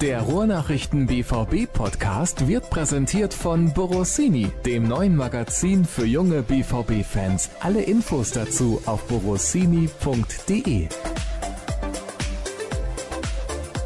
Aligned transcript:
Der 0.00 0.20
Ruhrnachrichten 0.22 1.08
BVB 1.08 1.66
Podcast 1.72 2.46
wird 2.46 2.70
präsentiert 2.70 3.34
von 3.34 3.72
Borossini, 3.72 4.48
dem 4.64 4.86
neuen 4.86 5.16
Magazin 5.16 5.84
für 5.84 6.06
junge 6.06 6.42
BVB 6.42 7.04
Fans. 7.04 7.50
Alle 7.58 7.82
Infos 7.82 8.30
dazu 8.30 8.80
auf 8.86 9.02
borossini.de. 9.08 10.88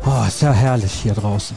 Oh, 0.04 0.24
ist 0.28 0.42
ja 0.42 0.52
herrlich 0.52 0.92
hier 0.92 1.14
draußen. 1.14 1.56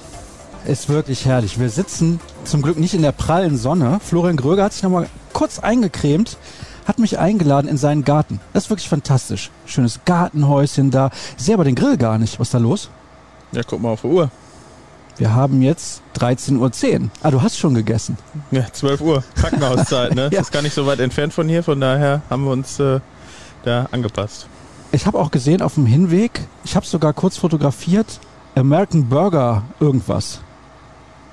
Ist 0.65 0.87
wirklich 0.87 1.25
herrlich. 1.25 1.59
Wir 1.59 1.69
sitzen 1.69 2.21
zum 2.45 2.61
Glück 2.61 2.79
nicht 2.79 2.93
in 2.93 3.01
der 3.01 3.11
prallen 3.11 3.57
Sonne. 3.57 3.99
Florian 4.01 4.37
Gröger 4.37 4.63
hat 4.63 4.71
sich 4.71 4.83
nochmal 4.83 5.09
kurz 5.33 5.59
eingecremt, 5.59 6.37
hat 6.85 6.97
mich 6.97 7.19
eingeladen 7.19 7.67
in 7.67 7.77
seinen 7.77 8.05
Garten. 8.05 8.39
Das 8.53 8.66
ist 8.66 8.69
wirklich 8.69 8.88
fantastisch. 8.88 9.52
Schönes 9.66 9.99
Gartenhäuschen 10.05 10.91
da. 10.91 11.09
Ich 11.38 11.44
sehe 11.44 11.55
aber 11.55 11.66
den 11.66 11.75
Grill 11.75 11.97
gar 11.97 12.17
nicht. 12.17 12.39
Was 12.39 12.47
ist 12.47 12.53
da 12.53 12.59
los? 12.59 12.89
Ja, 13.52 13.61
guck 13.63 13.81
mal 13.81 13.89
auf 13.89 14.02
die 14.02 14.08
Uhr. 14.08 14.31
Wir 15.17 15.33
haben 15.33 15.61
jetzt 15.61 16.01
13.10 16.17 16.57
Uhr. 17.01 17.09
Ah, 17.23 17.31
du 17.31 17.41
hast 17.41 17.57
schon 17.57 17.73
gegessen. 17.73 18.17
Ja, 18.51 18.65
12 18.71 19.01
Uhr. 19.01 19.23
Krankenhauszeit, 19.35 20.13
ne? 20.13 20.23
Ja. 20.31 20.39
Das 20.39 20.47
ist 20.47 20.51
gar 20.51 20.61
nicht 20.61 20.73
so 20.73 20.85
weit 20.85 20.99
entfernt 20.99 21.33
von 21.33 21.47
hier, 21.47 21.63
von 21.63 21.79
daher 21.79 22.21
haben 22.29 22.43
wir 22.43 22.51
uns 22.51 22.79
äh, 22.79 22.99
da 23.63 23.88
angepasst. 23.91 24.47
Ich 24.91 25.05
habe 25.05 25.19
auch 25.19 25.31
gesehen 25.31 25.61
auf 25.61 25.75
dem 25.75 25.85
Hinweg, 25.85 26.47
ich 26.63 26.75
habe 26.75 26.85
sogar 26.85 27.13
kurz 27.13 27.38
fotografiert, 27.38 28.19
American 28.55 29.07
Burger 29.07 29.63
irgendwas. 29.79 30.41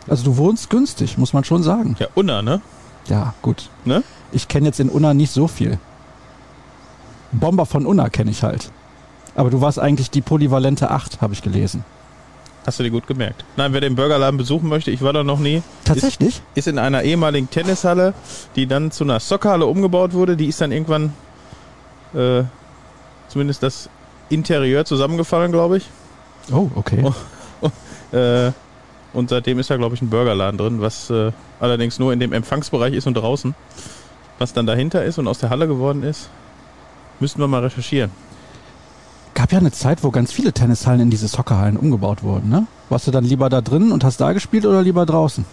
Also 0.09 0.25
du 0.25 0.37
wohnst 0.37 0.71
günstig, 0.71 1.19
muss 1.19 1.33
man 1.33 1.45
schon 1.45 1.63
sagen. 1.63 1.97
Ja, 1.99 2.09
Unna, 2.15 2.43
ne? 2.43 2.61
Ja, 3.07 3.35
gut. 3.43 3.69
Ne? 3.85 4.03
Ich 4.33 4.49
kenne 4.49 4.67
jetzt 4.67 4.81
in 4.81 4.89
Unna 4.89 5.15
nicht 5.15 5.33
so 5.33 5.49
viel. 5.49 5.79
Bomber 7.33 7.67
von 7.67 7.87
Unna 7.87 8.09
kenne 8.11 8.31
ich 8.31 8.43
halt. 8.43 8.71
Aber 9.35 9.51
du 9.51 9.61
warst 9.61 9.79
eigentlich 9.79 10.11
die 10.11 10.21
polyvalente 10.21 10.91
8, 10.91 11.21
habe 11.21 11.33
ich 11.33 11.43
gelesen. 11.43 11.85
Hast 12.65 12.79
du 12.79 12.85
dir 12.85 12.91
gut 12.91 13.07
gemerkt. 13.09 13.45
Nein, 13.57 13.73
wer 13.73 13.81
den 13.81 13.97
Burgerladen 13.97 14.37
besuchen 14.39 14.69
möchte, 14.69 14.91
ich 14.93 15.03
war 15.03 15.13
da 15.13 15.25
noch 15.25 15.41
nie, 15.41 15.63
Tatsächlich? 15.85 16.41
ist 16.55 16.69
in 16.69 16.79
einer 16.79 17.03
ehemaligen 17.03 17.51
Tennishalle, 17.51 18.15
die 18.55 18.67
dann 18.67 18.93
zu 18.93 19.03
einer 19.05 19.19
Soccerhalle 19.19 19.67
umgebaut 19.67 20.13
wurde. 20.13 20.37
Die 20.37 20.47
ist 20.47 20.61
dann 20.61 20.71
irgendwann 20.71 21.13
äh, 22.15 22.45
zumindest 23.29 23.63
das 23.65 23.89
Interieur 24.29 24.85
zusammengefallen, 24.85 25.51
glaube 25.51 25.79
ich. 25.79 25.87
Oh, 26.53 26.71
okay. 26.75 27.03
Oh. 27.05 27.13
Äh, 28.17 28.53
und 29.15 29.31
seitdem 29.31 29.59
ist 29.59 29.71
da, 29.71 29.77
glaube 29.77 29.95
ich, 29.95 30.03
ein 30.03 30.11
Burgerladen 30.11 30.59
drin, 30.59 30.81
was 30.81 31.09
äh, 31.11 31.33
allerdings 31.61 31.99
nur 31.99 32.13
in 32.13 32.21
dem 32.21 32.33
Empfangsbereich 32.33 32.93
ist 32.95 33.07
und 33.07 33.15
draußen. 33.15 33.55
Was 34.39 34.53
dann 34.53 34.67
dahinter 34.67 35.05
ist 35.05 35.19
und 35.19 35.29
aus 35.29 35.39
der 35.39 35.51
Halle 35.51 35.67
geworden 35.67 36.03
ist, 36.03 36.29
müssten 37.21 37.41
wir 37.41 37.49
mal 37.49 37.63
recherchieren. 37.63 38.11
Gab 39.35 39.53
ja 39.53 39.59
eine 39.59 39.73
Zeit, 39.73 40.03
wo 40.03 40.11
ganz 40.11 40.33
viele 40.33 40.53
Tennishallen 40.53 41.01
in 41.01 41.11
diese 41.11 41.29
Soccerhallen 41.29 41.77
umgebaut 41.77 42.23
wurden, 42.23 42.51
ne? 42.51 42.67
Warst 42.91 43.07
du 43.07 43.11
dann 43.11 43.25
lieber 43.25 43.49
da 43.49 43.61
drin 43.61 43.91
und 43.93 44.05
hast 44.05 44.21
da 44.21 44.33
gespielt 44.33 44.67
oder 44.67 44.83
lieber 44.83 45.07
draußen? 45.07 45.45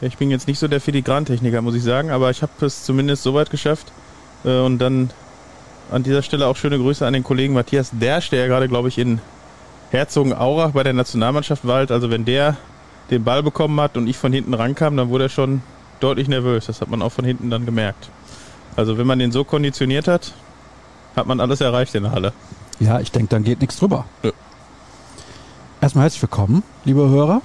Ich 0.00 0.16
bin 0.16 0.30
jetzt 0.30 0.46
nicht 0.46 0.58
so 0.58 0.68
der 0.68 0.80
Filigrantechniker, 0.80 1.60
muss 1.60 1.74
ich 1.74 1.82
sagen, 1.82 2.10
aber 2.10 2.30
ich 2.30 2.42
habe 2.42 2.64
es 2.64 2.84
zumindest 2.84 3.22
so 3.22 3.34
weit 3.34 3.50
geschafft. 3.50 3.92
Äh, 4.44 4.60
und 4.60 4.78
dann 4.78 5.10
an 5.90 6.02
dieser 6.02 6.22
Stelle 6.22 6.46
auch 6.46 6.56
schöne 6.56 6.78
Grüße 6.78 7.06
an 7.06 7.12
den 7.12 7.24
Kollegen 7.24 7.54
Matthias 7.54 7.90
Dersch, 7.92 8.30
der 8.30 8.40
ja 8.40 8.46
gerade, 8.46 8.68
glaube 8.68 8.88
ich, 8.88 8.98
in 8.98 9.20
Herzogenaurach 9.90 10.70
bei 10.70 10.84
der 10.84 10.92
Nationalmannschaft 10.92 11.66
weilt. 11.66 11.90
Also 11.90 12.10
wenn 12.10 12.24
der 12.24 12.56
den 13.10 13.24
Ball 13.24 13.42
bekommen 13.42 13.80
hat 13.80 13.96
und 13.96 14.06
ich 14.06 14.16
von 14.16 14.32
hinten 14.32 14.54
rankam, 14.54 14.96
dann 14.96 15.08
wurde 15.08 15.24
er 15.24 15.28
schon 15.28 15.62
deutlich 15.98 16.28
nervös. 16.28 16.66
Das 16.66 16.80
hat 16.80 16.88
man 16.88 17.02
auch 17.02 17.10
von 17.10 17.24
hinten 17.24 17.50
dann 17.50 17.66
gemerkt. 17.66 18.08
Also 18.76 18.96
wenn 18.96 19.06
man 19.06 19.18
den 19.18 19.32
so 19.32 19.44
konditioniert 19.44 20.06
hat, 20.06 20.32
hat 21.16 21.26
man 21.26 21.40
alles 21.40 21.60
erreicht 21.60 21.94
in 21.94 22.04
der 22.04 22.12
Halle. 22.12 22.32
Ja, 22.80 22.98
ich 22.98 23.12
denke, 23.12 23.28
dann 23.28 23.44
geht 23.44 23.60
nichts 23.60 23.78
drüber. 23.78 24.06
Ja. 24.22 24.30
Erstmal 25.82 26.04
herzlich 26.04 26.22
willkommen, 26.22 26.62
liebe 26.84 27.08
Hörer. 27.08 27.42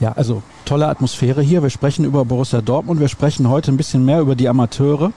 Ja, 0.00 0.12
also 0.12 0.42
tolle 0.64 0.88
Atmosphäre 0.88 1.42
hier. 1.42 1.62
Wir 1.62 1.70
sprechen 1.70 2.04
über 2.04 2.24
Borussia 2.24 2.62
Dortmund. 2.62 3.00
Wir 3.00 3.08
sprechen 3.08 3.48
heute 3.48 3.70
ein 3.70 3.76
bisschen 3.76 4.04
mehr 4.04 4.20
über 4.20 4.34
die 4.34 4.48
Amateure. 4.48 5.12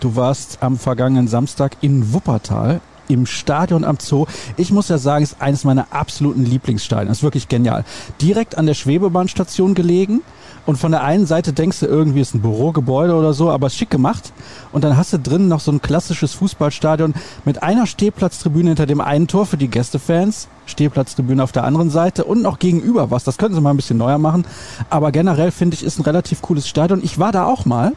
Du 0.00 0.14
warst 0.14 0.62
am 0.62 0.78
vergangenen 0.78 1.26
Samstag 1.26 1.76
in 1.80 2.12
Wuppertal 2.12 2.80
im 3.12 3.26
Stadion 3.26 3.84
am 3.84 3.98
Zoo. 4.00 4.26
Ich 4.56 4.70
muss 4.70 4.88
ja 4.88 4.98
sagen, 4.98 5.22
ist 5.22 5.36
eines 5.40 5.64
meiner 5.64 5.86
absoluten 5.90 6.44
Lieblingsstadien. 6.44 7.10
Ist 7.10 7.22
wirklich 7.22 7.48
genial. 7.48 7.84
Direkt 8.20 8.56
an 8.58 8.66
der 8.66 8.74
Schwebebahnstation 8.74 9.74
gelegen. 9.74 10.22
Und 10.64 10.76
von 10.76 10.92
der 10.92 11.02
einen 11.02 11.26
Seite 11.26 11.52
denkst 11.52 11.80
du 11.80 11.86
irgendwie, 11.86 12.20
ist 12.20 12.34
ein 12.34 12.42
Bürogebäude 12.42 13.14
oder 13.14 13.32
so, 13.32 13.50
aber 13.50 13.66
ist 13.66 13.76
schick 13.76 13.90
gemacht. 13.90 14.32
Und 14.70 14.84
dann 14.84 14.96
hast 14.96 15.12
du 15.12 15.18
drin 15.18 15.48
noch 15.48 15.58
so 15.58 15.72
ein 15.72 15.82
klassisches 15.82 16.34
Fußballstadion 16.34 17.14
mit 17.44 17.64
einer 17.64 17.86
Stehplatztribüne 17.86 18.68
hinter 18.68 18.86
dem 18.86 19.00
einen 19.00 19.26
Tor 19.26 19.46
für 19.46 19.56
die 19.56 19.66
Gästefans, 19.66 20.46
Stehplatztribüne 20.66 21.42
auf 21.42 21.50
der 21.50 21.64
anderen 21.64 21.90
Seite 21.90 22.24
und 22.24 22.42
noch 22.42 22.60
gegenüber 22.60 23.10
was. 23.10 23.24
Das 23.24 23.38
könnten 23.38 23.56
sie 23.56 23.60
mal 23.60 23.70
ein 23.70 23.76
bisschen 23.76 23.98
neuer 23.98 24.18
machen. 24.18 24.46
Aber 24.88 25.10
generell 25.10 25.50
finde 25.50 25.74
ich, 25.74 25.82
ist 25.82 25.98
ein 25.98 26.02
relativ 26.02 26.42
cooles 26.42 26.68
Stadion. 26.68 27.02
Ich 27.02 27.18
war 27.18 27.32
da 27.32 27.44
auch 27.44 27.64
mal. 27.64 27.92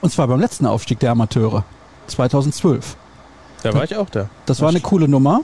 Und 0.00 0.10
zwar 0.10 0.26
beim 0.26 0.40
letzten 0.40 0.66
Aufstieg 0.66 0.98
der 0.98 1.12
Amateure. 1.12 1.64
2012. 2.08 2.96
Da 3.72 3.78
war 3.78 3.84
ich 3.84 3.96
auch 3.96 4.10
da. 4.10 4.28
Das 4.46 4.60
war 4.60 4.68
eine 4.68 4.80
coole 4.80 5.08
Nummer. 5.08 5.40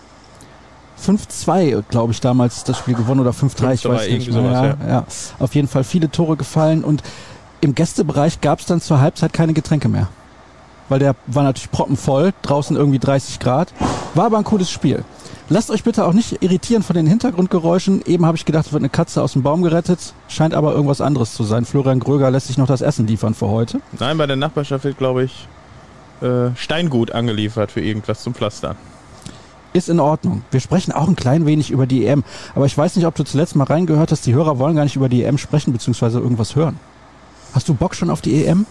5-2, 1.05 1.83
glaube 1.91 2.12
ich, 2.12 2.21
damals 2.21 2.65
das 2.65 2.78
Spiel 2.78 2.94
gewonnen 2.94 3.21
oder 3.21 3.31
5-3, 3.31 3.72
ich 3.72 3.81
5-3, 3.81 3.88
weiß 3.88 4.09
nicht 4.09 4.33
sowas, 4.33 4.77
ja, 4.81 4.88
ja. 4.88 5.05
Auf 5.41 5.55
jeden 5.55 5.66
Fall 5.66 5.84
viele 5.84 6.10
Tore 6.10 6.37
gefallen 6.37 6.84
und 6.84 7.03
im 7.61 7.75
Gästebereich 7.75 8.41
gab 8.41 8.61
es 8.61 8.66
dann 8.66 8.81
zur 8.81 9.00
Halbzeit 9.00 9.32
keine 9.32 9.53
Getränke 9.53 9.88
mehr. 9.88 10.09
Weil 10.88 10.99
der 10.99 11.16
war 11.27 11.43
natürlich 11.43 11.71
proppenvoll, 11.71 12.32
draußen 12.43 12.77
irgendwie 12.77 12.99
30 12.99 13.38
Grad. 13.38 13.72
War 14.15 14.27
aber 14.27 14.38
ein 14.38 14.44
cooles 14.44 14.71
Spiel. 14.71 15.05
Lasst 15.49 15.71
euch 15.71 15.84
bitte 15.84 16.05
auch 16.05 16.12
nicht 16.12 16.43
irritieren 16.43 16.82
von 16.82 16.94
den 16.94 17.06
Hintergrundgeräuschen. 17.06 18.03
Eben 18.06 18.27
habe 18.27 18.37
ich 18.37 18.44
gedacht, 18.44 18.66
es 18.66 18.72
wird 18.72 18.82
eine 18.82 18.88
Katze 18.88 19.22
aus 19.22 19.32
dem 19.32 19.43
Baum 19.43 19.62
gerettet. 19.62 20.15
Scheint 20.28 20.55
aber 20.55 20.72
irgendwas 20.72 21.00
anderes 21.00 21.34
zu 21.34 21.44
sein. 21.44 21.65
Florian 21.65 22.00
Gröger 22.00 22.31
lässt 22.31 22.47
sich 22.49 22.59
noch 22.59 22.66
das 22.66 22.81
Essen 22.81 23.06
liefern 23.06 23.34
für 23.34 23.49
heute. 23.49 23.81
Nein, 23.99 24.19
bei 24.19 24.27
der 24.27 24.37
Nachbarschaft 24.37 24.84
wird, 24.84 24.99
glaube 24.99 25.25
ich, 25.25 25.49
äh, 26.22 26.56
Steingut 26.56 27.12
angeliefert 27.12 27.72
für 27.72 27.81
irgendwas 27.81 28.22
zum 28.22 28.34
Pflastern. 28.34 28.77
Ist 29.72 29.88
in 29.88 30.00
Ordnung. 30.00 30.43
Wir 30.50 30.60
sprechen 30.60 30.93
auch 30.93 31.09
ein 31.09 31.16
klein 31.16 31.47
wenig 31.47 31.71
über 31.71 31.87
die 31.87 32.06
EM. 32.06 32.25
Aber 32.55 32.66
ich 32.66 32.77
weiß 32.77 32.97
nicht, 32.97 33.06
ob 33.06 33.15
du 33.15 33.25
zuletzt 33.25 33.56
mal 33.56 33.65
reingehört 33.65 34.12
hast. 34.12 34.27
Die 34.27 34.34
Hörer 34.34 34.59
wollen 34.59 34.77
gar 34.77 34.84
nicht 34.84 34.97
über 34.97 35.09
die 35.09 35.22
EM 35.22 35.38
sprechen, 35.38 35.72
beziehungsweise 35.72 36.19
irgendwas 36.19 36.56
hören. 36.56 36.78
Hast 37.55 37.69
du 37.69 37.75
Bock 37.75 37.94
schon 37.94 38.11
auf 38.11 38.21
die 38.21 38.44
EM? 38.44 38.66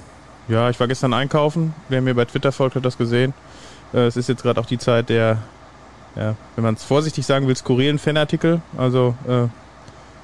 Ja, 0.47 0.69
ich 0.69 0.79
war 0.79 0.87
gestern 0.87 1.13
einkaufen. 1.13 1.73
Wer 1.89 2.01
mir 2.01 2.13
bei 2.13 2.25
Twitter 2.25 2.51
folgt, 2.51 2.75
hat 2.75 2.85
das 2.85 2.97
gesehen. 2.97 3.33
Äh, 3.93 4.05
es 4.05 4.17
ist 4.17 4.29
jetzt 4.29 4.43
gerade 4.43 4.59
auch 4.59 4.65
die 4.65 4.77
Zeit 4.77 5.09
der, 5.09 5.37
ja, 6.15 6.35
wenn 6.55 6.63
man 6.63 6.75
es 6.75 6.83
vorsichtig 6.83 7.25
sagen 7.25 7.47
will, 7.47 7.55
skurrilen 7.55 7.97
Fanartikel. 7.97 8.61
Also 8.77 9.15
äh, 9.27 9.47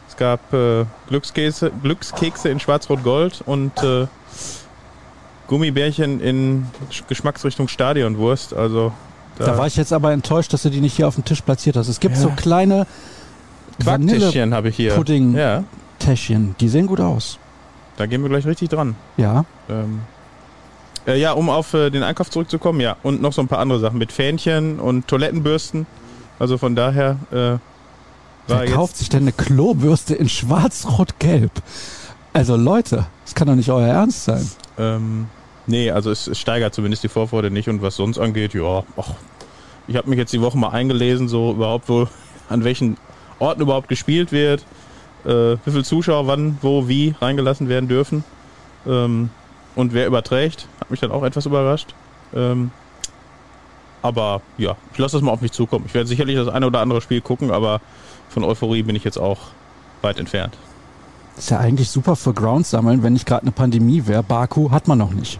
es 0.07 0.15
gab 0.15 0.53
äh, 0.53 0.85
Glückskekse, 1.07 1.71
Glückskekse 1.81 2.49
in 2.49 2.59
Schwarz-Rot-Gold 2.59 3.41
und 3.45 3.71
äh, 3.83 4.07
Gummibärchen 5.47 6.19
in 6.21 6.67
Sch- 6.91 7.03
Geschmacksrichtung 7.07 7.67
Stadionwurst. 7.67 8.53
Also 8.53 8.91
Da 9.37 9.57
war 9.57 9.67
ich 9.67 9.75
jetzt 9.75 9.93
aber 9.93 10.11
enttäuscht, 10.11 10.51
dass 10.53 10.63
du 10.63 10.69
die 10.69 10.81
nicht 10.81 10.95
hier 10.95 11.07
auf 11.07 11.15
dem 11.15 11.25
Tisch 11.25 11.41
platziert 11.41 11.75
hast. 11.77 11.87
Es 11.87 11.99
gibt 11.99 12.15
Ja. 12.15 12.21
so 12.21 12.29
kleine 12.35 12.85
Quarktischchen 13.81 14.53
habe 14.53 14.69
ich 14.69 14.75
hier. 14.75 14.97
Vanilletäschchen. 14.97 15.35
Ja, 15.35 15.63
Die 16.59 16.67
sehen 16.69 16.87
gut 16.87 16.99
aus. 16.99 17.37
da 17.97 18.05
gehen 18.05 18.21
wir 18.21 18.29
gleich 18.29 18.45
richtig 18.45 18.69
dran. 18.69 18.95
Ja. 19.17 19.45
Ähm, 19.69 20.01
äh, 21.07 21.19
ja, 21.19 21.31
um 21.33 21.49
auf 21.49 21.73
äh, 21.73 21.89
den 21.89 22.03
Einkauf 22.03 22.29
zurückzukommen, 22.29 22.79
ja. 22.81 22.95
Und 23.03 23.21
noch 23.21 23.33
so 23.33 23.41
ein 23.41 23.47
paar 23.47 23.59
andere 23.59 23.79
Sachen 23.79 23.97
mit 23.97 24.11
Fähnchen 24.11 24.79
und 24.79 25.07
Toilettenbürsten. 25.07 25.85
Also 26.39 26.57
von 26.57 26.75
daher 26.75 27.17
äh, 27.31 27.57
Wer 28.49 28.65
kauft 28.71 28.97
sich 28.97 29.09
denn 29.09 29.23
eine 29.23 29.31
Klobürste 29.33 30.15
in 30.15 30.29
schwarz-rot-gelb? 30.29 31.51
Also 32.33 32.55
Leute, 32.55 33.05
das 33.25 33.35
kann 33.35 33.47
doch 33.47 33.55
nicht 33.55 33.69
euer 33.71 33.87
Ernst 33.87 34.25
sein. 34.25 34.49
Ähm, 34.77 35.27
nee, 35.67 35.91
also 35.91 36.11
es, 36.11 36.27
es 36.27 36.39
steigert 36.39 36.73
zumindest 36.73 37.03
die 37.03 37.09
Vorfreude 37.09 37.51
nicht. 37.51 37.69
Und 37.69 37.81
was 37.81 37.95
sonst 37.95 38.17
angeht, 38.17 38.53
ja, 38.53 38.83
ach, 38.97 39.11
ich 39.87 39.95
habe 39.95 40.09
mich 40.09 40.17
jetzt 40.17 40.33
die 40.33 40.41
Woche 40.41 40.57
mal 40.57 40.69
eingelesen, 40.69 41.27
so 41.27 41.51
überhaupt 41.51 41.89
wo, 41.89 42.07
an 42.49 42.63
welchen 42.63 42.97
Orten 43.39 43.61
überhaupt 43.61 43.87
gespielt 43.87 44.31
wird, 44.31 44.65
äh, 45.25 45.57
wie 45.63 45.71
viele 45.71 45.83
Zuschauer 45.83 46.27
wann, 46.27 46.57
wo, 46.61 46.87
wie 46.87 47.15
reingelassen 47.19 47.69
werden 47.69 47.87
dürfen. 47.87 48.23
Ähm, 48.85 49.29
und 49.75 49.93
wer 49.93 50.07
überträgt, 50.07 50.67
hat 50.79 50.89
mich 50.89 50.99
dann 50.99 51.11
auch 51.11 51.23
etwas 51.23 51.45
überrascht. 51.45 51.93
Ähm, 52.33 52.71
aber 54.01 54.41
ja, 54.57 54.75
ich 54.93 54.97
lasse 54.97 55.17
das 55.17 55.21
mal 55.21 55.31
auf 55.31 55.41
mich 55.41 55.51
zukommen. 55.51 55.85
Ich 55.87 55.93
werde 55.93 56.07
sicherlich 56.07 56.35
das 56.35 56.47
eine 56.47 56.67
oder 56.67 56.79
andere 56.79 57.01
Spiel 57.01 57.21
gucken, 57.21 57.51
aber 57.51 57.81
von 58.29 58.43
Euphorie 58.43 58.83
bin 58.83 58.95
ich 58.95 59.03
jetzt 59.03 59.17
auch 59.17 59.39
weit 60.01 60.19
entfernt. 60.19 60.57
Ist 61.37 61.51
ja 61.51 61.59
eigentlich 61.59 61.89
super 61.89 62.15
für 62.15 62.33
Ground 62.33 62.65
sammeln, 62.65 63.03
wenn 63.03 63.13
nicht 63.13 63.27
gerade 63.27 63.43
eine 63.43 63.51
Pandemie 63.51 64.07
wäre. 64.07 64.23
Baku 64.23 64.71
hat 64.71 64.87
man 64.87 64.97
noch 64.97 65.11
nicht. 65.11 65.39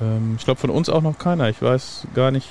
Ähm, 0.00 0.34
ich 0.38 0.44
glaube 0.44 0.60
von 0.60 0.70
uns 0.70 0.88
auch 0.88 1.02
noch 1.02 1.18
keiner. 1.18 1.48
Ich 1.48 1.60
weiß 1.60 2.06
gar 2.14 2.30
nicht. 2.30 2.48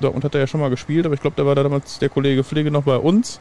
Dortmund 0.00 0.24
hat 0.24 0.34
er 0.34 0.40
ja 0.40 0.46
schon 0.46 0.60
mal 0.60 0.70
gespielt, 0.70 1.06
aber 1.06 1.14
ich 1.14 1.20
glaube, 1.20 1.36
da 1.36 1.46
war 1.46 1.54
da 1.54 1.62
damals 1.62 1.98
der 1.98 2.08
Kollege 2.08 2.44
Pflege 2.44 2.70
noch 2.70 2.82
bei 2.82 2.96
uns. 2.96 3.40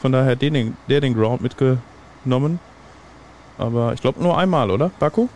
Von 0.00 0.12
daher 0.12 0.36
den, 0.36 0.54
den, 0.54 0.76
der 0.88 1.00
den 1.00 1.14
Ground 1.14 1.42
mitgenommen. 1.42 2.58
Aber 3.58 3.92
ich 3.92 4.00
glaube 4.00 4.22
nur 4.22 4.38
einmal, 4.38 4.70
oder? 4.70 4.90
Baku? 4.98 5.28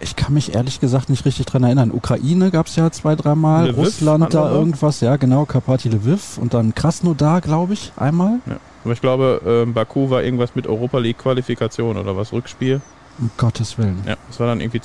Ich 0.00 0.16
kann 0.16 0.34
mich 0.34 0.54
ehrlich 0.54 0.80
gesagt 0.80 1.10
nicht 1.10 1.24
richtig 1.26 1.46
dran 1.46 1.62
erinnern. 1.62 1.92
Ukraine 1.92 2.50
gab 2.50 2.66
es 2.66 2.76
ja 2.76 2.90
zwei, 2.90 3.14
dreimal. 3.14 3.68
Lviv 3.68 3.76
Russland 3.76 4.34
da 4.34 4.44
hatten 4.44 4.50
wir. 4.52 4.58
irgendwas, 4.58 5.00
ja 5.00 5.16
genau. 5.16 5.44
Karpati 5.44 5.90
Lviv 5.90 6.38
und 6.38 6.54
dann 6.54 6.74
Krasnodar, 6.74 7.40
glaube 7.40 7.74
ich, 7.74 7.92
einmal. 7.96 8.40
Ja. 8.46 8.56
Aber 8.84 8.92
ich 8.94 9.00
glaube, 9.00 9.40
ähm, 9.46 9.74
Baku 9.74 10.10
war 10.10 10.22
irgendwas 10.24 10.56
mit 10.56 10.66
Europa 10.66 10.98
League 10.98 11.18
Qualifikation 11.18 11.96
oder 11.96 12.16
was, 12.16 12.32
Rückspiel. 12.32 12.80
Um 13.20 13.30
Gottes 13.36 13.78
Willen. 13.78 14.02
Ja, 14.06 14.16
das 14.26 14.40
war 14.40 14.48
dann 14.48 14.60
irgendwie 14.60 14.80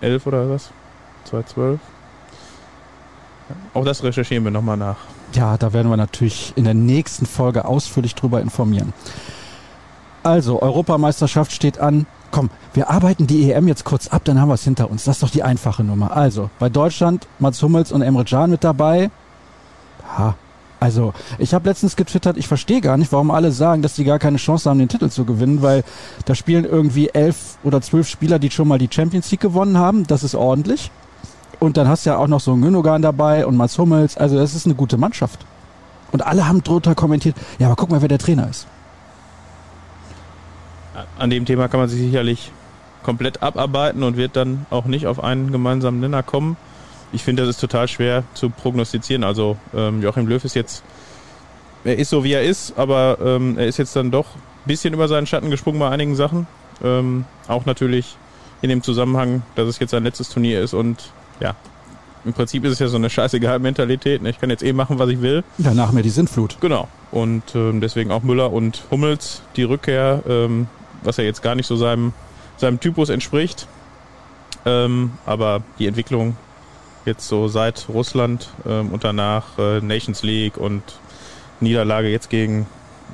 2011 0.00 0.26
oder 0.26 0.50
was? 0.50 0.70
2012. 1.24 1.80
Ja, 3.48 3.56
Auch 3.74 3.84
das 3.84 4.02
recherchieren 4.02 4.44
wir 4.44 4.50
nochmal 4.50 4.76
nach. 4.76 4.96
Ja, 5.32 5.56
da 5.56 5.72
werden 5.72 5.90
wir 5.90 5.96
natürlich 5.96 6.52
in 6.56 6.64
der 6.64 6.74
nächsten 6.74 7.26
Folge 7.26 7.64
ausführlich 7.64 8.14
drüber 8.14 8.40
informieren. 8.40 8.92
Also, 10.22 10.60
Europameisterschaft 10.60 11.52
steht 11.52 11.78
an. 11.78 12.06
Komm, 12.30 12.50
wir 12.74 12.90
arbeiten 12.90 13.26
die 13.26 13.50
EM 13.50 13.68
jetzt 13.68 13.84
kurz 13.84 14.08
ab, 14.08 14.22
dann 14.24 14.40
haben 14.40 14.48
wir 14.48 14.54
es 14.54 14.64
hinter 14.64 14.90
uns. 14.90 15.04
Das 15.04 15.16
ist 15.16 15.22
doch 15.22 15.30
die 15.30 15.42
einfache 15.42 15.82
Nummer. 15.82 16.16
Also, 16.16 16.50
bei 16.58 16.68
Deutschland 16.68 17.26
Mats 17.38 17.62
Hummels 17.62 17.90
und 17.92 18.02
Emre 18.02 18.24
Can 18.24 18.50
mit 18.50 18.62
dabei. 18.62 19.10
Ha, 20.16 20.34
also, 20.80 21.12
ich 21.38 21.52
habe 21.52 21.68
letztens 21.68 21.94
getwittert, 21.94 22.38
ich 22.38 22.48
verstehe 22.48 22.80
gar 22.80 22.96
nicht, 22.96 23.12
warum 23.12 23.30
alle 23.30 23.52
sagen, 23.52 23.82
dass 23.82 23.94
die 23.94 24.04
gar 24.04 24.18
keine 24.18 24.38
Chance 24.38 24.68
haben, 24.68 24.78
den 24.78 24.88
Titel 24.88 25.10
zu 25.10 25.26
gewinnen, 25.26 25.60
weil 25.60 25.84
da 26.24 26.34
spielen 26.34 26.64
irgendwie 26.64 27.10
elf 27.10 27.58
oder 27.62 27.82
zwölf 27.82 28.08
Spieler, 28.08 28.38
die 28.38 28.50
schon 28.50 28.66
mal 28.66 28.78
die 28.78 28.88
Champions 28.90 29.30
League 29.30 29.40
gewonnen 29.40 29.76
haben. 29.76 30.06
Das 30.06 30.24
ist 30.24 30.34
ordentlich. 30.34 30.90
Und 31.58 31.76
dann 31.76 31.86
hast 31.86 32.06
du 32.06 32.10
ja 32.10 32.16
auch 32.16 32.28
noch 32.28 32.40
so 32.40 32.54
einen 32.54 32.62
Gündogan 32.62 33.02
dabei 33.02 33.44
und 33.44 33.58
Mats 33.58 33.78
Hummels. 33.78 34.16
Also, 34.16 34.38
das 34.38 34.54
ist 34.54 34.64
eine 34.64 34.74
gute 34.74 34.96
Mannschaft. 34.96 35.44
Und 36.12 36.26
alle 36.26 36.48
haben 36.48 36.64
drunter 36.64 36.94
kommentiert, 36.94 37.36
ja, 37.58 37.66
aber 37.66 37.76
guck 37.76 37.90
mal, 37.90 38.00
wer 38.00 38.08
der 38.08 38.18
Trainer 38.18 38.48
ist. 38.48 38.66
An 41.18 41.28
dem 41.28 41.44
Thema 41.44 41.68
kann 41.68 41.78
man 41.78 41.90
sich 41.90 42.00
sicherlich 42.00 42.50
komplett 43.02 43.42
abarbeiten 43.42 44.02
und 44.02 44.16
wird 44.16 44.34
dann 44.34 44.66
auch 44.70 44.86
nicht 44.86 45.06
auf 45.06 45.22
einen 45.22 45.52
gemeinsamen 45.52 46.00
Nenner 46.00 46.22
kommen. 46.22 46.56
Ich 47.12 47.24
finde, 47.24 47.42
das 47.42 47.56
ist 47.56 47.60
total 47.60 47.88
schwer 47.88 48.24
zu 48.34 48.50
prognostizieren. 48.50 49.24
Also 49.24 49.56
ähm, 49.74 50.02
Joachim 50.02 50.26
Löw 50.26 50.44
ist 50.44 50.54
jetzt, 50.54 50.82
er 51.84 51.98
ist 51.98 52.10
so 52.10 52.22
wie 52.24 52.32
er 52.32 52.42
ist, 52.42 52.74
aber 52.76 53.18
ähm, 53.22 53.58
er 53.58 53.66
ist 53.66 53.78
jetzt 53.78 53.96
dann 53.96 54.10
doch 54.10 54.26
ein 54.26 54.66
bisschen 54.66 54.94
über 54.94 55.08
seinen 55.08 55.26
Schatten 55.26 55.50
gesprungen 55.50 55.80
bei 55.80 55.88
einigen 55.88 56.14
Sachen. 56.14 56.46
Ähm, 56.82 57.24
auch 57.48 57.66
natürlich 57.66 58.16
in 58.62 58.68
dem 58.68 58.82
Zusammenhang, 58.82 59.42
dass 59.54 59.68
es 59.68 59.78
jetzt 59.78 59.90
sein 59.90 60.04
letztes 60.04 60.28
Turnier 60.28 60.60
ist 60.60 60.74
und 60.74 61.10
ja, 61.40 61.56
im 62.24 62.32
Prinzip 62.34 62.64
ist 62.64 62.72
es 62.72 62.78
ja 62.78 62.88
so 62.88 62.96
eine 62.96 63.08
scheißegal 63.08 63.58
Mentalität. 63.58 64.22
Ne? 64.22 64.30
Ich 64.30 64.38
kann 64.38 64.50
jetzt 64.50 64.62
eh 64.62 64.72
machen, 64.72 64.98
was 64.98 65.08
ich 65.08 65.22
will. 65.22 65.42
Ja, 65.58 65.72
nach 65.72 65.92
mir 65.92 66.02
die 66.02 66.10
Sintflut. 66.10 66.58
Genau. 66.60 66.88
Und 67.10 67.54
ähm, 67.54 67.80
deswegen 67.80 68.10
auch 68.10 68.22
Müller 68.22 68.52
und 68.52 68.82
Hummels, 68.90 69.42
die 69.56 69.62
Rückkehr, 69.62 70.22
ähm, 70.28 70.66
was 71.02 71.16
ja 71.16 71.24
jetzt 71.24 71.42
gar 71.42 71.54
nicht 71.54 71.66
so 71.66 71.76
seinem, 71.76 72.12
seinem 72.58 72.78
Typus 72.78 73.08
entspricht. 73.08 73.66
Ähm, 74.66 75.12
aber 75.24 75.62
die 75.78 75.86
Entwicklung 75.86 76.36
jetzt 77.04 77.28
so 77.28 77.48
seit 77.48 77.88
Russland 77.88 78.50
ähm, 78.66 78.90
und 78.90 79.04
danach 79.04 79.58
äh, 79.58 79.80
Nations 79.80 80.22
League 80.22 80.56
und 80.56 80.82
Niederlage 81.60 82.08
jetzt 82.08 82.30
gegen 82.30 82.66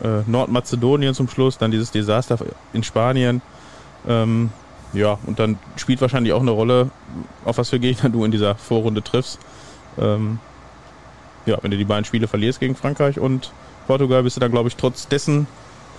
äh, 0.03 0.23
Nordmazedonien 0.27 1.15
zum 1.15 1.29
Schluss, 1.29 1.59
dann 1.59 1.71
dieses 1.71 1.91
Desaster 1.91 2.39
in 2.73 2.83
Spanien. 2.83 3.43
Ähm, 4.09 4.51
ja, 4.93 5.19
und 5.27 5.39
dann 5.39 5.59
spielt 5.77 6.01
wahrscheinlich 6.01 6.33
auch 6.33 6.41
eine 6.41 6.51
Rolle, 6.53 6.91
auf 7.45 7.59
was 7.59 7.71
für 7.71 7.81
Gegner 7.81 8.11
du 8.11 8.25
in 8.25 8.31
dieser 8.31 8.55
Vorrunde 8.55 9.03
triffst. 9.03 9.39
Ähm, 9.99 10.39
ja, 11.45 11.59
wenn 11.63 11.71
du 11.71 11.77
die 11.77 11.85
beiden 11.85 12.05
Spiele 12.05 12.29
verlierst 12.29 12.61
gegen 12.61 12.75
Frankreich 12.77 13.19
und 13.19 13.53
Portugal, 13.87 14.23
bist 14.23 14.37
du 14.37 14.41
dann, 14.41 14.51
glaube 14.51 14.69
ich, 14.69 14.77
trotz 14.77 15.09
dessen 15.09 15.47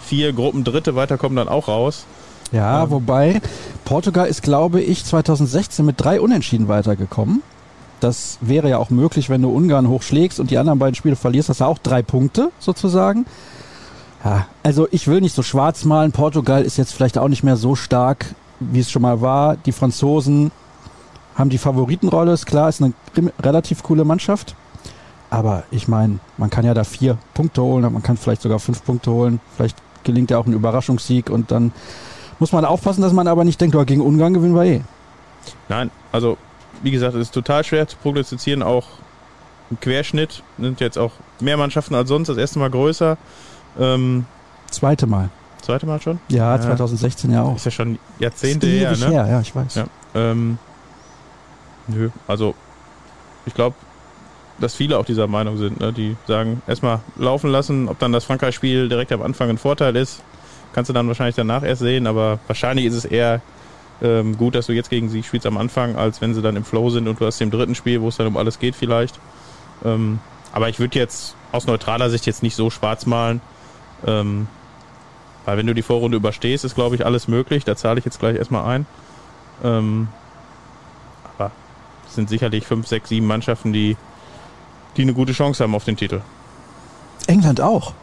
vier 0.02 0.34
Gruppen 0.34 0.64
Dritte 0.64 0.96
weiterkommen 0.96 1.36
dann 1.36 1.48
auch 1.48 1.68
raus. 1.68 2.06
Ja, 2.52 2.84
Ähm. 2.84 2.92
wobei 2.92 3.42
Portugal 3.86 4.28
ist, 4.28 4.42
glaube 4.44 4.82
ich, 4.82 5.04
2016 5.06 5.86
mit 5.86 6.00
drei 6.00 6.22
Unentschieden 6.22 6.68
weitergekommen. 6.68 7.42
Das 8.00 8.38
wäre 8.42 8.70
ja 8.70 8.78
auch 8.78 8.90
möglich, 8.90 9.30
wenn 9.30 9.42
du 9.42 9.50
Ungarn 9.50 9.88
hochschlägst 9.88 10.40
und 10.40 10.52
die 10.52 10.58
anderen 10.58 10.80
beiden 10.80 10.96
Spiele 10.96 11.16
verlierst, 11.16 11.50
hast 11.50 11.62
du 11.62 11.66
auch 11.66 11.80
drei 11.80 12.02
Punkte 12.02 12.52
sozusagen. 12.60 13.26
Ja, 14.24 14.48
also 14.64 14.88
ich 14.92 15.08
will 15.08 15.22
nicht 15.22 15.36
so 15.36 15.44
schwarz 15.44 15.86
malen. 15.86 16.12
Portugal 16.12 16.64
ist 16.64 16.78
jetzt 16.78 16.94
vielleicht 16.94 17.18
auch 17.18 17.28
nicht 17.28 17.44
mehr 17.44 17.56
so 17.56 17.76
stark, 17.76 18.36
wie 18.60 18.80
es 18.80 18.92
schon 18.92 19.02
mal 19.02 19.22
war. 19.22 19.56
Die 19.58 19.72
Franzosen 19.72 20.52
haben 21.36 21.50
die 21.50 21.58
Favoritenrolle, 21.58 22.34
ist 22.34 22.46
klar, 22.46 22.70
ist 22.70 22.82
eine 22.82 22.94
relativ 23.42 23.84
coole 23.84 24.06
Mannschaft. 24.06 24.56
Aber 25.30 25.64
ich 25.72 25.88
meine, 25.88 26.20
man 26.38 26.50
kann 26.50 26.66
ja 26.66 26.74
da 26.74 26.84
vier 26.84 27.18
Punkte 27.34 27.62
holen, 27.62 27.82
man 27.92 28.04
kann 28.04 28.18
vielleicht 28.18 28.42
sogar 28.42 28.60
fünf 28.60 28.84
Punkte 28.84 29.12
holen. 29.12 29.40
Vielleicht 29.56 29.78
gelingt 30.04 30.32
ja 30.32 30.38
auch 30.38 30.46
ein 30.46 30.54
Überraschungssieg 30.54 31.30
und 31.30 31.52
dann 31.52 31.74
muss 32.40 32.52
man 32.52 32.66
aufpassen, 32.66 33.02
dass 33.02 33.14
man 33.14 33.28
aber 33.28 33.44
nicht 33.44 33.60
denkt, 33.60 33.76
oh, 33.76 33.84
gegen 33.84 34.02
Ungarn 34.02 34.34
gewinnen 34.34 34.56
wir 34.56 34.64
eh. 34.64 34.82
Nein, 35.70 35.92
also 36.12 36.38
wie 36.84 36.92
gesagt, 36.92 37.16
es 37.16 37.22
ist 37.22 37.34
total 37.34 37.64
schwer 37.64 37.88
zu 37.88 37.98
prognostizieren, 37.98 38.64
auch 38.64 38.86
im 39.70 39.80
Querschnitt 39.80 40.44
sind 40.58 40.80
jetzt 40.80 40.98
auch 40.98 41.12
mehr 41.40 41.58
Mannschaften 41.58 41.96
als 41.96 42.10
sonst, 42.10 42.30
das 42.30 42.38
erste 42.38 42.60
Mal 42.60 42.70
größer. 42.70 43.18
Ähm, 43.80 44.26
Zweite 44.72 45.08
Mal. 45.08 45.30
zweite 45.62 45.86
Mal 45.86 46.02
schon? 46.02 46.20
Ja, 46.30 46.56
Ja. 46.56 46.62
2016 46.62 47.32
ja 47.32 47.44
auch. 47.44 47.56
Ist 47.56 47.66
ja 47.66 47.72
schon 47.72 48.00
Jahrzehnte 48.20 48.68
her, 48.68 48.92
ne? 48.98 49.08
her, 49.08 49.28
ja, 49.28 49.42
ich 49.42 49.56
weiß. 49.56 49.76
Ja. 49.76 49.86
Ähm, 50.16 50.58
nö, 51.88 52.10
also 52.28 52.56
ich 53.46 53.54
glaube, 53.54 53.76
dass 54.60 54.74
viele 54.76 54.98
auch 54.98 55.06
dieser 55.06 55.28
Meinung 55.28 55.58
sind, 55.58 55.80
ne? 55.80 55.94
die 55.94 56.16
sagen, 56.28 56.62
erstmal 56.68 57.00
laufen 57.16 57.50
lassen, 57.50 57.88
ob 57.90 58.00
dann 58.00 58.12
das 58.12 58.24
Frankreich-Spiel 58.26 58.90
direkt 58.90 59.12
am 59.12 59.22
Anfang 59.22 59.50
ein 59.50 59.58
Vorteil 59.58 59.96
ist, 59.96 60.22
kannst 60.74 60.90
du 60.90 60.94
dann 60.94 61.08
wahrscheinlich 61.08 61.36
danach 61.36 61.64
erst 61.64 61.82
sehen, 61.82 62.08
aber 62.08 62.40
wahrscheinlich 62.48 62.86
ist 62.86 62.96
es 62.96 63.06
eher 63.06 63.42
ähm, 64.02 64.38
gut, 64.38 64.56
dass 64.56 64.68
du 64.68 64.74
jetzt 64.74 64.90
gegen 64.90 65.10
sie 65.10 65.24
spielst 65.24 65.46
am 65.46 65.58
Anfang, 65.58 65.96
als 65.96 66.22
wenn 66.22 66.34
sie 66.34 66.42
dann 66.42 66.56
im 66.56 66.64
Flow 66.64 66.90
sind 66.90 67.08
und 67.08 67.20
du 67.20 67.26
hast 67.26 67.42
im 67.42 67.52
dritten 67.52 67.76
Spiel, 67.76 68.02
wo 68.02 68.10
es 68.10 68.18
dann 68.18 68.28
um 68.28 68.38
alles 68.38 68.60
geht 68.60 68.76
vielleicht. 68.76 69.20
Ähm, 69.84 70.20
aber 70.52 70.70
ich 70.70 70.80
würde 70.80 70.98
jetzt 70.98 71.36
aus 71.52 71.66
neutraler 71.66 72.10
Sicht 72.10 72.26
jetzt 72.26 72.44
nicht 72.44 72.56
so 72.56 72.70
schwarz 72.70 73.06
malen, 73.06 73.42
ähm, 74.06 74.48
weil 75.46 75.58
wenn 75.58 75.68
du 75.68 75.74
die 75.74 75.82
Vorrunde 75.82 76.18
überstehst, 76.18 76.66
ist 76.66 76.76
glaube 76.76 76.96
ich 76.96 77.06
alles 77.06 77.28
möglich, 77.28 77.64
da 77.64 77.76
zahle 77.76 78.00
ich 78.00 78.06
jetzt 78.06 78.20
gleich 78.20 78.36
erstmal 78.36 78.66
ein. 78.66 78.86
Ähm, 79.64 80.08
aber 81.38 81.52
es 82.08 82.16
sind 82.16 82.30
sicherlich 82.30 82.66
fünf, 82.66 82.88
sechs, 82.88 83.10
sieben 83.10 83.26
Mannschaften, 83.26 83.74
die, 83.74 83.98
die 84.96 85.02
eine 85.02 85.14
gute 85.14 85.34
Chance 85.34 85.64
haben 85.64 85.74
auf 85.74 85.86
den 85.86 85.98
Titel. 85.98 86.22
England 87.28 87.62
auch. 87.62 87.94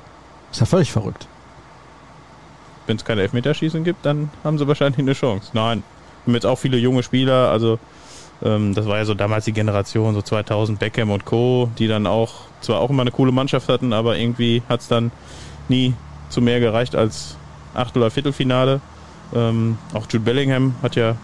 Ist 0.50 0.60
ja 0.60 0.66
völlig 0.66 0.92
verrückt. 0.92 1.26
Wenn 2.86 2.96
es 2.96 3.04
keine 3.04 3.22
Elfmeterschießen 3.22 3.84
gibt, 3.84 4.04
dann 4.04 4.30
haben 4.42 4.58
sie 4.58 4.68
wahrscheinlich 4.68 4.98
eine 4.98 5.14
Chance. 5.14 5.50
Nein, 5.52 5.82
wir 6.24 6.30
haben 6.30 6.34
jetzt 6.34 6.46
auch 6.46 6.58
viele 6.58 6.76
junge 6.76 7.02
Spieler, 7.02 7.50
also 7.50 7.78
ähm, 8.42 8.74
das 8.74 8.86
war 8.86 8.98
ja 8.98 9.04
so 9.04 9.14
damals 9.14 9.44
die 9.44 9.52
Generation, 9.52 10.14
so 10.14 10.22
2000 10.22 10.78
Beckham 10.78 11.10
und 11.10 11.24
Co., 11.24 11.70
die 11.78 11.88
dann 11.88 12.06
auch 12.06 12.32
zwar 12.60 12.80
auch 12.80 12.90
immer 12.90 13.02
eine 13.02 13.10
coole 13.10 13.32
Mannschaft 13.32 13.68
hatten, 13.68 13.92
aber 13.92 14.16
irgendwie 14.16 14.62
hat 14.68 14.80
es 14.80 14.88
dann 14.88 15.12
nie 15.68 15.94
zu 16.28 16.40
mehr 16.40 16.60
gereicht 16.60 16.94
als 16.96 17.36
Achtel- 17.74 18.02
oder 18.02 18.10
Viertelfinale. 18.10 18.80
Ähm, 19.34 19.78
auch 19.92 20.06
Jude 20.10 20.20
Bellingham 20.20 20.74
hat 20.82 20.96
ja 20.96 21.16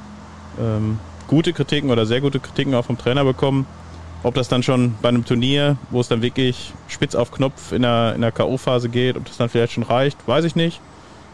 ähm, 0.59 0.99
gute 1.27 1.53
Kritiken 1.53 1.91
oder 1.91 2.07
sehr 2.07 2.21
gute 2.21 2.41
Kritiken 2.41 2.75
auch 2.75 2.85
vom 2.85 2.99
Trainer 2.99 3.25
bekommen. 3.25 3.67
Ob 4.23 4.35
das 4.35 4.49
dann 4.49 4.63
schon 4.63 4.97
bei 5.01 5.09
einem 5.09 5.25
Turnier, 5.25 5.77
wo 5.91 6.01
es 6.01 6.09
dann 6.09 6.21
wirklich 6.21 6.73
spitz 6.89 7.15
auf 7.15 7.31
Knopf 7.31 7.73
in 7.73 7.83
der, 7.83 8.15
in 8.15 8.21
der 8.21 8.33
K.O.-Phase 8.33 8.89
geht, 8.89 9.17
ob 9.17 9.25
das 9.25 9.39
dann 9.39 9.49
vielleicht 9.49 9.73
schon 9.73 9.83
reicht, 9.83 10.19
weiß 10.27 10.45
ich 10.45 10.57
nicht. 10.57 10.81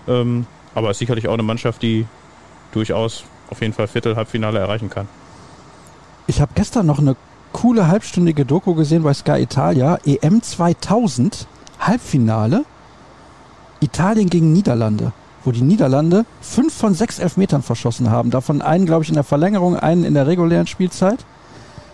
Ähm, 0.09 0.47
aber 0.75 0.91
ist 0.91 0.99
sicherlich 0.99 1.29
auch 1.29 1.35
eine 1.35 1.43
Mannschaft, 1.43 1.83
die 1.83 2.07
durchaus 2.73 3.25
auf 3.51 3.61
jeden 3.61 3.73
Fall 3.73 3.89
Viertel, 3.89 4.17
Halbfinale 4.17 4.59
erreichen 4.59 4.91
kann. 4.91 5.09
Ich 6.27 6.41
habe 6.41 6.53
gestern 6.55 6.87
noch 6.87 6.99
eine 6.99 7.17
coole 7.53 7.89
halbstündige 7.89 8.45
Doku 8.45 8.75
gesehen 8.75 9.03
bei 9.03 9.15
Sky 9.15 9.41
Italia. 9.41 9.99
EM 10.05 10.43
2000, 10.43 11.47
Halbfinale. 11.79 12.65
Italien 13.81 14.29
gegen 14.29 14.53
Niederlande. 14.53 15.13
Wo 15.45 15.53
die 15.53 15.63
Niederlande 15.63 16.25
fünf 16.41 16.75
von 16.75 16.95
sechs 16.95 17.19
Elfmetern 17.19 17.63
verschossen 17.63 18.11
haben. 18.11 18.31
Davon 18.31 18.63
einen, 18.63 18.85
glaube 18.85 19.05
ich, 19.05 19.09
in 19.09 19.15
der 19.15 19.25
Verlängerung, 19.25 19.77
einen 19.77 20.05
in 20.05 20.15
der 20.15 20.27
regulären 20.27 20.67
Spielzeit. 20.67 21.25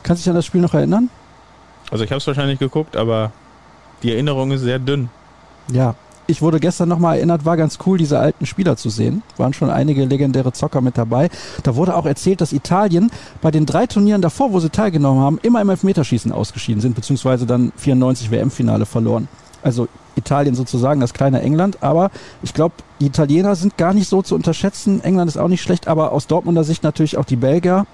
Kannst 0.03 0.23
du 0.23 0.25
dich 0.25 0.31
an 0.31 0.37
das 0.37 0.47
Spiel 0.47 0.63
noch 0.63 0.75
erinnern? 0.75 1.11
Also 1.91 2.05
ich 2.05 2.11
habe 2.11 2.19
es 2.19 2.27
wahrscheinlich 2.27 2.59
geguckt, 2.59 2.97
aber 2.97 3.31
die 4.03 4.13
Erinnerung 4.13 4.51
ist 4.53 4.63
sehr 4.63 4.79
dünn. 4.79 5.11
Ja, 5.71 5.95
ich 6.33 6.43
wurde 6.43 6.59
gestern 6.59 6.89
nochmal 6.89 7.17
erinnert, 7.17 7.45
war 7.45 7.57
ganz 7.57 7.79
cool, 7.87 7.99
diese 7.99 8.19
alten 8.19 8.47
Spieler 8.47 8.77
zu 8.77 8.89
sehen. 8.89 9.23
Waren 9.37 9.53
schon 9.53 9.71
einige 9.71 10.05
legendäre 10.05 10.53
Zocker 10.53 10.81
mit 10.81 10.99
dabei. 10.99 11.31
Da 11.63 11.77
wurde 11.77 11.95
auch 11.95 12.07
erzählt, 12.07 12.41
dass 12.41 12.53
Italien 12.53 13.13
bei 13.41 13.51
den 13.51 13.67
drei 13.67 13.87
Turnieren 13.87 14.23
davor, 14.23 14.53
wo 14.53 14.59
sie 14.59 14.71
teilgenommen 14.71 15.23
haben, 15.23 15.39
immer 15.43 15.61
im 15.61 15.69
Elfmeterschießen 15.69 16.33
ausgeschieden 16.33 16.81
sind, 16.81 16.97
beziehungsweise 16.97 17.47
dann 17.47 17.73
94 17.77 18.31
WM-Finale 18.31 18.87
verloren. 18.87 19.29
Also 19.63 19.89
Italien 20.17 20.55
sozusagen 20.55 21.01
das 21.01 21.15
kleine 21.15 21.43
England, 21.43 21.83
aber 21.83 22.11
ich 22.43 22.55
glaube, 22.55 22.75
die 23.01 23.07
Italiener 23.07 23.55
sind 23.55 23.77
gar 23.77 23.95
nicht 23.95 24.09
so 24.09 24.23
zu 24.23 24.35
unterschätzen. 24.35 25.03
England 25.05 25.29
ist 25.29 25.37
auch 25.37 25.49
nicht 25.49 25.63
schlecht, 25.63 25.87
aber 25.87 26.13
aus 26.13 26.27
Dortmunder 26.27 26.65
Sicht 26.65 26.83
natürlich 26.83 27.17
auch 27.17 27.25
die 27.25 27.37
Belgier. 27.37 27.87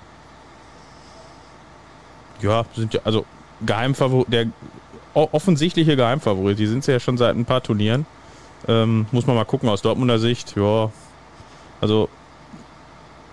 Ja, 2.40 2.64
sind 2.74 2.94
ja, 2.94 3.00
also 3.04 3.24
Geheimfavorit, 3.66 4.32
der 4.32 4.46
offensichtliche 5.14 5.96
Geheimfavorit, 5.96 6.58
die 6.58 6.66
sind 6.66 6.86
ja 6.86 7.00
schon 7.00 7.18
seit 7.18 7.34
ein 7.34 7.44
paar 7.44 7.62
Turnieren. 7.62 8.06
Ähm, 8.66 9.06
muss 9.12 9.26
man 9.26 9.36
mal 9.36 9.44
gucken 9.44 9.68
aus 9.68 9.82
Dortmunder 9.82 10.18
Sicht. 10.18 10.56
Ja, 10.56 10.90
also 11.80 12.08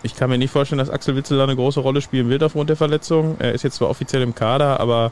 ich 0.03 0.15
kann 0.15 0.29
mir 0.29 0.37
nicht 0.37 0.51
vorstellen, 0.51 0.79
dass 0.79 0.89
Axel 0.89 1.15
Witzel 1.15 1.37
da 1.37 1.45
eine 1.45 1.55
große 1.55 1.79
Rolle 1.79 2.01
spielen 2.01 2.29
wird 2.29 2.43
aufgrund 2.43 2.69
der 2.69 2.77
Verletzung. 2.77 3.37
Er 3.39 3.53
ist 3.53 3.63
jetzt 3.63 3.77
zwar 3.77 3.89
offiziell 3.89 4.21
im 4.21 4.35
Kader, 4.35 4.79
aber 4.79 5.11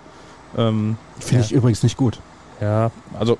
ähm, 0.57 0.97
Finde 1.19 1.41
ja. 1.41 1.45
ich 1.45 1.51
übrigens 1.51 1.81
nicht 1.83 1.97
gut. 1.97 2.19
Ja, 2.61 2.91
also 3.19 3.37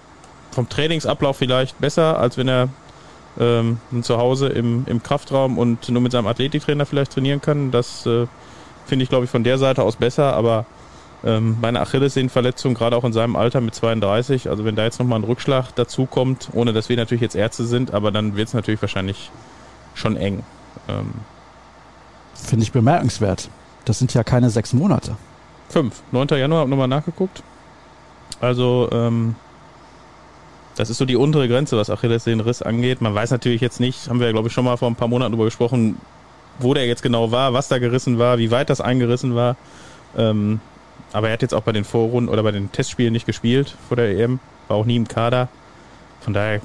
vom 0.51 0.67
Trainingsablauf 0.67 1.37
vielleicht 1.37 1.79
besser, 1.79 2.19
als 2.19 2.37
wenn 2.37 2.47
er 2.47 2.69
ähm, 3.39 3.77
zu 4.01 4.17
Hause 4.17 4.47
im, 4.47 4.85
im 4.87 5.01
Kraftraum 5.01 5.57
und 5.57 5.89
nur 5.89 6.01
mit 6.01 6.11
seinem 6.11 6.27
Athletiktrainer 6.27 6.85
vielleicht 6.85 7.13
trainieren 7.13 7.41
kann. 7.41 7.71
Das 7.71 8.05
äh, 8.05 8.27
finde 8.85 9.03
ich, 9.03 9.09
glaube 9.09 9.25
ich, 9.25 9.31
von 9.31 9.43
der 9.43 9.57
Seite 9.57 9.83
aus 9.83 9.95
besser, 9.95 10.33
aber 10.33 10.65
ähm, 11.25 11.57
bei 11.61 11.69
einer 11.69 11.81
Achillessehnenverletzung, 11.81 12.73
gerade 12.73 12.95
auch 12.95 13.03
in 13.03 13.13
seinem 13.13 13.35
Alter 13.35 13.61
mit 13.61 13.75
32, 13.75 14.49
also 14.49 14.65
wenn 14.65 14.75
da 14.75 14.83
jetzt 14.83 14.99
nochmal 14.99 15.19
ein 15.19 15.23
Rückschlag 15.23 15.73
dazu 15.75 16.05
kommt, 16.05 16.49
ohne 16.53 16.73
dass 16.73 16.89
wir 16.89 16.97
natürlich 16.97 17.21
jetzt 17.21 17.35
Ärzte 17.35 17.65
sind, 17.65 17.93
aber 17.93 18.11
dann 18.11 18.35
wird 18.35 18.49
es 18.49 18.53
natürlich 18.53 18.81
wahrscheinlich 18.81 19.31
schon 19.93 20.17
eng. 20.17 20.43
Ähm, 20.89 21.13
Finde 22.33 22.63
ich 22.63 22.71
bemerkenswert. 22.71 23.49
Das 23.85 23.99
sind 23.99 24.13
ja 24.13 24.23
keine 24.23 24.49
sechs 24.49 24.73
Monate. 24.73 25.15
Fünf. 25.69 26.01
9. 26.11 26.27
Januar, 26.29 26.61
habe 26.61 26.69
nochmal 26.69 26.87
nachgeguckt. 26.87 27.41
Also, 28.41 28.89
ähm, 28.91 29.35
das 30.75 30.89
ist 30.89 30.97
so 30.97 31.05
die 31.05 31.15
untere 31.15 31.47
Grenze, 31.47 31.77
was 31.77 31.89
Achillessehnenriss 31.89 32.61
angeht. 32.61 33.01
Man 33.01 33.13
weiß 33.13 33.31
natürlich 33.31 33.61
jetzt 33.61 33.79
nicht, 33.79 34.09
haben 34.09 34.19
wir 34.19 34.27
ja 34.27 34.33
glaube 34.33 34.47
ich 34.47 34.53
schon 34.53 34.65
mal 34.65 34.77
vor 34.77 34.89
ein 34.89 34.95
paar 34.95 35.07
Monaten 35.07 35.31
darüber 35.31 35.45
gesprochen, 35.45 35.97
wo 36.59 36.73
der 36.73 36.85
jetzt 36.85 37.03
genau 37.03 37.31
war, 37.31 37.53
was 37.53 37.67
da 37.67 37.77
gerissen 37.77 38.19
war, 38.19 38.37
wie 38.37 38.51
weit 38.51 38.69
das 38.69 38.81
eingerissen 38.81 39.35
war. 39.35 39.55
Ähm, 40.17 40.59
aber 41.13 41.27
er 41.27 41.33
hat 41.33 41.41
jetzt 41.41 41.53
auch 41.53 41.61
bei 41.61 41.71
den 41.71 41.85
Vorrunden 41.85 42.29
oder 42.29 42.43
bei 42.43 42.51
den 42.51 42.71
Testspielen 42.71 43.13
nicht 43.13 43.25
gespielt 43.25 43.75
vor 43.87 43.95
der 43.95 44.17
EM, 44.17 44.39
war 44.67 44.77
auch 44.77 44.85
nie 44.85 44.95
im 44.95 45.07
Kader. 45.07 45.47
Von 46.21 46.33
daher 46.33 46.59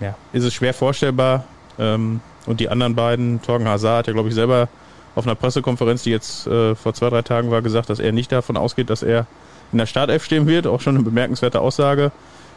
ja, 0.00 0.14
ist 0.32 0.44
es 0.44 0.52
schwer 0.52 0.74
vorstellbar. 0.74 1.44
Ähm, 1.78 2.20
und 2.44 2.60
die 2.60 2.68
anderen 2.68 2.94
beiden, 2.94 3.40
Torgen 3.40 3.68
Hazard 3.68 4.00
hat 4.00 4.06
ja 4.08 4.12
glaube 4.12 4.28
ich 4.28 4.34
selber 4.34 4.68
auf 5.14 5.26
einer 5.26 5.34
Pressekonferenz, 5.34 6.02
die 6.02 6.10
jetzt 6.10 6.46
äh, 6.46 6.74
vor 6.74 6.94
zwei, 6.94 7.10
drei 7.10 7.22
Tagen 7.22 7.50
war, 7.50 7.62
gesagt, 7.62 7.90
dass 7.90 8.00
er 8.00 8.12
nicht 8.12 8.32
davon 8.32 8.56
ausgeht, 8.56 8.90
dass 8.90 9.02
er 9.02 9.26
in 9.70 9.78
der 9.78 9.86
Startelf 9.86 10.24
stehen 10.24 10.46
wird. 10.46 10.66
Auch 10.66 10.80
schon 10.80 10.96
eine 10.96 11.04
bemerkenswerte 11.04 11.60
Aussage. 11.60 12.12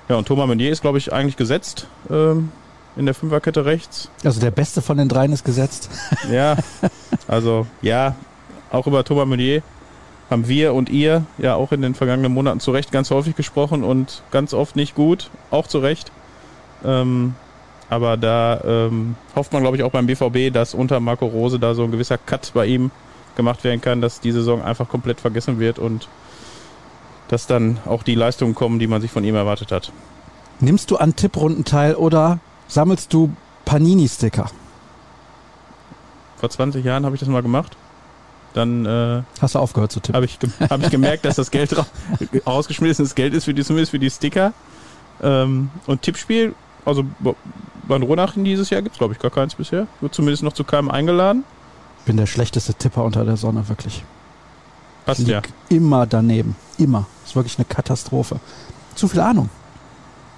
Ja, 0.10 0.16
und 0.16 0.28
Thomas 0.28 0.48
Meunier 0.48 0.72
ist, 0.72 0.82
glaube 0.82 0.98
ich, 0.98 1.12
eigentlich 1.12 1.38
gesetzt 1.38 1.88
ähm, 2.10 2.52
in 2.96 3.06
der 3.06 3.14
Fünferkette 3.14 3.66
rechts. 3.66 4.10
Also 4.24 4.40
der 4.40 4.52
beste 4.52 4.82
von 4.82 4.98
den 4.98 5.10
dreien 5.10 5.34
ist 5.34 5.44
gesetzt. 5.44 5.90
Ja, 6.32 6.58
also 7.28 7.68
ja, 7.82 8.16
auch 8.72 8.88
über 8.88 9.04
Thomas 9.04 9.28
Meunier 9.28 9.62
haben 10.30 10.48
wir 10.48 10.74
und 10.74 10.90
ihr 10.90 11.26
ja 11.38 11.56
auch 11.56 11.72
in 11.72 11.82
den 11.82 11.94
vergangenen 11.94 12.34
Monaten 12.34 12.60
zu 12.60 12.72
Recht 12.72 12.92
ganz 12.92 13.12
häufig 13.12 13.36
gesprochen 13.36 13.84
und 13.84 14.24
ganz 14.32 14.54
oft 14.54 14.76
nicht 14.76 14.96
gut, 14.96 15.30
auch 15.52 15.68
zu 15.68 15.80
Recht. 15.80 16.12
Ähm, 16.84 17.36
aber 17.90 18.18
da 18.18 18.62
ähm, 18.66 19.16
hofft 19.36 19.54
man, 19.54 19.62
glaube 19.62 19.78
ich, 19.78 19.84
auch 19.84 19.92
beim 19.92 20.08
BVB, 20.08 20.52
dass 20.52 20.74
unter 20.74 21.00
Marco 21.00 21.28
Rose 21.28 21.60
da 21.60 21.76
so 21.76 21.84
ein 21.84 21.92
gewisser 21.92 22.18
Cut 22.18 22.52
bei 22.54 22.66
ihm 22.66 22.92
gemacht 23.36 23.64
werden 23.64 23.82
kann, 23.82 24.02
dass 24.02 24.22
die 24.22 24.32
Saison 24.32 24.62
einfach 24.64 24.90
komplett 24.90 25.22
vergessen 25.22 25.60
wird 25.60 25.78
und 25.78 26.08
dass 27.28 27.48
dann 27.48 27.80
auch 27.86 28.04
die 28.04 28.16
Leistungen 28.16 28.56
kommen, 28.56 28.80
die 28.80 28.88
man 28.88 29.02
sich 29.02 29.12
von 29.12 29.24
ihm 29.24 29.36
erwartet 29.36 29.72
hat. 29.72 29.92
Nimmst 30.60 30.90
du 30.90 30.98
an 30.98 31.16
Tipprunden 31.16 31.66
teil 31.66 31.96
oder 31.96 32.40
sammelst 32.68 33.14
du 33.14 33.32
Panini-Sticker? 33.66 34.50
Vor 36.38 36.50
20 36.50 36.84
Jahren 36.84 37.06
habe 37.06 37.16
ich 37.16 37.20
das 37.20 37.30
mal 37.30 37.42
gemacht. 37.42 37.76
Dann 38.56 38.86
äh, 38.86 39.22
Hast 39.42 39.56
du 39.56 39.60
aufgehört 39.60 39.92
zu 39.92 40.00
tippen? 40.00 40.16
habe 40.16 40.26
ich, 40.26 40.40
hab 40.70 40.82
ich 40.82 40.90
gemerkt, 40.90 41.26
dass 41.26 41.36
das 41.36 41.52
Geld 41.52 41.78
ra 41.78 41.86
rausgeschmissenes 42.48 43.14
Geld 43.14 43.34
ist 43.34 43.44
für 43.44 43.54
die, 43.54 43.66
zumindest 43.66 43.92
für 43.92 44.00
die 44.00 44.10
Sticker. 44.10 44.54
Ähm, 45.22 45.70
und 45.88 46.02
Tippspiel, 46.04 46.56
also 46.86 47.04
bei 47.20 47.98
Ronachen 47.98 48.46
dieses 48.46 48.70
Jahr 48.70 48.82
gibt 48.82 48.96
es, 48.96 48.98
glaube 48.98 49.14
ich, 49.14 49.20
gar 49.20 49.30
keins 49.30 49.56
bisher. 49.56 49.88
Wird 50.00 50.14
zumindest 50.14 50.44
noch 50.44 50.54
zu 50.54 50.64
keinem 50.64 50.90
eingeladen. 50.90 51.44
bin 52.06 52.16
der 52.16 52.28
schlechteste 52.28 52.74
Tipper 52.74 53.04
unter 53.04 53.26
der 53.26 53.36
Sonne, 53.36 53.68
wirklich. 53.68 54.06
Passt 55.06 55.20
Ich 55.20 55.28
ja. 55.28 55.42
immer 55.68 56.06
daneben. 56.06 56.56
Immer. 56.78 57.08
Ist 57.26 57.36
wirklich 57.36 57.58
eine 57.58 57.66
Katastrophe. 57.66 58.40
Zu 58.96 59.10
viel 59.10 59.20
Ahnung. 59.20 59.50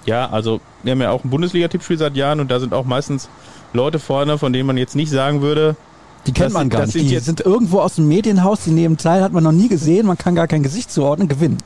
Ja, 0.06 0.28
also 0.28 0.60
wir 0.82 0.90
haben 0.90 1.00
ja 1.00 1.10
auch 1.12 1.22
ein 1.22 1.30
Bundesliga-Tippspiel 1.30 1.98
seit 1.98 2.16
Jahren 2.16 2.40
und 2.40 2.50
da 2.50 2.58
sind 2.58 2.74
auch 2.74 2.84
meistens 2.84 3.28
Leute 3.72 4.00
vorne, 4.00 4.38
von 4.38 4.52
denen 4.52 4.66
man 4.66 4.76
jetzt 4.76 4.96
nicht 4.96 5.10
sagen 5.10 5.40
würde, 5.40 5.76
Die 6.28 6.32
kennt 6.32 6.46
Das 6.46 6.52
man 6.52 6.62
sind- 6.62 6.70
gar 6.70 6.80
das 6.82 6.94
nicht. 6.94 7.08
sind 7.08 7.10
Die 7.10 7.18
sind 7.24 7.40
irgendwo 7.40 7.80
aus 7.80 7.94
dem 7.96 8.06
Medienhaus, 8.08 8.60
die 8.64 8.70
nehmen 8.70 8.96
teil, 8.96 9.22
hat 9.22 9.32
man 9.32 9.42
noch 9.42 9.52
nie 9.52 9.68
gesehen, 9.68 10.06
man 10.06 10.16
kann 10.18 10.34
gar 10.34 10.46
kein 10.46 10.62
Gesicht 10.62 10.90
zuordnen, 10.92 11.26
gewinnen. 11.28 11.58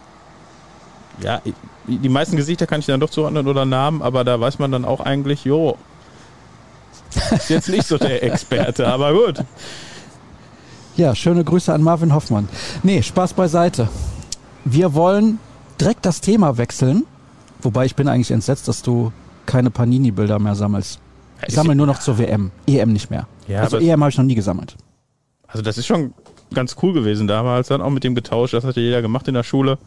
ja, 1.20 1.40
die 1.44 1.54
die 1.98 2.08
meisten 2.08 2.36
Gesichter 2.36 2.66
kann 2.66 2.78
ich 2.80 2.86
dann 2.86 3.00
doch 3.00 3.10
zuordnen 3.10 3.46
oder 3.48 3.64
Namen, 3.64 4.02
aber 4.02 4.22
da 4.24 4.40
weiß 4.40 4.58
man 4.60 4.70
dann 4.70 4.84
auch 4.84 5.00
eigentlich, 5.00 5.44
jo, 5.44 5.76
ist 7.32 7.50
jetzt 7.50 7.68
nicht 7.68 7.86
so 7.86 7.98
der 7.98 8.22
Experte, 8.22 8.86
aber 8.86 9.12
gut. 9.12 9.44
Ja, 10.96 11.14
schöne 11.14 11.42
Grüße 11.42 11.72
an 11.72 11.82
Marvin 11.82 12.14
Hoffmann. 12.14 12.48
Nee, 12.82 13.02
Spaß 13.02 13.32
beiseite. 13.32 13.88
Wir 14.64 14.94
wollen 14.94 15.38
direkt 15.80 16.06
das 16.06 16.20
Thema 16.20 16.56
wechseln. 16.58 17.04
Wobei 17.62 17.84
ich 17.86 17.96
bin 17.96 18.08
eigentlich 18.08 18.30
entsetzt, 18.30 18.68
dass 18.68 18.82
du 18.82 19.10
keine 19.46 19.70
Panini-Bilder 19.70 20.38
mehr 20.38 20.54
sammelst. 20.54 21.00
Ich 21.48 21.54
sammle 21.54 21.74
nur 21.74 21.86
noch 21.86 21.98
zur 21.98 22.18
WM. 22.18 22.50
EM 22.66 22.92
nicht 22.92 23.10
mehr. 23.10 23.26
Ja, 23.52 23.60
also 23.60 23.78
EM 23.78 24.00
habe 24.00 24.10
ich 24.10 24.18
noch 24.18 24.24
nie 24.24 24.34
gesammelt. 24.34 24.76
Also 25.46 25.62
das 25.62 25.78
ist 25.78 25.86
schon 25.86 26.14
ganz 26.54 26.76
cool 26.82 26.92
gewesen 26.92 27.26
damals, 27.26 27.68
dann 27.68 27.80
auch 27.82 27.90
mit 27.90 28.04
dem 28.04 28.14
Getausch, 28.14 28.50
das 28.52 28.64
hatte 28.64 28.80
jeder 28.80 29.02
gemacht 29.02 29.28
in 29.28 29.34
der 29.34 29.42
Schule. 29.42 29.78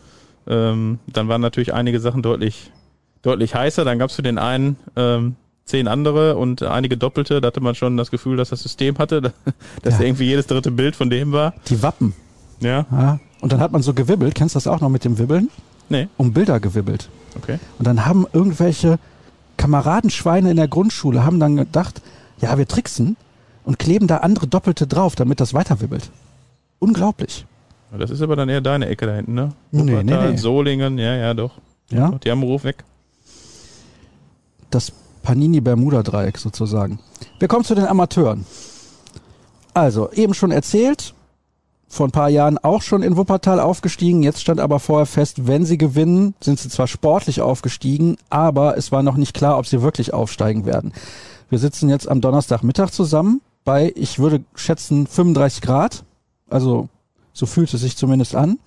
Ähm, 0.48 1.00
dann 1.08 1.28
waren 1.28 1.42
natürlich 1.42 1.74
einige 1.74 2.00
Sachen 2.00 2.22
deutlich, 2.22 2.72
deutlich 3.24 3.56
heißer. 3.56 3.84
Dann 3.86 3.98
gab 4.00 4.10
es 4.12 4.16
für 4.16 4.22
den 4.24 4.38
einen 4.38 4.76
ähm, 4.96 5.36
zehn 5.66 5.88
andere 5.88 6.38
und 6.38 6.62
einige 6.62 6.98
Doppelte. 6.98 7.42
Da 7.42 7.48
hatte 7.48 7.62
man 7.62 7.74
schon 7.74 7.98
das 7.98 8.12
Gefühl, 8.12 8.38
dass 8.38 8.50
das 8.50 8.62
System 8.62 8.98
hatte, 9.00 9.22
dass 9.82 10.00
Ja. 10.00 10.06
irgendwie 10.06 10.26
jedes 10.26 10.46
dritte 10.48 10.70
Bild 10.72 10.96
von 10.96 11.10
dem 11.10 11.32
war. 11.32 11.54
Die 11.68 11.82
Wappen. 11.82 12.14
Ja, 12.62 12.86
Ja. 12.92 13.20
Und 13.42 13.52
dann 13.52 13.60
hat 13.60 13.72
man 13.72 13.82
so 13.82 13.94
gewibbelt. 13.94 14.34
Kennst 14.36 14.56
du 14.56 14.58
das 14.58 14.68
auch 14.68 14.82
noch 14.82 14.90
mit 14.90 15.04
dem 15.04 15.18
Wibbeln? 15.18 15.50
nee, 15.90 16.08
Um 16.18 16.32
Bilder 16.34 16.60
gewibbelt. 16.60 17.10
okay. 17.38 17.60
Und 17.80 17.86
dann 17.88 18.06
haben 18.06 18.26
irgendwelche 18.34 18.98
Kameradenschweine 19.58 20.52
in 20.52 20.58
der 20.58 20.68
Grundschule 20.68 21.24
haben 21.26 21.40
dann 21.40 21.56
gedacht, 21.56 22.02
ja, 22.40 22.58
wir 22.58 22.68
tricksen 22.68 23.18
und 23.66 23.80
kleben 23.80 24.08
da 24.08 24.18
andere 24.18 24.48
Doppelte 24.48 24.88
drauf, 24.88 25.16
damit 25.16 25.40
das 25.40 25.54
weiterwibbelt. 25.54 26.10
Unglaublich. 26.80 27.46
Das 27.98 28.10
ist 28.10 28.22
aber 28.22 28.36
dann 28.36 28.50
eher 28.50 28.62
deine 28.62 28.88
Ecke 28.88 29.06
da 29.06 29.14
hinten, 29.16 29.34
ne? 29.34 29.50
Nee, 29.72 30.04
nee, 30.04 30.04
nee. 30.04 30.38
Solingen, 30.38 30.98
ja, 30.98 31.16
ja, 31.16 31.34
doch. 31.34 31.52
Ja, 31.90 32.12
Die 32.24 32.32
haben 32.32 32.42
einen 32.42 32.50
Ruf 32.52 32.64
weg. 32.64 32.84
das 34.70 34.92
Panini-Bermuda-Dreieck 35.24 36.38
sozusagen. 36.38 37.00
Wir 37.40 37.48
kommen 37.48 37.64
zu 37.64 37.74
den 37.76 37.86
Amateuren. 37.86 38.46
Also, 39.74 40.12
eben 40.12 40.34
schon 40.34 40.52
erzählt, 40.52 41.14
vor 41.88 42.08
ein 42.08 42.12
paar 42.12 42.30
Jahren 42.30 42.58
auch 42.58 42.82
schon 42.82 43.02
in 43.04 43.16
Wuppertal 43.18 43.60
aufgestiegen. 43.60 44.24
Jetzt 44.24 44.42
stand 44.42 44.60
aber 44.60 44.80
vorher 44.80 45.06
fest, 45.06 45.48
wenn 45.48 45.66
sie 45.66 45.78
gewinnen, 45.78 46.34
sind 46.42 46.60
sie 46.60 46.70
zwar 46.70 46.88
sportlich 46.88 47.42
aufgestiegen, 47.42 48.18
aber 48.30 48.78
es 48.78 48.92
war 48.92 49.02
noch 49.04 49.16
nicht 49.18 49.34
klar, 49.34 49.58
ob 49.58 49.66
sie 49.68 49.82
wirklich 49.82 50.14
aufsteigen 50.14 50.66
werden. 50.66 50.94
Wir 51.50 51.60
sitzen 51.60 51.90
jetzt 51.90 52.08
am 52.10 52.22
Donnerstagmittag 52.22 52.90
zusammen 52.92 53.42
bei, 53.66 53.92
ich 53.96 54.20
würde 54.20 54.46
schätzen, 54.56 55.08
35 55.08 55.62
Grad. 55.62 56.06
Also, 56.50 56.88
so 57.34 57.46
fühlt 57.46 57.74
es 57.74 57.82
sich 57.82 57.98
zumindest 57.98 58.36
an. 58.36 58.60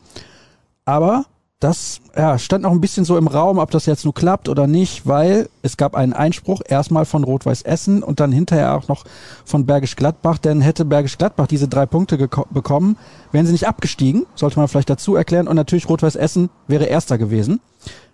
Aber 0.84 1.24
das 1.60 2.00
ja, 2.16 2.38
stand 2.38 2.62
noch 2.62 2.70
ein 2.70 2.80
bisschen 2.80 3.04
so 3.04 3.16
im 3.18 3.26
Raum, 3.26 3.58
ob 3.58 3.72
das 3.72 3.86
jetzt 3.86 4.04
nur 4.04 4.14
klappt 4.14 4.48
oder 4.48 4.68
nicht, 4.68 5.08
weil 5.08 5.48
es 5.62 5.76
gab 5.76 5.96
einen 5.96 6.12
Einspruch 6.12 6.60
erstmal 6.64 7.04
von 7.04 7.24
Rot-Weiß 7.24 7.62
Essen 7.62 8.04
und 8.04 8.20
dann 8.20 8.30
hinterher 8.30 8.76
auch 8.76 8.86
noch 8.86 9.04
von 9.44 9.66
Bergisch 9.66 9.96
Gladbach, 9.96 10.38
denn 10.38 10.60
hätte 10.60 10.84
Bergisch 10.84 11.18
Gladbach 11.18 11.48
diese 11.48 11.66
drei 11.66 11.86
Punkte 11.86 12.16
bekommen, 12.16 12.96
wären 13.32 13.46
sie 13.46 13.52
nicht 13.52 13.66
abgestiegen, 13.66 14.26
sollte 14.36 14.58
man 14.60 14.68
vielleicht 14.68 14.90
dazu 14.90 15.16
erklären 15.16 15.48
und 15.48 15.56
natürlich 15.56 15.88
Rot-Weiß 15.88 16.14
Essen 16.14 16.48
wäre 16.68 16.84
Erster 16.84 17.18
gewesen. 17.18 17.60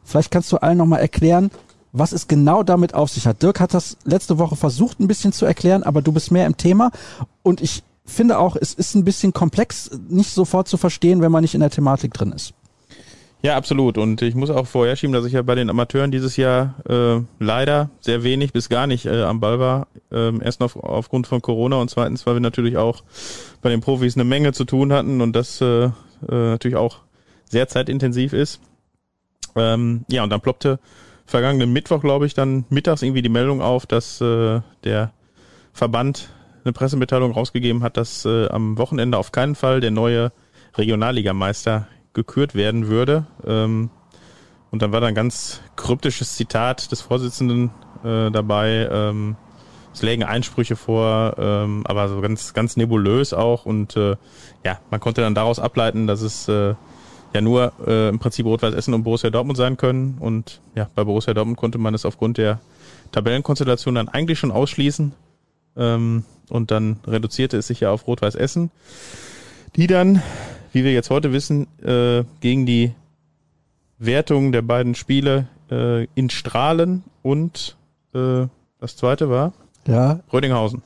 Vielleicht 0.04 0.30
kannst 0.30 0.50
du 0.50 0.56
allen 0.58 0.78
nochmal 0.78 1.00
erklären, 1.00 1.50
was 1.94 2.12
es 2.12 2.28
genau 2.28 2.62
damit 2.62 2.92
auf 2.92 3.08
sich 3.08 3.26
hat. 3.26 3.42
Dirk 3.42 3.60
hat 3.60 3.72
das 3.72 3.96
letzte 4.04 4.38
Woche 4.38 4.56
versucht 4.56 5.00
ein 5.00 5.06
bisschen 5.06 5.32
zu 5.32 5.46
erklären, 5.46 5.84
aber 5.84 6.02
du 6.02 6.12
bist 6.12 6.30
mehr 6.30 6.44
im 6.44 6.56
Thema 6.56 6.90
und 7.42 7.62
ich 7.62 7.82
finde 8.04 8.38
auch, 8.38 8.56
es 8.56 8.74
ist 8.74 8.94
ein 8.94 9.04
bisschen 9.04 9.32
komplex, 9.32 9.90
nicht 10.08 10.30
sofort 10.30 10.68
zu 10.68 10.76
verstehen, 10.76 11.22
wenn 11.22 11.32
man 11.32 11.42
nicht 11.42 11.54
in 11.54 11.60
der 11.60 11.70
Thematik 11.70 12.12
drin 12.12 12.32
ist. 12.32 12.52
Ja, 13.42 13.56
absolut. 13.56 13.98
Und 13.98 14.22
ich 14.22 14.34
muss 14.34 14.48
auch 14.50 14.66
vorher 14.66 14.96
schieben, 14.96 15.12
dass 15.12 15.26
ich 15.26 15.34
ja 15.34 15.42
bei 15.42 15.54
den 15.54 15.68
Amateuren 15.68 16.10
dieses 16.10 16.36
Jahr 16.36 16.76
äh, 16.88 17.20
leider 17.38 17.90
sehr 18.00 18.24
wenig 18.24 18.54
bis 18.54 18.70
gar 18.70 18.86
nicht 18.86 19.04
äh, 19.04 19.22
am 19.22 19.38
Ball 19.38 19.58
war. 19.58 19.86
Ähm, 20.10 20.40
erst 20.42 20.62
auf, 20.62 20.76
aufgrund 20.76 21.26
von 21.26 21.42
Corona 21.42 21.76
und 21.76 21.90
zweitens, 21.90 22.26
weil 22.26 22.34
wir 22.34 22.40
natürlich 22.40 22.78
auch 22.78 23.02
bei 23.60 23.68
den 23.68 23.82
Profis 23.82 24.16
eine 24.16 24.24
Menge 24.24 24.52
zu 24.52 24.64
tun 24.64 24.94
hatten 24.94 25.20
und 25.20 25.36
das 25.36 25.60
äh, 25.60 25.84
äh, 25.84 25.90
natürlich 26.28 26.76
auch 26.76 27.00
sehr 27.44 27.68
zeitintensiv 27.68 28.32
ist. 28.32 28.60
Ähm, 29.56 30.06
ja, 30.08 30.24
und 30.24 30.30
dann 30.30 30.40
ploppte 30.40 30.78
vergangenen 31.26 31.72
Mittwoch, 31.72 32.00
glaube 32.00 32.26
ich, 32.26 32.34
dann 32.34 32.64
mittags 32.68 33.02
irgendwie 33.02 33.22
die 33.22 33.28
Meldung 33.28 33.60
auf, 33.60 33.86
dass 33.86 34.20
äh, 34.20 34.60
der 34.84 35.12
Verband 35.72 36.30
eine 36.64 36.72
Pressemitteilung 36.72 37.32
rausgegeben 37.32 37.82
hat, 37.82 37.96
dass 37.96 38.24
äh, 38.24 38.48
am 38.48 38.78
Wochenende 38.78 39.18
auf 39.18 39.32
keinen 39.32 39.54
Fall 39.54 39.80
der 39.80 39.90
neue 39.90 40.32
Regionalligameister 40.76 41.88
gekürt 42.12 42.54
werden 42.54 42.88
würde. 42.88 43.26
Ähm, 43.46 43.90
und 44.70 44.82
dann 44.82 44.92
war 44.92 45.00
da 45.00 45.06
ein 45.06 45.14
ganz 45.14 45.60
kryptisches 45.76 46.36
Zitat 46.36 46.90
des 46.90 47.00
Vorsitzenden 47.00 47.70
äh, 48.02 48.30
dabei, 48.30 48.88
ähm, 48.90 49.36
es 49.92 50.02
lägen 50.02 50.24
Einsprüche 50.24 50.74
vor, 50.74 51.36
ähm, 51.38 51.84
aber 51.86 52.08
so 52.08 52.20
ganz, 52.20 52.52
ganz 52.52 52.76
nebulös 52.76 53.32
auch. 53.32 53.64
Und 53.64 53.96
äh, 53.96 54.16
ja, 54.64 54.80
man 54.90 54.98
konnte 54.98 55.20
dann 55.20 55.36
daraus 55.36 55.60
ableiten, 55.60 56.08
dass 56.08 56.20
es 56.20 56.48
äh, 56.48 56.74
ja 57.34 57.40
nur 57.40 57.72
äh, 57.86 58.08
im 58.08 58.18
Prinzip 58.18 58.46
Rot-Weiß 58.46 58.74
Essen 58.74 58.94
und 58.94 59.02
Borussia 59.02 59.30
Dortmund 59.30 59.56
sein 59.56 59.76
können. 59.76 60.16
Und 60.20 60.60
ja, 60.74 60.88
bei 60.94 61.04
Borussia 61.04 61.34
Dortmund 61.34 61.58
konnte 61.58 61.78
man 61.78 61.92
es 61.92 62.04
aufgrund 62.04 62.38
der 62.38 62.60
Tabellenkonstellation 63.12 63.96
dann 63.96 64.08
eigentlich 64.08 64.38
schon 64.38 64.52
ausschließen. 64.52 65.12
Ähm, 65.76 66.24
und 66.48 66.70
dann 66.70 67.00
reduzierte 67.06 67.56
es 67.56 67.66
sich 67.66 67.80
ja 67.80 67.90
auf 67.90 68.06
Rot-Weiß 68.06 68.34
Essen, 68.36 68.70
die 69.76 69.86
dann, 69.86 70.22
wie 70.72 70.84
wir 70.84 70.92
jetzt 70.92 71.10
heute 71.10 71.32
wissen, 71.32 71.66
äh, 71.82 72.24
gegen 72.40 72.66
die 72.66 72.92
Wertung 73.98 74.52
der 74.52 74.62
beiden 74.62 74.94
Spiele 74.94 75.48
äh, 75.70 76.04
in 76.14 76.30
Strahlen 76.30 77.02
und 77.22 77.76
äh, 78.14 78.46
das 78.80 78.96
zweite 78.96 79.30
war 79.30 79.52
Ja, 79.86 80.20
Rödinghausen. 80.32 80.82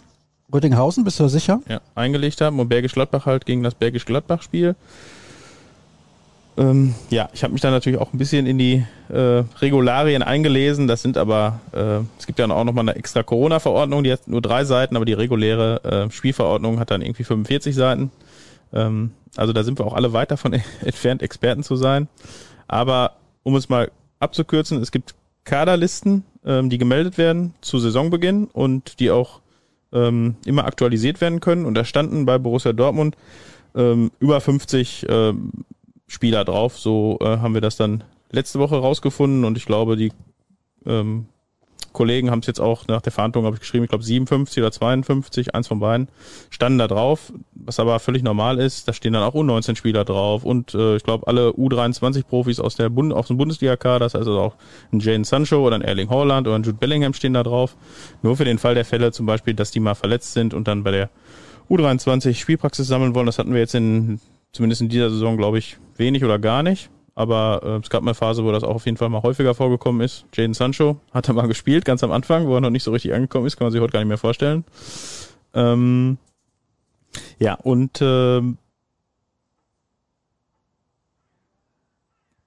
Rödinghausen, 0.52 1.05
bist 1.05 1.21
du 1.21 1.28
sicher? 1.28 1.61
Ja, 1.69 1.81
eingelegt 1.95 2.40
haben 2.40 2.61
und 2.61 2.69
Bergisch 2.69 2.93
Gladbach 2.95 3.26
halt 3.26 3.45
gegen 3.45 3.62
das 3.62 3.75
Bergisch 3.75 4.07
Gladbach 4.07 4.43
Spiel. 4.43 4.76
Ähm, 6.59 6.95
ja, 7.09 7.29
ich 7.33 7.45
habe 7.45 7.53
mich 7.53 7.62
dann 7.62 7.71
natürlich 7.71 8.00
auch 8.00 8.12
ein 8.12 8.19
bisschen 8.19 8.47
in 8.47 8.59
die 8.59 8.85
äh, 9.09 9.45
Regularien 9.61 10.23
eingelesen. 10.23 10.88
Das 10.88 11.03
sind 11.03 11.17
aber, 11.17 11.61
äh, 11.73 12.00
es 12.19 12.27
gibt 12.27 12.41
ja 12.41 12.50
auch 12.50 12.65
nochmal 12.65 12.83
eine 12.83 12.97
extra 12.97 13.23
Corona-Verordnung, 13.23 14.03
die 14.03 14.12
hat 14.12 14.27
nur 14.27 14.43
drei 14.43 14.65
Seiten, 14.65 14.97
aber 14.97 15.05
die 15.05 15.12
reguläre 15.12 15.85
äh, 15.85 16.11
Spielverordnung 16.11 16.81
hat 16.81 16.91
dann 16.91 17.00
irgendwie 17.00 17.23
45 17.23 17.77
Seiten. 17.77 18.11
Ähm, 18.73 19.12
also 19.37 19.53
da 19.53 19.62
sind 19.62 19.79
wir 19.79 19.87
auch 19.87 19.95
alle 19.95 20.12
weit 20.12 20.33
davon 20.33 20.53
entfernt, 20.85 21.23
Experten 21.23 21.62
zu 21.62 21.77
sein. 21.77 22.09
Aber 22.67 23.12
um 23.45 23.55
es 23.55 23.69
mal 23.69 23.93
abzukürzen, 24.19 24.83
es 24.83 24.91
gibt 24.91 25.15
Kaderlisten, 25.45 26.25
ähm, 26.45 26.71
die 26.71 26.79
gemeldet 26.79 27.19
werden 27.19 27.55
zu 27.61 27.79
Saisonbeginn 27.79 28.47
und 28.47 28.99
die 28.99 29.12
auch 29.12 29.41
ähm, 29.93 30.35
immer 30.45 30.65
aktualisiert 30.65 31.21
werden 31.21 31.38
können. 31.38 31.67
Und 31.67 31.75
da 31.75 31.85
standen 31.85 32.27
bei 32.27 32.37
Borussia 32.38 32.73
Dortmund 32.73 33.17
ähm, 33.77 34.11
über 34.19 34.41
50 34.41 35.07
ähm, 35.09 35.53
Spieler 36.09 36.45
drauf. 36.45 36.79
So 36.79 37.19
äh, 37.21 37.38
haben 37.38 37.55
wir 37.55 37.61
das 37.61 37.77
dann 37.77 38.03
letzte 38.33 38.59
Woche 38.59 38.77
rausgefunden 38.77 39.45
und 39.45 39.57
ich 39.57 39.67
glaube, 39.67 39.97
die 39.97 40.12
ähm, 40.85 41.27
Kollegen 41.93 42.31
haben 42.31 42.41
es 42.41 42.47
jetzt 42.47 42.61
auch 42.61 42.87
nach 42.87 43.00
der 43.00 43.12
Verhandlung, 43.12 43.45
habe 43.45 43.57
ich 43.57 43.61
geschrieben, 43.61 43.85
ich 43.85 43.91
glaube 43.91 44.05
57 44.05 44.62
oder 44.62 44.71
52, 44.71 45.55
eins 45.55 45.69
von 45.69 45.81
beiden, 45.81 46.09
standen 46.50 46.79
da 46.79 46.87
drauf, 46.87 47.33
was 47.55 47.81
aber 47.81 47.99
völlig 47.99 48.23
normal 48.23 48.59
ist. 48.59 48.87
Da 48.87 48.93
stehen 48.93 49.15
dann 49.15 49.23
auch 49.23 49.35
U19-Spieler 49.35 50.05
drauf 50.05 50.45
und 50.45 50.75
äh, 50.75 50.97
ich 50.97 51.03
glaube 51.03 51.27
alle 51.27 51.50
U23-Profis 51.50 52.61
aus 52.61 52.77
der 52.77 52.88
Bund 52.88 53.12
aus 53.12 53.29
dem 53.29 53.37
Bundesliga-Kader, 53.37 54.00
das 54.00 54.15
heißt 54.15 54.29
also 54.29 54.38
auch 54.38 54.55
ein 54.93 55.00
Jane 55.00 55.25
Sancho 55.25 55.67
oder 55.67 55.77
ein 55.77 55.83
Erling 55.83 56.11
Haaland 56.11 56.47
oder 56.47 56.57
ein 56.57 56.62
Jude 56.62 56.79
Bellingham 56.79 57.15
stehen 57.15 57.35
da 57.35 57.43
drauf. 57.43 57.77
Nur 58.23 58.37
für 58.37 58.45
den 58.45 58.59
Fall 58.59 58.75
der 58.75 58.85
Fälle 58.85 59.12
zum 59.12 59.27
Beispiel, 59.27 59.55
dass 59.55 59.71
die 59.71 59.81
mal 59.81 59.95
verletzt 59.95 60.35
sind 60.35 60.55
und 60.55 60.69
dann 60.69 60.85
bei 60.85 60.91
der 60.91 61.11
U23 61.71 62.35
Spielpraxis 62.35 62.87
sammeln 62.87 63.15
wollen. 63.15 63.27
Das 63.27 63.38
hatten 63.38 63.53
wir 63.53 63.61
jetzt 63.61 63.75
in, 63.75 64.21
zumindest 64.52 64.81
in 64.81 64.88
dieser 64.88 65.11
Saison, 65.11 65.37
glaube 65.37 65.59
ich, 65.59 65.78
wenig 65.97 66.25
oder 66.25 66.38
gar 66.38 66.62
nicht. 66.62 66.90
Aber 67.14 67.61
äh, 67.64 67.83
es 67.83 67.90
gab 67.90 68.02
mal 68.02 68.11
eine 68.11 68.14
Phase, 68.14 68.45
wo 68.45 68.52
das 68.52 68.62
auch 68.62 68.76
auf 68.76 68.87
jeden 68.87 68.97
Fall 68.97 69.09
mal 69.09 69.23
häufiger 69.23 69.52
vorgekommen 69.52 70.00
ist. 70.02 70.25
Jaden 70.35 70.55
Sancho 70.55 71.00
hat 71.12 71.26
er 71.28 71.35
mal 71.35 71.49
gespielt, 71.49 71.85
ganz 71.85 72.05
am 72.05 72.12
Anfang, 72.12 72.47
wo 72.47 72.55
er 72.55 72.61
noch 72.61 72.71
nicht 72.71 72.85
so 72.85 72.93
richtig 72.93 73.12
angekommen 73.12 73.47
ist, 73.47 73.57
kann 73.57 73.64
man 73.67 73.73
sich 73.73 73.81
heute 73.81 73.93
gar 73.93 74.00
nicht 74.00 74.09
mehr 74.09 74.19
vorstellen. 74.19 74.64
Ähm, 75.52 76.19
ja, 77.40 77.55
und 77.55 77.99
ähm, 78.00 78.59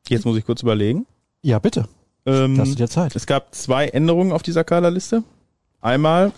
jetzt 0.08 0.25
muss 0.25 0.38
ich 0.38 0.46
kurz 0.46 0.62
überlegen. 0.63 1.05
Ja, 1.41 1.60
bitte. 1.60 1.89
Ähm, 2.25 2.55
Lass 2.55 2.75
dir 2.75 2.88
Zeit. 2.88 3.15
es 3.15 3.25
gab 3.25 3.53
zwei 3.53 3.88
Änderungen 3.88 4.31
auf 4.31 4.43
dieser 4.43 4.63
Kaderliste. 4.63 5.24
Einmal, 5.81 6.31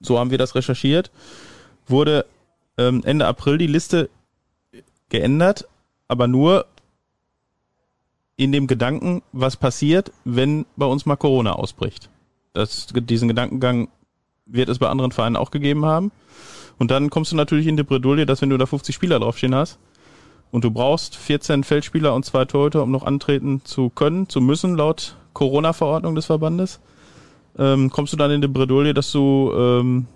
so 0.00 0.18
haben 0.18 0.30
wir 0.30 0.38
das 0.38 0.54
recherchiert, 0.54 1.10
wurde 1.86 2.26
ähm, 2.76 3.02
Ende 3.04 3.26
April 3.26 3.56
die 3.56 3.66
Liste 3.66 4.10
geändert, 5.08 5.66
aber 6.08 6.28
nur 6.28 6.66
in 8.36 8.52
dem 8.52 8.66
Gedanken, 8.66 9.22
was 9.32 9.56
passiert, 9.56 10.12
wenn 10.24 10.64
bei 10.76 10.86
uns 10.86 11.06
mal 11.06 11.16
Corona 11.16 11.52
ausbricht. 11.52 12.08
Das, 12.52 12.86
diesen 12.92 13.28
Gedankengang 13.28 13.88
wird 14.46 14.68
es 14.68 14.78
bei 14.78 14.88
anderen 14.88 15.12
Vereinen 15.12 15.36
auch 15.36 15.50
gegeben 15.50 15.84
haben. 15.84 16.12
Und 16.78 16.90
dann 16.90 17.10
kommst 17.10 17.32
du 17.32 17.36
natürlich 17.36 17.66
in 17.66 17.76
die 17.76 17.82
Bredouille, 17.82 18.26
dass 18.26 18.40
wenn 18.40 18.50
du 18.50 18.56
da 18.56 18.66
50 18.66 18.94
Spieler 18.94 19.18
draufstehen 19.18 19.54
hast 19.54 19.78
und 20.52 20.64
du 20.64 20.70
brauchst 20.70 21.16
14 21.16 21.64
Feldspieler 21.64 22.14
und 22.14 22.24
zwei 22.24 22.44
Torhüter, 22.44 22.82
um 22.82 22.90
noch 22.92 23.04
antreten 23.04 23.62
zu 23.64 23.90
können, 23.90 24.28
zu 24.28 24.40
müssen, 24.40 24.76
laut 24.76 25.16
Corona-Verordnung 25.32 26.14
des 26.14 26.26
Verbandes, 26.26 26.80
ähm, 27.58 27.90
kommst 27.90 28.12
du 28.12 28.16
dann 28.16 28.30
in 28.30 28.40
die 28.40 28.48
Bredouille, 28.48 28.94
dass 28.94 29.10
du 29.10 29.52
ähm, 29.54 30.06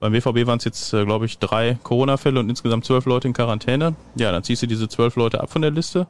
beim 0.00 0.14
WVB 0.14 0.46
waren 0.46 0.58
es 0.58 0.64
jetzt, 0.64 0.92
äh, 0.94 1.04
glaube 1.04 1.26
ich, 1.26 1.38
drei 1.38 1.78
Corona-Fälle 1.82 2.40
und 2.40 2.48
insgesamt 2.48 2.86
zwölf 2.86 3.04
Leute 3.04 3.28
in 3.28 3.34
Quarantäne. 3.34 3.94
Ja, 4.16 4.32
dann 4.32 4.42
ziehst 4.42 4.62
du 4.62 4.66
diese 4.66 4.88
zwölf 4.88 5.14
Leute 5.14 5.40
ab 5.40 5.52
von 5.52 5.62
der 5.62 5.70
Liste 5.70 6.06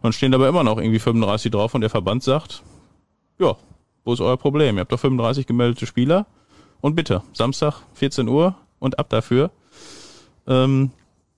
und 0.00 0.14
stehen 0.14 0.32
dabei 0.32 0.48
immer 0.48 0.64
noch 0.64 0.78
irgendwie 0.78 0.98
35 0.98 1.52
drauf 1.52 1.74
und 1.74 1.82
der 1.82 1.90
Verband 1.90 2.22
sagt, 2.22 2.62
ja, 3.38 3.56
wo 4.04 4.14
ist 4.14 4.20
euer 4.20 4.38
Problem? 4.38 4.76
Ihr 4.76 4.80
habt 4.80 4.92
doch 4.92 4.98
35 4.98 5.46
gemeldete 5.46 5.86
Spieler 5.86 6.26
und 6.80 6.96
bitte, 6.96 7.22
Samstag 7.34 7.82
14 7.94 8.28
Uhr 8.28 8.54
und 8.78 8.98
ab 8.98 9.10
dafür. 9.10 9.50
Ähm, 10.46 10.90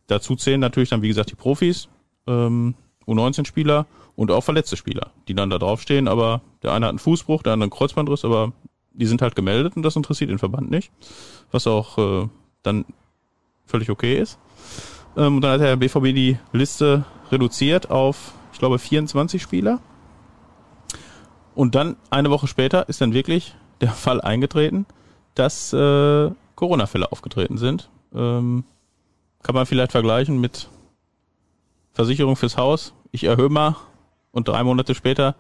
dazu 0.07 0.37
zählen 0.37 0.61
natürlich 0.61 0.91
dann, 0.91 1.03
wie 1.03 1.09
gesagt, 1.09 1.33
die 1.33 1.37
Profis, 1.37 1.89
ähm, 2.29 2.75
U19-Spieler 3.07 3.87
und 4.15 4.31
auch 4.31 4.45
verletzte 4.45 4.77
Spieler, 4.77 5.11
die 5.27 5.35
dann 5.35 5.51
da 5.51 5.59
draufstehen, 5.59 6.07
aber 6.07 6.43
der 6.63 6.73
eine 6.73 6.87
hat 6.87 6.91
einen 6.91 6.99
Fußbruch, 7.01 7.43
der 7.43 7.55
andere 7.55 7.65
einen 7.65 7.77
Kreuzbandriss, 7.77 8.25
aber 8.25 8.53
die 8.93 9.07
sind 9.07 9.23
halt 9.23 9.35
gemeldet 9.35 9.77
und 9.77 9.83
das 9.83 9.97
interessiert 9.97 10.31
den 10.31 10.39
Verband 10.39 10.71
nicht, 10.71 10.93
was 11.51 11.67
auch 11.67 11.99
äh, 11.99 12.29
dann 12.63 12.85
völlig 13.67 13.91
okay 13.91 14.19
ist. 14.19 14.39
Ähm, 15.17 15.37
und 15.37 15.43
dann 15.43 15.53
hat 15.53 15.61
der 15.61 15.77
BVB 15.77 16.15
die 16.15 16.39
Liste 16.53 17.05
reduziert 17.31 17.91
auf, 17.91 18.33
ich 18.53 18.59
glaube, 18.59 18.79
24 18.79 19.41
Spieler. 19.41 19.81
Und 21.55 21.75
dann 21.75 21.97
eine 22.11 22.31
Woche 22.31 22.47
später 22.47 22.89
ist 22.89 23.01
dann 23.01 23.13
wirklich 23.13 23.55
der 23.81 23.91
Fall 23.91 24.21
eingetreten, 24.21 24.87
dass 25.35 25.73
äh, 25.73 26.31
Corona-Fälle 26.55 27.11
aufgetreten 27.11 27.59
sind. 27.59 27.91
Ähm, 28.15 28.65
kann 29.43 29.55
man 29.55 29.67
vielleicht 29.67 29.93
vergleichen 29.93 30.41
mit 30.41 30.69
Versicherung 31.93 32.37
fürs 32.37 32.57
Haus. 32.57 32.93
Ich 33.11 33.25
erhöhe 33.25 33.49
mal 33.49 33.77
und 34.33 34.49
drei 34.49 34.63
Monate 34.63 34.95
später 34.95 35.35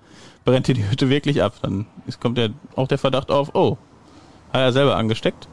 brennt 0.44 0.68
dir 0.68 0.74
die 0.74 0.88
Hütte 0.88 1.08
wirklich 1.08 1.42
ab. 1.42 1.54
Dann 1.62 1.86
kommt 2.20 2.38
ja 2.38 2.48
auch 2.76 2.88
der 2.88 2.98
Verdacht 2.98 3.30
auf, 3.30 3.54
oh, 3.54 3.78
hat 4.52 4.60
er 4.60 4.72
selber 4.72 4.96
angesteckt. 4.96 5.48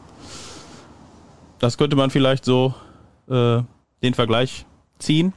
Das 1.59 1.77
könnte 1.77 1.95
man 1.95 2.09
vielleicht 2.09 2.45
so 2.45 2.73
äh, 3.29 3.61
den 4.03 4.13
Vergleich 4.13 4.65
ziehen. 4.99 5.33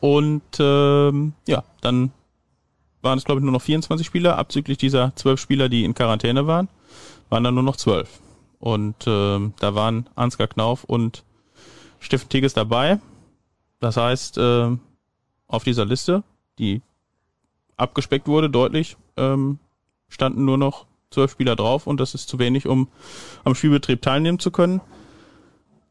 Und 0.00 0.42
ähm, 0.58 1.34
ja, 1.46 1.64
dann 1.80 2.12
waren 3.02 3.18
es, 3.18 3.24
glaube 3.24 3.40
ich, 3.40 3.44
nur 3.44 3.52
noch 3.52 3.62
24 3.62 4.06
Spieler, 4.06 4.38
abzüglich 4.38 4.78
dieser 4.78 5.14
zwölf 5.16 5.40
Spieler, 5.40 5.68
die 5.68 5.84
in 5.84 5.94
Quarantäne 5.94 6.46
waren, 6.46 6.68
waren 7.28 7.44
dann 7.44 7.54
nur 7.54 7.62
noch 7.62 7.76
zwölf. 7.76 8.20
Und 8.58 8.94
ähm, 9.06 9.54
da 9.58 9.74
waren 9.74 10.08
Ansgar 10.14 10.46
Knauf 10.46 10.84
und 10.84 11.24
Steffen 11.98 12.28
Tigges 12.28 12.54
dabei. 12.54 13.00
Das 13.80 13.96
heißt, 13.96 14.38
äh, 14.38 14.76
auf 15.48 15.64
dieser 15.64 15.84
Liste, 15.84 16.22
die 16.58 16.82
abgespeckt 17.76 18.28
wurde, 18.28 18.50
deutlich, 18.50 18.96
ähm, 19.16 19.58
standen 20.08 20.44
nur 20.44 20.58
noch 20.58 20.86
zwölf 21.10 21.30
Spieler 21.30 21.56
drauf 21.56 21.86
und 21.86 22.00
das 22.00 22.14
ist 22.14 22.28
zu 22.28 22.38
wenig, 22.38 22.66
um 22.66 22.88
am 23.44 23.54
Spielbetrieb 23.54 24.02
teilnehmen 24.02 24.38
zu 24.38 24.50
können. 24.50 24.80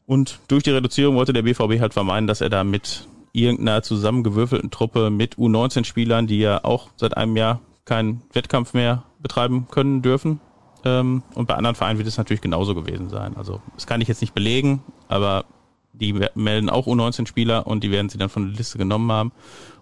Und 0.06 0.40
durch 0.48 0.62
die 0.62 0.70
Reduzierung 0.70 1.14
wollte 1.14 1.32
der 1.32 1.42
BVB 1.42 1.80
halt 1.80 1.94
vermeiden, 1.94 2.26
dass 2.26 2.40
er 2.40 2.50
da 2.50 2.64
mit 2.64 3.06
irgendeiner 3.32 3.82
zusammengewürfelten 3.82 4.70
Truppe 4.70 5.10
mit 5.10 5.36
U19-Spielern, 5.36 6.26
die 6.26 6.38
ja 6.38 6.64
auch 6.64 6.90
seit 6.96 7.16
einem 7.16 7.36
Jahr 7.36 7.60
keinen 7.84 8.22
Wettkampf 8.32 8.74
mehr 8.74 9.04
betreiben 9.20 9.68
können 9.70 10.02
dürfen. 10.02 10.40
Ähm, 10.84 11.22
und 11.34 11.46
bei 11.46 11.54
anderen 11.54 11.76
Vereinen 11.76 11.98
wird 11.98 12.08
es 12.08 12.18
natürlich 12.18 12.40
genauso 12.40 12.74
gewesen 12.74 13.08
sein. 13.08 13.36
Also 13.36 13.62
das 13.74 13.86
kann 13.86 14.00
ich 14.00 14.08
jetzt 14.08 14.20
nicht 14.20 14.34
belegen, 14.34 14.82
aber 15.08 15.44
die 15.92 16.14
melden 16.34 16.70
auch 16.70 16.86
U19-Spieler 16.86 17.66
und 17.66 17.84
die 17.84 17.90
werden 17.90 18.08
sie 18.08 18.18
dann 18.18 18.28
von 18.28 18.48
der 18.48 18.56
Liste 18.56 18.78
genommen 18.78 19.10
haben. 19.12 19.32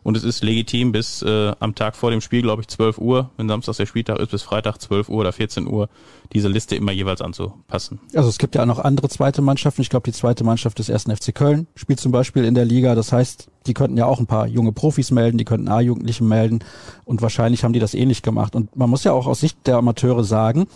Und 0.03 0.17
es 0.17 0.25
ist 0.25 0.43
legitim 0.43 0.93
bis 0.93 1.23
äh, 1.23 1.53
am 1.61 1.75
Tag 1.75 1.97
vor 1.97 2.11
dem 2.11 2.21
Spiel, 2.21 2.43
glaube 2.43 2.63
ich, 2.63 2.69
12 2.69 2.99
Uhr, 2.99 3.31
wenn 3.37 3.49
Samstag 3.49 3.77
der 3.77 3.87
Spieltag 3.87 4.19
ist, 4.19 4.31
bis 4.31 4.43
Freitag 4.43 4.79
12 4.79 5.09
Uhr 5.09 5.19
oder 5.19 5.33
14 5.33 5.67
Uhr, 5.67 5.89
diese 6.33 6.49
Liste 6.49 6.77
immer 6.77 6.93
jeweils 6.93 7.21
anzupassen. 7.21 8.01
Also 8.15 8.29
es 8.29 8.39
gibt 8.39 8.55
ja 8.55 8.63
auch 8.63 8.67
noch 8.67 8.79
andere 8.79 9.09
zweite 9.09 9.43
Mannschaften. 9.43 9.83
Ich 9.83 9.91
glaube, 9.91 10.05
die 10.05 10.17
zweite 10.17 10.45
Mannschaft 10.45 10.79
des 10.79 10.89
ersten 10.89 11.15
FC 11.15 11.35
Köln 11.35 11.67
spielt 11.75 12.01
zum 12.01 12.13
Beispiel 12.13 12.45
in 12.45 12.55
der 12.55 12.65
Liga. 12.65 12.95
Das 12.95 13.13
heißt, 13.13 13.49
die 13.67 13.75
könnten 13.75 13.97
ja 13.97 14.07
auch 14.07 14.21
ein 14.21 14.27
paar 14.27 14.47
junge 14.47 14.73
Profis 14.73 15.11
melden, 15.11 15.39
die 15.39 15.45
könnten 15.45 15.69
A-Jugendliche 15.69 16.25
melden 16.25 16.61
und 17.05 17.23
wahrscheinlich 17.23 17.65
haben 17.65 17.73
die 17.73 17.81
das 17.81 17.95
ähnlich 17.95 18.23
gemacht. 18.23 18.55
Und 18.55 18.75
man 18.77 18.89
muss 18.89 19.05
ja 19.05 19.13
auch 19.13 19.27
aus 19.27 19.41
Sicht 19.41 19.67
der 19.67 19.77
Amateure 19.77 20.25
sagen, 20.25 20.67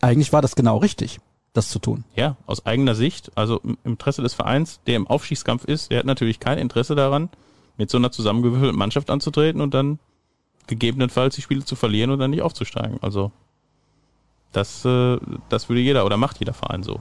eigentlich 0.00 0.32
war 0.32 0.42
das 0.42 0.54
genau 0.54 0.78
richtig, 0.78 1.20
das 1.52 1.68
zu 1.68 1.78
tun. 1.78 2.04
Ja, 2.14 2.36
aus 2.46 2.66
eigener 2.66 2.94
Sicht, 2.94 3.32
also 3.36 3.60
im 3.60 3.78
Interesse 3.84 4.22
des 4.22 4.34
Vereins, 4.34 4.80
der 4.86 4.96
im 4.96 5.06
Aufstiegskampf 5.06 5.64
ist, 5.64 5.90
der 5.90 6.00
hat 6.00 6.06
natürlich 6.06 6.40
kein 6.40 6.58
Interesse 6.58 6.94
daran, 6.94 7.30
mit 7.76 7.90
so 7.90 7.98
einer 7.98 8.12
zusammengewürfelten 8.12 8.78
Mannschaft 8.78 9.10
anzutreten 9.10 9.60
und 9.60 9.74
dann 9.74 9.98
gegebenenfalls 10.66 11.34
die 11.34 11.42
Spiele 11.42 11.64
zu 11.64 11.76
verlieren 11.76 12.10
und 12.10 12.18
dann 12.18 12.30
nicht 12.30 12.42
aufzusteigen. 12.42 12.98
Also 13.02 13.32
das, 14.52 14.84
äh, 14.84 15.18
das 15.48 15.68
würde 15.68 15.80
jeder 15.80 16.06
oder 16.06 16.16
macht 16.16 16.38
jeder 16.38 16.54
Verein 16.54 16.82
so. 16.82 17.00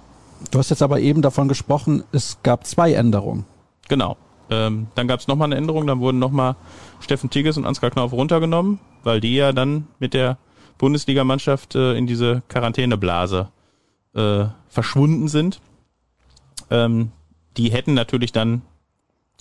Du 0.52 0.60
hast 0.60 0.70
jetzt 0.70 0.82
aber 0.82 1.00
eben 1.00 1.22
davon 1.22 1.48
gesprochen, 1.48 2.04
es 2.12 2.40
gab 2.44 2.66
zwei 2.66 2.94
Änderungen. 2.94 3.46
Genau. 3.88 4.18
Ähm, 4.50 4.88
dann 4.96 5.08
gab 5.08 5.20
es 5.20 5.28
nochmal 5.28 5.48
eine 5.48 5.56
Änderung, 5.56 5.88
dann 5.88 6.00
wurden 6.00 6.20
nochmal 6.20 6.56
Steffen 7.00 7.30
Tigges 7.30 7.58
und 7.58 7.66
Ansgar 7.66 7.92
Knauf 7.92 8.12
runtergenommen, 8.12 8.80
weil 9.04 9.22
die 9.22 9.36
ja 9.36 9.54
dann 9.54 9.88
mit 10.00 10.14
der 10.14 10.38
Bundesligamannschaft 10.78 11.76
äh, 11.76 11.94
in 11.96 12.08
diese 12.08 12.44
Quarantäneblase 12.50 13.50
äh, 14.16 14.46
verschwunden 14.68 15.28
sind. 15.28 15.62
Ähm, 16.70 17.12
die 17.56 17.72
hätten 17.72 17.94
natürlich 17.94 18.32
dann 18.32 18.64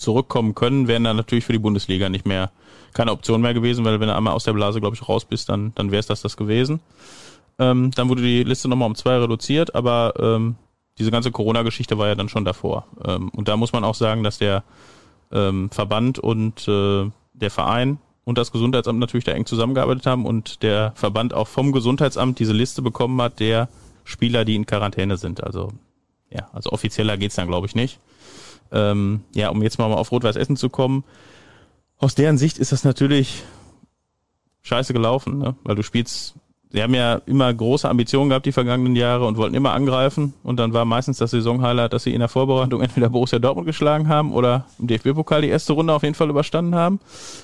zurückkommen 0.03 0.53
können, 0.55 0.87
wären 0.87 1.03
dann 1.03 1.17
natürlich 1.17 1.45
für 1.45 1.53
die 1.53 1.59
Bundesliga 1.59 2.09
nicht 2.09 2.25
mehr 2.25 2.51
keine 2.93 3.11
Option 3.11 3.41
mehr 3.41 3.53
gewesen, 3.53 3.83
weil 3.85 3.99
wenn 3.99 4.07
du 4.07 4.15
einmal 4.15 4.33
aus 4.33 4.43
der 4.43 4.53
Blase, 4.53 4.79
glaube 4.79 4.95
ich, 4.95 5.07
raus 5.09 5.25
bist, 5.25 5.49
dann, 5.49 5.73
dann 5.75 5.91
wäre 5.91 5.99
es 5.99 6.05
das 6.05 6.21
das 6.21 6.37
gewesen. 6.37 6.79
Ähm, 7.59 7.91
dann 7.95 8.09
wurde 8.09 8.21
die 8.21 8.43
Liste 8.43 8.67
nochmal 8.67 8.87
um 8.87 8.95
zwei 8.95 9.17
reduziert, 9.17 9.73
aber 9.75 10.13
ähm, 10.19 10.55
diese 10.99 11.11
ganze 11.11 11.31
Corona-Geschichte 11.31 11.97
war 11.97 12.07
ja 12.07 12.15
dann 12.15 12.29
schon 12.29 12.45
davor. 12.45 12.85
Ähm, 13.03 13.29
und 13.29 13.47
da 13.47 13.57
muss 13.57 13.73
man 13.73 13.83
auch 13.83 13.95
sagen, 13.95 14.23
dass 14.23 14.37
der 14.37 14.63
ähm, 15.31 15.69
Verband 15.71 16.19
und 16.19 16.67
äh, 16.67 17.09
der 17.33 17.49
Verein 17.49 17.97
und 18.25 18.37
das 18.37 18.51
Gesundheitsamt 18.51 18.99
natürlich 18.99 19.25
da 19.25 19.31
eng 19.31 19.45
zusammengearbeitet 19.45 20.05
haben 20.05 20.25
und 20.25 20.63
der 20.63 20.93
Verband 20.95 21.33
auch 21.33 21.47
vom 21.47 21.71
Gesundheitsamt 21.71 22.39
diese 22.39 22.53
Liste 22.53 22.81
bekommen 22.81 23.21
hat 23.21 23.39
der 23.39 23.69
Spieler, 24.03 24.45
die 24.45 24.55
in 24.55 24.65
Quarantäne 24.65 25.17
sind. 25.17 25.43
Also 25.43 25.71
ja, 26.29 26.47
also 26.53 26.71
offizieller 26.71 27.17
geht's 27.17 27.35
dann, 27.35 27.47
glaube 27.47 27.67
ich, 27.67 27.75
nicht. 27.75 27.99
Ähm, 28.73 29.21
ja, 29.33 29.49
um 29.49 29.61
jetzt 29.61 29.77
mal 29.77 29.85
auf 29.85 30.11
Rot-Weiß 30.11 30.35
Essen 30.35 30.57
zu 30.57 30.69
kommen. 30.69 31.03
Aus 31.97 32.15
deren 32.15 32.37
Sicht 32.37 32.57
ist 32.57 32.71
das 32.71 32.83
natürlich 32.83 33.43
scheiße 34.63 34.93
gelaufen, 34.93 35.37
ne? 35.37 35.55
weil 35.63 35.75
du 35.75 35.83
spielst 35.83 36.35
sie 36.73 36.81
haben 36.81 36.93
ja 36.93 37.21
immer 37.25 37.53
große 37.53 37.87
Ambitionen 37.87 38.29
gehabt 38.29 38.45
die 38.45 38.51
vergangenen 38.51 38.95
Jahre 38.95 39.25
und 39.25 39.37
wollten 39.37 39.55
immer 39.55 39.73
angreifen. 39.73 40.33
Und 40.43 40.57
dann 40.57 40.73
war 40.73 40.85
meistens 40.85 41.19
das 41.19 41.31
Saisonhighlight, 41.31 41.93
dass 41.93 42.03
sie 42.03 42.13
in 42.13 42.19
der 42.19 42.29
Vorbereitung 42.29 42.81
entweder 42.81 43.09
Borussia 43.09 43.39
Dortmund 43.39 43.67
geschlagen 43.67 44.09
haben 44.09 44.33
oder 44.33 44.65
im 44.79 44.87
DFB-Pokal 44.87 45.43
die 45.43 45.49
erste 45.49 45.73
Runde 45.73 45.93
auf 45.93 46.03
jeden 46.03 46.15
Fall 46.15 46.29
überstanden 46.29 46.75
haben. 46.75 46.99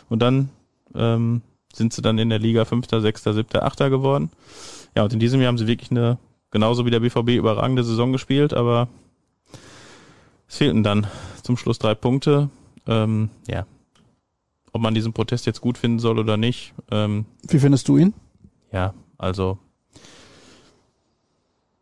Und 0.10 0.22
dann 0.22 0.50
ähm, 0.96 1.42
sind 1.72 1.94
sie 1.94 2.02
dann 2.02 2.18
in 2.18 2.30
der 2.30 2.40
Liga 2.40 2.66
Fünfter, 2.66 3.00
Sechster, 3.02 3.34
Siebter, 3.34 3.64
Achter 3.64 3.90
geworden. 3.90 4.32
Ja, 4.96 5.04
und 5.04 5.14
in 5.14 5.20
diesem 5.20 5.40
Jahr 5.40 5.50
haben 5.50 5.60
sie 5.60 5.68
wirklich 5.68 5.92
eine, 5.92 6.18
genauso 6.50 6.86
wie 6.86 6.92
der 6.92 7.00
BVB, 7.00 7.30
überragende 7.30 7.84
Saison 7.84 8.12
gespielt, 8.12 8.56
aber 8.56 8.88
es 10.50 10.58
fehlten 10.58 10.84
dann 10.84 11.08
zum 11.44 11.56
Schluss 11.56 11.80
drei 11.80 11.96
Punkte. 11.96 12.50
Ähm, 12.88 13.30
ja, 13.48 13.66
ob 14.74 14.82
man 14.82 14.94
diesen 14.94 15.14
Protest 15.14 15.46
jetzt 15.46 15.62
gut 15.62 15.78
finden 15.78 16.00
soll 16.00 16.20
oder 16.20 16.38
nicht. 16.38 16.74
Ähm, 16.92 17.26
Wie 17.48 17.60
findest 17.60 17.88
du 17.88 17.98
ihn? 17.98 18.14
Ja, 18.72 18.94
also 19.18 19.60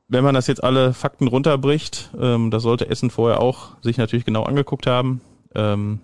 wenn 0.09 0.23
man 0.23 0.35
das 0.35 0.47
jetzt 0.47 0.63
alle 0.63 0.93
Fakten 0.93 1.27
runterbricht, 1.27 2.11
ähm, 2.19 2.51
das 2.51 2.63
sollte 2.63 2.89
Essen 2.89 3.09
vorher 3.09 3.41
auch 3.41 3.81
sich 3.81 3.97
natürlich 3.97 4.25
genau 4.25 4.43
angeguckt 4.43 4.87
haben, 4.87 5.21
ähm, 5.53 5.99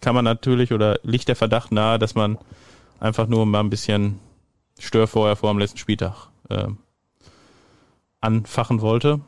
kann 0.00 0.14
man 0.14 0.24
natürlich 0.24 0.72
oder 0.72 0.98
liegt 1.02 1.28
der 1.28 1.36
Verdacht 1.36 1.72
nahe, 1.72 1.98
dass 1.98 2.14
man 2.14 2.38
einfach 3.00 3.26
nur 3.28 3.46
mal 3.46 3.60
ein 3.60 3.70
bisschen 3.70 4.18
Störfeuer 4.78 5.36
vor 5.36 5.50
dem 5.50 5.58
letzten 5.58 5.78
Spieltag 5.78 6.28
ähm, 6.50 6.78
anfachen 8.20 8.80
wollte. 8.80 9.20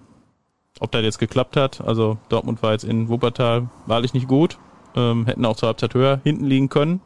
Ob 0.81 0.91
das 0.91 1.03
jetzt 1.03 1.19
geklappt 1.19 1.57
hat, 1.57 1.81
also 1.81 2.19
Dortmund 2.29 2.63
war 2.63 2.73
jetzt 2.73 2.85
in 2.85 3.09
Wuppertal 3.09 3.69
wahrlich 3.87 4.13
nicht 4.13 4.27
gut, 4.27 4.59
ähm, 4.97 5.27
hätten 5.27 5.45
auch 5.45 5.57
zur 5.57 5.69
Halbzeit 5.69 5.95
höher 5.95 6.21
hinten 6.25 6.45
liegen 6.45 6.69
können. 6.69 7.01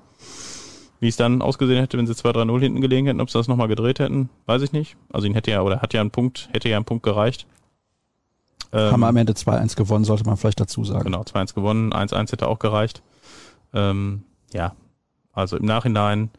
Wie 1.00 1.08
es 1.08 1.16
dann 1.16 1.42
ausgesehen 1.42 1.78
hätte, 1.80 1.96
wenn 1.96 2.08
sie 2.08 2.14
2-3-0 2.14 2.58
hinten 2.60 2.80
gelegen 2.80 3.06
hätten, 3.06 3.20
ob 3.20 3.30
sie 3.30 3.38
das 3.38 3.46
nochmal 3.46 3.68
gedreht 3.68 4.00
hätten, 4.00 4.30
weiß 4.46 4.62
ich 4.62 4.72
nicht. 4.72 4.96
Also 5.12 5.26
ihn 5.26 5.34
hätte 5.34 5.50
ja, 5.50 5.62
oder 5.62 5.80
hat 5.80 5.94
ja 5.94 6.00
einen 6.00 6.10
Punkt, 6.10 6.48
hätte 6.52 6.68
ja 6.68 6.76
einen 6.76 6.86
Punkt 6.86 7.04
gereicht. 7.04 7.46
Ähm, 8.72 8.92
Haben 8.92 9.04
am 9.04 9.16
Ende 9.16 9.32
2-1 9.34 9.76
gewonnen, 9.76 10.04
sollte 10.04 10.24
man 10.24 10.36
vielleicht 10.36 10.60
dazu 10.60 10.84
sagen. 10.84 11.04
Genau, 11.04 11.22
2-1 11.22 11.54
gewonnen, 11.54 11.92
1-1 11.92 12.32
hätte 12.32 12.48
auch 12.48 12.58
gereicht. 12.58 13.02
Ähm, 13.72 14.24
ja, 14.52 14.74
also 15.32 15.56
im 15.56 15.66
Nachhinein 15.66 16.30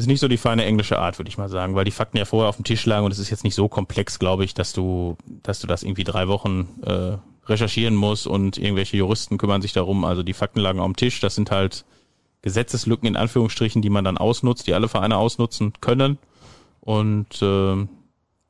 ist 0.00 0.06
nicht 0.06 0.20
so 0.20 0.28
die 0.28 0.36
feine 0.36 0.64
englische 0.64 0.98
Art, 0.98 1.18
würde 1.18 1.28
ich 1.28 1.38
mal 1.38 1.48
sagen, 1.48 1.74
weil 1.74 1.84
die 1.84 1.90
Fakten 1.90 2.18
ja 2.18 2.24
vorher 2.24 2.48
auf 2.48 2.56
dem 2.56 2.64
Tisch 2.64 2.84
lagen 2.86 3.04
und 3.04 3.12
es 3.12 3.18
ist 3.18 3.30
jetzt 3.30 3.44
nicht 3.44 3.54
so 3.54 3.68
komplex, 3.68 4.18
glaube 4.18 4.44
ich, 4.44 4.54
dass 4.54 4.72
du, 4.72 5.16
dass 5.42 5.60
du 5.60 5.66
das 5.66 5.82
irgendwie 5.82 6.04
drei 6.04 6.28
Wochen 6.28 6.68
äh, 6.84 7.16
recherchieren 7.48 7.94
musst 7.94 8.26
und 8.26 8.58
irgendwelche 8.58 8.96
Juristen 8.96 9.38
kümmern 9.38 9.62
sich 9.62 9.72
darum. 9.72 10.04
Also 10.04 10.22
die 10.22 10.32
Fakten 10.32 10.60
lagen 10.60 10.80
auf 10.80 10.86
dem 10.86 10.96
Tisch, 10.96 11.20
das 11.20 11.34
sind 11.34 11.50
halt 11.50 11.84
Gesetzeslücken 12.42 13.06
in 13.06 13.16
Anführungsstrichen, 13.16 13.82
die 13.82 13.90
man 13.90 14.04
dann 14.04 14.18
ausnutzt, 14.18 14.66
die 14.66 14.74
alle 14.74 14.88
Vereine 14.88 15.16
ausnutzen 15.16 15.72
können. 15.80 16.18
Und 16.80 17.42
äh, 17.42 17.86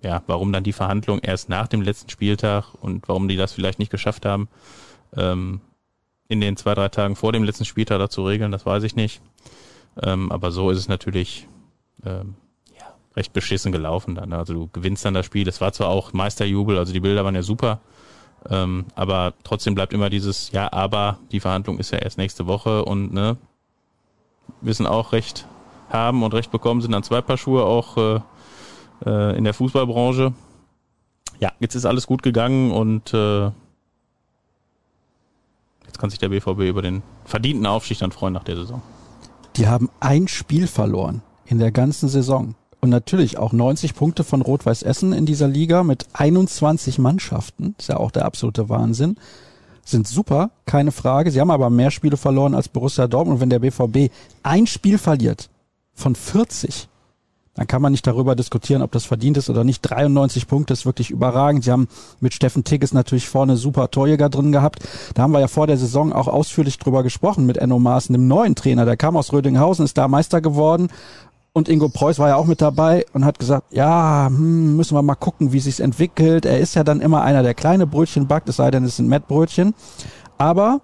ja, 0.02 0.22
warum 0.26 0.52
dann 0.52 0.64
die 0.64 0.72
Verhandlung 0.72 1.18
erst 1.20 1.48
nach 1.48 1.68
dem 1.68 1.82
letzten 1.82 2.10
Spieltag 2.10 2.74
und 2.80 3.08
warum 3.08 3.28
die 3.28 3.36
das 3.36 3.52
vielleicht 3.52 3.78
nicht 3.78 3.90
geschafft 3.90 4.24
haben, 4.24 4.48
ähm, 5.16 5.60
in 6.28 6.40
den 6.40 6.56
zwei, 6.56 6.74
drei 6.74 6.88
Tagen 6.88 7.16
vor 7.16 7.32
dem 7.32 7.42
letzten 7.42 7.64
Spieltag 7.64 7.98
da 7.98 8.08
zu 8.08 8.24
regeln, 8.24 8.52
das 8.52 8.64
weiß 8.64 8.84
ich 8.84 8.94
nicht. 8.94 9.20
Ähm, 10.02 10.30
aber 10.30 10.50
so 10.50 10.70
ist 10.70 10.78
es 10.78 10.88
natürlich 10.88 11.48
ähm, 12.04 12.34
ja, 12.78 12.86
recht 13.16 13.32
beschissen 13.32 13.72
gelaufen 13.72 14.14
dann. 14.14 14.32
Also 14.32 14.54
du 14.54 14.68
gewinnst 14.72 15.04
dann 15.04 15.14
das 15.14 15.26
Spiel. 15.26 15.48
Es 15.48 15.60
war 15.60 15.72
zwar 15.72 15.88
auch 15.88 16.12
Meisterjubel, 16.12 16.78
also 16.78 16.92
die 16.92 17.00
Bilder 17.00 17.24
waren 17.24 17.34
ja 17.34 17.42
super, 17.42 17.80
ähm, 18.48 18.86
aber 18.94 19.34
trotzdem 19.44 19.74
bleibt 19.74 19.92
immer 19.92 20.10
dieses, 20.10 20.50
ja, 20.52 20.72
aber 20.72 21.18
die 21.32 21.40
Verhandlung 21.40 21.78
ist 21.78 21.90
ja 21.90 21.98
erst 21.98 22.18
nächste 22.18 22.46
Woche 22.46 22.84
und 22.84 23.12
ne, 23.12 23.36
wissen 24.60 24.86
auch 24.86 25.12
Recht 25.12 25.46
haben 25.90 26.22
und 26.22 26.34
Recht 26.34 26.50
bekommen, 26.50 26.80
sind 26.80 26.92
dann 26.92 27.02
zwei 27.02 27.20
Paar 27.20 27.36
Schuhe 27.36 27.64
auch 27.64 27.96
äh, 27.96 28.20
äh, 29.04 29.36
in 29.36 29.44
der 29.44 29.54
Fußballbranche. 29.54 30.32
Ja, 31.40 31.52
jetzt 31.58 31.74
ist 31.74 31.86
alles 31.86 32.06
gut 32.06 32.22
gegangen 32.22 32.70
und 32.70 33.12
äh, 33.12 33.46
jetzt 35.86 35.98
kann 35.98 36.10
sich 36.10 36.18
der 36.18 36.28
BVB 36.28 36.60
über 36.60 36.82
den 36.82 37.02
verdienten 37.24 37.66
Aufstieg 37.66 37.98
dann 37.98 38.12
freuen 38.12 38.34
nach 38.34 38.44
der 38.44 38.56
Saison. 38.56 38.82
Die 39.56 39.66
haben 39.66 39.90
ein 40.00 40.28
Spiel 40.28 40.66
verloren 40.66 41.22
in 41.46 41.58
der 41.58 41.72
ganzen 41.72 42.08
Saison. 42.08 42.54
Und 42.80 42.88
natürlich 42.88 43.36
auch 43.36 43.52
90 43.52 43.94
Punkte 43.94 44.24
von 44.24 44.40
Rot-Weiß 44.40 44.82
Essen 44.82 45.12
in 45.12 45.26
dieser 45.26 45.48
Liga 45.48 45.82
mit 45.82 46.06
21 46.14 46.98
Mannschaften. 46.98 47.74
Ist 47.78 47.88
ja 47.88 47.98
auch 47.98 48.10
der 48.10 48.24
absolute 48.24 48.68
Wahnsinn 48.68 49.16
sind 49.90 50.08
super, 50.08 50.50
keine 50.66 50.92
Frage. 50.92 51.30
Sie 51.30 51.40
haben 51.40 51.50
aber 51.50 51.70
mehr 51.70 51.90
Spiele 51.90 52.16
verloren 52.16 52.54
als 52.54 52.68
Borussia 52.68 53.06
Dortmund. 53.06 53.36
Und 53.36 53.40
wenn 53.40 53.50
der 53.50 53.58
BVB 53.58 54.12
ein 54.42 54.66
Spiel 54.66 54.98
verliert 54.98 55.50
von 55.92 56.14
40, 56.14 56.88
dann 57.60 57.66
kann 57.66 57.82
man 57.82 57.92
nicht 57.92 58.06
darüber 58.06 58.34
diskutieren, 58.34 58.80
ob 58.80 58.90
das 58.90 59.04
verdient 59.04 59.36
ist 59.36 59.50
oder 59.50 59.64
nicht. 59.64 59.82
93 59.82 60.48
Punkte 60.48 60.72
ist 60.72 60.86
wirklich 60.86 61.10
überragend. 61.10 61.62
Sie 61.62 61.70
haben 61.70 61.88
mit 62.18 62.32
Steffen 62.32 62.64
Tigges 62.64 62.94
natürlich 62.94 63.28
vorne 63.28 63.58
super 63.58 63.90
Torjäger 63.90 64.30
drin 64.30 64.50
gehabt. 64.50 64.78
Da 65.12 65.20
haben 65.20 65.32
wir 65.32 65.40
ja 65.40 65.46
vor 65.46 65.66
der 65.66 65.76
Saison 65.76 66.10
auch 66.10 66.26
ausführlich 66.26 66.78
drüber 66.78 67.02
gesprochen 67.02 67.44
mit 67.44 67.58
Enno 67.58 67.78
Maaßen, 67.78 68.14
dem 68.14 68.26
neuen 68.26 68.54
Trainer. 68.54 68.86
Der 68.86 68.96
kam 68.96 69.14
aus 69.14 69.34
Rödinghausen, 69.34 69.84
ist 69.84 69.98
da 69.98 70.08
Meister 70.08 70.40
geworden 70.40 70.88
und 71.52 71.68
Ingo 71.68 71.90
Preuß 71.90 72.18
war 72.18 72.28
ja 72.28 72.36
auch 72.36 72.46
mit 72.46 72.62
dabei 72.62 73.04
und 73.12 73.26
hat 73.26 73.38
gesagt, 73.38 73.74
ja, 73.74 74.28
hm, 74.28 74.76
müssen 74.76 74.96
wir 74.96 75.02
mal 75.02 75.14
gucken, 75.14 75.52
wie 75.52 75.60
sich's 75.60 75.80
entwickelt. 75.80 76.46
Er 76.46 76.60
ist 76.60 76.74
ja 76.76 76.82
dann 76.82 77.02
immer 77.02 77.20
einer, 77.20 77.42
der 77.42 77.52
kleine 77.52 77.86
Brötchen 77.86 78.26
backt, 78.26 78.48
es 78.48 78.56
sei 78.56 78.70
denn, 78.70 78.84
es 78.84 78.96
sind 78.96 79.10
Mettbrötchen. 79.10 79.74
Aber 80.38 80.80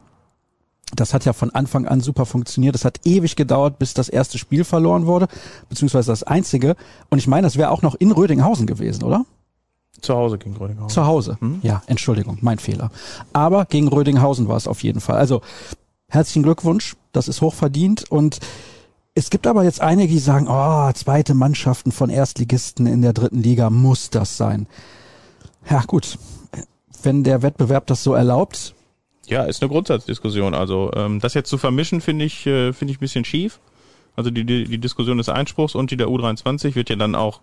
das 0.94 1.12
hat 1.12 1.24
ja 1.24 1.32
von 1.32 1.50
Anfang 1.50 1.86
an 1.86 2.00
super 2.00 2.26
funktioniert. 2.26 2.74
Es 2.74 2.84
hat 2.84 3.00
ewig 3.04 3.36
gedauert, 3.36 3.78
bis 3.78 3.94
das 3.94 4.08
erste 4.08 4.38
Spiel 4.38 4.64
verloren 4.64 5.06
wurde, 5.06 5.26
beziehungsweise 5.68 6.12
das 6.12 6.22
einzige. 6.22 6.76
Und 7.10 7.18
ich 7.18 7.26
meine, 7.26 7.46
das 7.46 7.56
wäre 7.56 7.70
auch 7.70 7.82
noch 7.82 7.96
in 7.96 8.12
Rödinghausen 8.12 8.66
gewesen, 8.66 9.02
oder? 9.02 9.24
Zu 10.00 10.14
Hause 10.14 10.38
gegen 10.38 10.56
Rödinghausen. 10.56 10.94
Zu 10.94 11.06
Hause. 11.06 11.38
Hm? 11.40 11.60
Ja, 11.62 11.82
Entschuldigung, 11.86 12.38
mein 12.40 12.58
Fehler. 12.58 12.90
Aber 13.32 13.64
gegen 13.64 13.88
Rödinghausen 13.88 14.46
war 14.46 14.56
es 14.56 14.68
auf 14.68 14.82
jeden 14.82 15.00
Fall. 15.00 15.16
Also 15.16 15.40
herzlichen 16.08 16.42
Glückwunsch, 16.42 16.96
das 17.12 17.28
ist 17.28 17.40
hochverdient 17.40 18.10
und 18.10 18.38
es 19.14 19.30
gibt 19.30 19.46
aber 19.46 19.64
jetzt 19.64 19.80
einige, 19.80 20.12
die 20.12 20.18
sagen, 20.18 20.46
oh, 20.46 20.92
zweite 20.92 21.32
Mannschaften 21.32 21.90
von 21.90 22.10
Erstligisten 22.10 22.86
in 22.86 23.00
der 23.00 23.14
dritten 23.14 23.42
Liga 23.42 23.70
muss 23.70 24.10
das 24.10 24.36
sein. 24.36 24.66
Ja, 25.68 25.82
gut. 25.86 26.18
Wenn 27.02 27.24
der 27.24 27.40
Wettbewerb 27.40 27.86
das 27.86 28.02
so 28.02 28.12
erlaubt. 28.12 28.74
Ja, 29.28 29.44
ist 29.44 29.62
eine 29.62 29.70
Grundsatzdiskussion. 29.70 30.54
Also 30.54 30.90
ähm, 30.94 31.20
das 31.20 31.34
jetzt 31.34 31.48
zu 31.48 31.58
vermischen, 31.58 32.00
finde 32.00 32.24
ich, 32.24 32.46
äh, 32.46 32.72
finde 32.72 32.92
ich 32.92 32.98
ein 32.98 33.00
bisschen 33.00 33.24
schief. 33.24 33.60
Also 34.14 34.30
die, 34.30 34.44
die, 34.44 34.64
die 34.64 34.78
Diskussion 34.78 35.18
des 35.18 35.28
Einspruchs 35.28 35.74
und 35.74 35.90
die 35.90 35.96
der 35.96 36.08
U23 36.08 36.74
wird 36.74 36.90
ja 36.90 36.96
dann 36.96 37.14
auch 37.14 37.40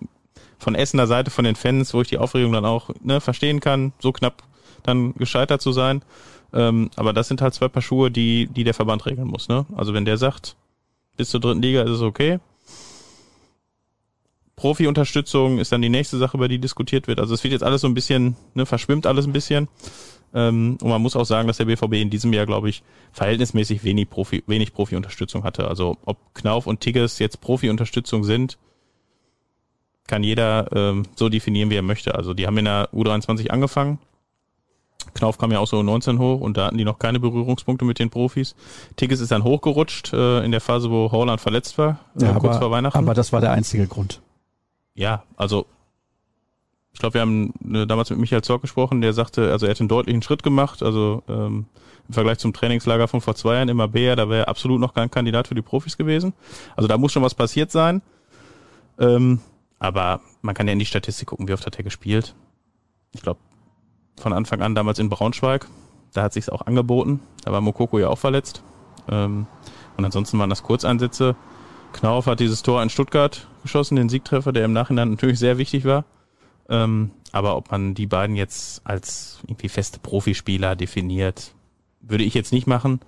von 0.57 0.75
Essener 0.75 1.07
Seite, 1.07 1.29
von 1.29 1.45
den 1.45 1.55
Fans, 1.55 1.93
wo 1.93 2.01
ich 2.01 2.07
die 2.07 2.17
Aufregung 2.17 2.53
dann 2.53 2.65
auch 2.65 2.89
ne, 3.01 3.21
verstehen 3.21 3.59
kann, 3.59 3.93
so 3.99 4.11
knapp 4.11 4.43
dann 4.81 5.13
gescheitert 5.15 5.61
zu 5.61 5.71
sein. 5.71 6.01
Ähm, 6.53 6.89
aber 6.95 7.13
das 7.13 7.27
sind 7.27 7.41
halt 7.41 7.53
zwei 7.53 7.67
Paar 7.67 7.81
Schuhe, 7.81 8.11
die, 8.11 8.47
die 8.47 8.63
der 8.63 8.73
Verband 8.73 9.05
regeln 9.05 9.27
muss. 9.27 9.49
Ne? 9.49 9.65
Also 9.75 9.93
wenn 9.93 10.05
der 10.05 10.17
sagt, 10.17 10.55
bis 11.17 11.29
zur 11.29 11.39
dritten 11.39 11.61
Liga 11.61 11.83
ist 11.83 11.91
es 11.91 12.01
okay. 12.01 12.39
Profi-Unterstützung 14.55 15.59
ist 15.59 15.71
dann 15.71 15.81
die 15.81 15.89
nächste 15.89 16.17
Sache, 16.17 16.37
über 16.37 16.47
die 16.47 16.59
diskutiert 16.59 17.07
wird. 17.07 17.19
Also 17.19 17.33
es 17.33 17.43
wird 17.43 17.51
jetzt 17.51 17.63
alles 17.63 17.81
so 17.81 17.87
ein 17.87 17.93
bisschen, 17.93 18.35
ne, 18.53 18.65
verschwimmt 18.65 19.07
alles 19.07 19.25
ein 19.25 19.33
bisschen. 19.33 19.67
Ähm, 20.33 20.77
und 20.81 20.89
man 20.89 21.01
muss 21.01 21.15
auch 21.15 21.25
sagen, 21.25 21.47
dass 21.47 21.57
der 21.57 21.65
BVB 21.65 21.93
in 21.93 22.09
diesem 22.09 22.33
Jahr, 22.33 22.45
glaube 22.45 22.69
ich, 22.69 22.83
verhältnismäßig 23.11 23.83
wenig 23.83 24.09
Profi, 24.09 24.43
wenig 24.47 24.73
Profi-Unterstützung 24.73 25.43
hatte. 25.43 25.67
Also 25.67 25.97
ob 26.05 26.17
Knauf 26.33 26.65
und 26.67 26.79
Tigges 26.81 27.19
jetzt 27.19 27.39
Profi-Unterstützung 27.41 28.23
sind, 28.23 28.57
kann 30.07 30.23
jeder 30.23 30.67
ähm, 30.75 31.03
so 31.15 31.29
definieren, 31.29 31.69
wie 31.69 31.75
er 31.75 31.81
möchte. 31.81 32.15
Also 32.15 32.33
die 32.33 32.45
haben 32.47 32.57
in 32.57 32.65
der 32.65 32.89
U23 32.93 33.49
angefangen. 33.49 33.99
Knauf 35.13 35.37
kam 35.37 35.51
ja 35.51 35.59
auch 35.59 35.67
so 35.67 35.83
19 35.83 36.17
hoch 36.17 36.39
und 36.41 36.57
da 36.57 36.65
hatten 36.67 36.77
die 36.77 36.85
noch 36.85 36.97
keine 36.97 37.19
Berührungspunkte 37.19 37.85
mit 37.85 37.99
den 37.99 38.09
Profis. 38.09 38.55
Tickets 38.95 39.21
ist 39.21 39.31
dann 39.31 39.43
hochgerutscht 39.43 40.13
äh, 40.13 40.43
in 40.43 40.51
der 40.51 40.61
Phase, 40.61 40.89
wo 40.89 41.11
Holland 41.11 41.39
verletzt 41.41 41.77
war, 41.77 41.99
Ja, 42.19 42.31
äh, 42.31 42.33
kurz 42.39 42.55
aber, 42.55 42.59
vor 42.61 42.71
Weihnachten. 42.71 42.97
aber 42.97 43.13
das 43.13 43.31
war 43.33 43.41
der 43.41 43.51
einzige 43.51 43.85
Grund. 43.87 44.21
Ja, 44.95 45.23
also 45.35 45.65
ich 46.93 46.99
glaube, 46.99 47.15
wir 47.15 47.21
haben 47.21 47.53
äh, 47.73 47.85
damals 47.87 48.09
mit 48.11 48.19
Michael 48.19 48.43
Zorc 48.43 48.61
gesprochen, 48.61 49.01
der 49.01 49.13
sagte, 49.13 49.51
also 49.51 49.65
er 49.65 49.71
hätte 49.71 49.81
einen 49.81 49.89
deutlichen 49.89 50.21
Schritt 50.21 50.43
gemacht, 50.43 50.83
also 50.83 51.23
ähm, 51.27 51.65
im 52.07 52.13
Vergleich 52.13 52.37
zum 52.37 52.53
Trainingslager 52.53 53.07
von 53.07 53.21
vor 53.21 53.35
zwei 53.35 53.55
Jahren 53.55 53.69
immer 53.69 53.87
Bär, 53.87 54.15
da 54.15 54.29
wäre 54.29 54.41
er 54.41 54.47
absolut 54.47 54.79
noch 54.79 54.93
kein 54.93 55.09
Kandidat 55.09 55.47
für 55.47 55.55
die 55.55 55.61
Profis 55.61 55.97
gewesen. 55.97 56.33
Also 56.75 56.87
da 56.87 56.97
muss 56.97 57.11
schon 57.11 57.23
was 57.23 57.33
passiert 57.33 57.71
sein. 57.71 58.01
Ähm, 58.99 59.39
aber 59.79 60.21
man 60.41 60.53
kann 60.53 60.67
ja 60.67 60.73
in 60.73 60.79
die 60.79 60.85
Statistik 60.85 61.27
gucken, 61.29 61.47
wie 61.47 61.53
oft 61.53 61.65
hat 61.65 61.77
er 61.77 61.83
gespielt. 61.83 62.35
Ich 63.11 63.21
glaube, 63.21 63.39
von 64.19 64.33
Anfang 64.33 64.61
an 64.61 64.75
damals 64.75 64.99
in 64.99 65.09
Braunschweig, 65.09 65.67
da 66.13 66.23
hat 66.23 66.33
sich's 66.33 66.49
auch 66.49 66.61
angeboten. 66.61 67.21
Da 67.43 67.51
war 67.51 67.61
Mokoko 67.61 67.99
ja 67.99 68.09
auch 68.09 68.19
verletzt. 68.19 68.63
Ähm, 69.09 69.47
und 69.97 70.05
ansonsten 70.05 70.37
waren 70.39 70.49
das 70.49 70.63
Kurzeinsätze. 70.63 71.35
Knauf 71.91 72.27
hat 72.27 72.39
dieses 72.39 72.63
Tor 72.63 72.83
in 72.83 72.89
Stuttgart 72.89 73.47
geschossen, 73.63 73.95
den 73.95 74.09
Siegtreffer, 74.09 74.51
der 74.51 74.65
im 74.65 74.73
Nachhinein 74.73 75.11
natürlich 75.11 75.39
sehr 75.39 75.57
wichtig 75.57 75.85
war. 75.85 76.05
Ähm, 76.69 77.11
aber 77.31 77.57
ob 77.57 77.71
man 77.71 77.93
die 77.93 78.07
beiden 78.07 78.35
jetzt 78.35 78.81
als 78.85 79.39
irgendwie 79.47 79.69
feste 79.69 79.99
Profispieler 79.99 80.75
definiert, 80.75 81.53
würde 82.01 82.23
ich 82.23 82.33
jetzt 82.33 82.53
nicht 82.53 82.67
machen. 82.67 82.99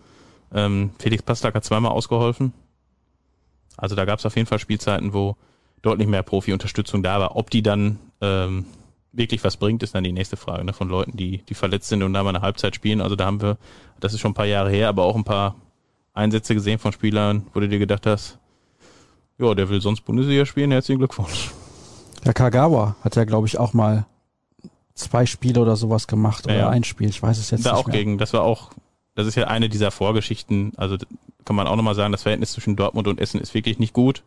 Ähm, 0.53 0.91
Felix 0.99 1.23
Pastak 1.23 1.55
hat 1.55 1.63
zweimal 1.63 1.91
ausgeholfen. 1.91 2.53
Also 3.77 3.95
da 3.95 4.05
gab 4.05 4.19
es 4.19 4.25
auf 4.25 4.35
jeden 4.35 4.47
Fall 4.47 4.59
Spielzeiten, 4.59 5.13
wo 5.13 5.35
deutlich 5.81 6.07
mehr 6.07 6.23
Profi-Unterstützung 6.23 7.03
da 7.03 7.19
war. 7.19 7.35
Ob 7.35 7.49
die 7.49 7.61
dann 7.61 7.99
ähm, 8.21 8.65
wirklich 9.11 9.43
was 9.43 9.57
bringt, 9.57 9.83
ist 9.83 9.95
dann 9.95 10.03
die 10.03 10.11
nächste 10.11 10.37
Frage 10.37 10.63
ne? 10.63 10.73
von 10.73 10.89
Leuten, 10.89 11.15
die, 11.15 11.39
die 11.39 11.53
verletzt 11.53 11.89
sind 11.89 12.03
und 12.03 12.13
da 12.13 12.23
mal 12.23 12.29
eine 12.29 12.41
Halbzeit 12.41 12.75
spielen. 12.75 13.01
Also 13.01 13.15
da 13.15 13.25
haben 13.25 13.41
wir, 13.41 13.57
das 13.99 14.13
ist 14.13 14.19
schon 14.19 14.31
ein 14.31 14.35
paar 14.35 14.45
Jahre 14.45 14.71
her, 14.71 14.89
aber 14.89 15.03
auch 15.03 15.15
ein 15.15 15.23
paar 15.23 15.55
Einsätze 16.13 16.53
gesehen 16.53 16.79
von 16.79 16.91
Spielern, 16.91 17.47
wo 17.53 17.59
du 17.59 17.67
dir 17.67 17.79
gedacht 17.79 18.05
hast, 18.05 18.39
ja, 19.37 19.53
der 19.53 19.69
will 19.69 19.81
sonst 19.81 20.01
Bundesliga 20.01 20.45
spielen, 20.45 20.71
herzlichen 20.71 20.99
Glückwunsch. 20.99 21.51
Der 22.25 22.33
Kagawa 22.33 22.95
hat 23.03 23.15
ja, 23.15 23.23
glaube 23.25 23.47
ich, 23.47 23.57
auch 23.59 23.73
mal 23.73 24.05
zwei 24.93 25.25
Spiele 25.25 25.61
oder 25.61 25.75
sowas 25.75 26.07
gemacht 26.07 26.45
Ja, 26.47 26.51
oder 26.53 26.59
ja. 26.61 26.69
ein 26.69 26.83
Spiel. 26.83 27.09
Ich 27.09 27.21
weiß 27.21 27.37
es 27.37 27.51
jetzt 27.51 27.65
da 27.65 27.71
nicht 27.73 27.79
auch 27.81 27.87
mehr. 27.87 27.97
gegen, 27.97 28.17
das 28.17 28.33
war 28.33 28.41
auch, 28.43 28.71
das 29.15 29.27
ist 29.27 29.35
ja 29.35 29.47
eine 29.47 29.69
dieser 29.69 29.91
Vorgeschichten, 29.91 30.71
also 30.77 30.97
kann 31.45 31.55
man 31.55 31.67
auch 31.67 31.75
nochmal 31.75 31.95
sagen, 31.95 32.11
das 32.11 32.23
Verhältnis 32.23 32.53
zwischen 32.53 32.75
Dortmund 32.75 33.07
und 33.07 33.19
Essen 33.19 33.39
ist 33.39 33.53
wirklich 33.53 33.77
nicht 33.77 33.93
gut. 33.93 34.23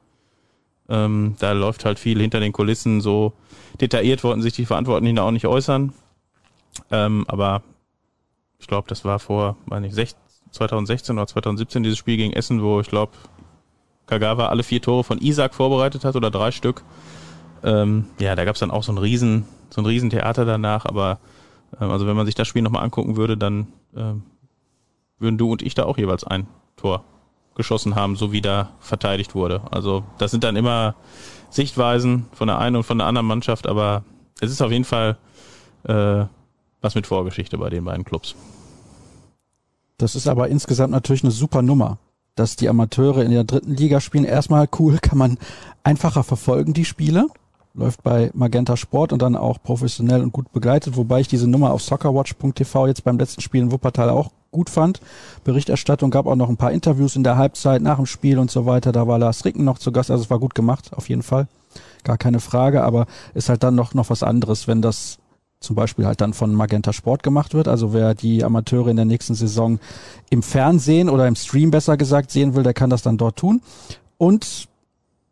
Ähm, 0.89 1.35
da 1.39 1.53
läuft 1.53 1.85
halt 1.85 1.99
viel 1.99 2.21
hinter 2.21 2.41
den 2.41 2.53
Kulissen, 2.53 3.01
so 3.01 3.33
detailliert 3.81 4.23
wollten 4.25 4.41
sich 4.43 4.53
die 4.55 4.65
Verantwortlichen 4.67 5.17
da 5.17 5.25
auch 5.25 5.31
nicht 5.33 5.47
äußern. 5.47 5.93
Ähm, 6.91 7.25
aber 7.29 7.63
ich 8.59 8.67
glaube, 8.69 8.89
das 8.89 9.05
war 9.05 9.19
vor, 9.19 9.57
weiß 9.67 9.81
nicht, 9.81 9.97
sech- 9.97 10.15
2016 10.51 11.17
oder 11.19 11.27
2017 11.27 11.83
dieses 11.83 11.99
Spiel 11.99 12.17
gegen 12.17 12.33
Essen, 12.33 12.63
wo 12.63 12.81
ich 12.81 12.89
glaube, 12.89 13.13
Kagawa 14.07 14.47
alle 14.47 14.63
vier 14.63 14.81
Tore 14.81 15.05
von 15.05 15.19
Isaac 15.21 15.55
vorbereitet 15.55 16.05
hat 16.07 16.17
oder 16.17 16.31
drei 16.31 16.53
Stück. 16.53 16.83
Ähm, 17.63 18.07
ja, 18.19 18.35
da 18.35 18.45
gab 18.45 18.55
es 18.55 18.61
dann 18.61 18.71
auch 18.71 18.83
so 18.83 18.93
ein 18.93 18.99
Riesen, 18.99 19.45
so 19.71 19.81
ein 19.81 19.87
Riesentheater 19.87 20.45
danach, 20.45 20.87
aber 20.87 21.19
ähm, 21.81 21.91
also 21.91 22.07
wenn 22.07 22.17
man 22.17 22.27
sich 22.27 22.35
das 22.35 22.49
Spiel 22.49 22.63
nochmal 22.63 22.85
angucken 22.85 23.17
würde, 23.17 23.37
dann 23.37 23.69
ähm, 23.97 24.23
würden 25.19 25.39
du 25.39 25.51
und 25.53 25.63
ich 25.63 25.75
da 25.75 25.85
auch 25.85 25.99
jeweils 25.99 26.25
ein 26.25 26.47
Tor 26.77 27.05
geschossen 27.55 27.97
haben, 27.97 28.17
so 28.17 28.31
wie 28.33 28.41
da 28.41 28.71
verteidigt 28.79 29.35
wurde. 29.35 29.63
Also 29.71 30.05
das 30.19 30.31
sind 30.31 30.45
dann 30.45 30.57
immer 30.57 30.95
Sichtweisen 31.51 32.27
von 32.33 32.47
der 32.47 32.59
einen 32.59 32.77
und 32.77 32.85
von 32.85 32.99
der 32.99 33.07
anderen 33.07 33.27
Mannschaft, 33.27 33.67
aber 33.67 34.05
es 34.41 34.51
ist 34.51 34.63
auf 34.63 34.71
jeden 34.71 34.85
Fall 34.85 35.19
äh, 35.85 36.25
was 36.81 36.95
mit 36.95 37.07
Vorgeschichte 37.07 37.59
bei 37.59 37.71
den 37.71 37.85
beiden 37.85 38.05
Clubs. 38.05 38.37
Das 39.97 40.15
ist 40.15 40.29
aber 40.29 40.49
insgesamt 40.49 40.93
natürlich 40.93 41.25
eine 41.25 41.33
super 41.33 41.63
Nummer, 41.63 41.99
dass 42.37 42.55
die 42.55 42.69
Amateure 42.69 43.25
in 43.25 43.33
der 43.33 43.43
dritten 43.43 43.75
Liga 43.75 44.01
spielen. 44.01 44.25
Erstmal 44.25 44.69
cool, 44.79 44.99
kann 44.99 45.19
man 45.19 45.39
einfacher 45.83 46.23
verfolgen, 46.23 46.73
die 46.73 46.85
Spiele. 46.85 47.27
Läuft 47.79 48.03
bei 48.03 48.33
Magenta 48.35 48.77
Sport 48.77 49.13
und 49.13 49.23
dann 49.23 49.37
auch 49.37 49.63
professionell 49.63 50.21
und 50.21 50.33
gut 50.33 50.53
begleitet, 50.53 50.97
wobei 50.97 51.21
ich 51.21 51.29
diese 51.29 51.47
Nummer 51.47 51.71
auf 51.73 51.81
soccerwatch.tv 51.81 52.89
jetzt 52.89 53.05
beim 53.05 53.19
letzten 53.19 53.41
Spiel 53.41 53.63
in 53.63 53.71
Wuppertal 53.71 54.11
auch 54.11 54.33
gut 54.51 54.69
fand. 54.69 55.01
Berichterstattung 55.45 56.11
gab 56.11 56.27
auch 56.27 56.35
noch 56.35 56.49
ein 56.49 56.57
paar 56.57 56.73
Interviews 56.73 57.15
in 57.15 57.23
der 57.23 57.37
Halbzeit 57.37 57.81
nach 57.81 57.95
dem 57.95 58.07
Spiel 58.07 58.41
und 58.41 58.51
so 58.51 58.67
weiter. 58.67 58.91
Da 58.91 59.07
war 59.07 59.21
Lars 59.21 59.45
Ricken 59.45 59.65
noch 59.65 59.79
zu 59.79 59.93
Gast, 59.93 60.11
also 60.11 60.25
es 60.25 60.29
war 60.31 60.41
gut 60.41 60.57
gemacht, 60.57 60.91
auf 60.93 61.09
jeden 61.09 61.23
Fall. 61.23 61.47
Gar 62.03 62.19
keine 62.19 62.41
Frage, 62.41 62.83
aber 62.83 63.07
ist 63.35 63.49
halt 63.49 63.63
dann 63.63 63.77
noch, 63.77 63.95
noch 63.95 64.11
was 64.11 64.25
anderes, 64.25 64.67
wenn 64.67 64.83
das 64.83 65.19
zum 65.61 65.77
Beispiel 65.77 66.05
halt 66.05 66.21
dann 66.21 66.33
von 66.33 66.53
Magenta 66.55 66.93
Sport 66.93 67.23
gemacht 67.23 67.55
wird. 67.55 67.69
Also 67.69 67.93
wer 67.93 68.17
die 68.17 68.43
Amateure 68.43 68.89
in 68.89 68.97
der 68.97 69.05
nächsten 69.05 69.35
Saison 69.35 69.79
im 70.31 70.43
Fernsehen 70.43 71.09
oder 71.09 71.29
im 71.29 71.37
Stream 71.37 71.71
besser 71.71 71.97
gesagt 71.97 72.33
sehen 72.33 72.57
will, 72.57 72.65
der 72.65 72.75
kann 72.75 72.91
das 72.91 73.03
dann 73.03 73.19
dort 73.19 73.37
tun. 73.37 73.63
Und 74.17 74.67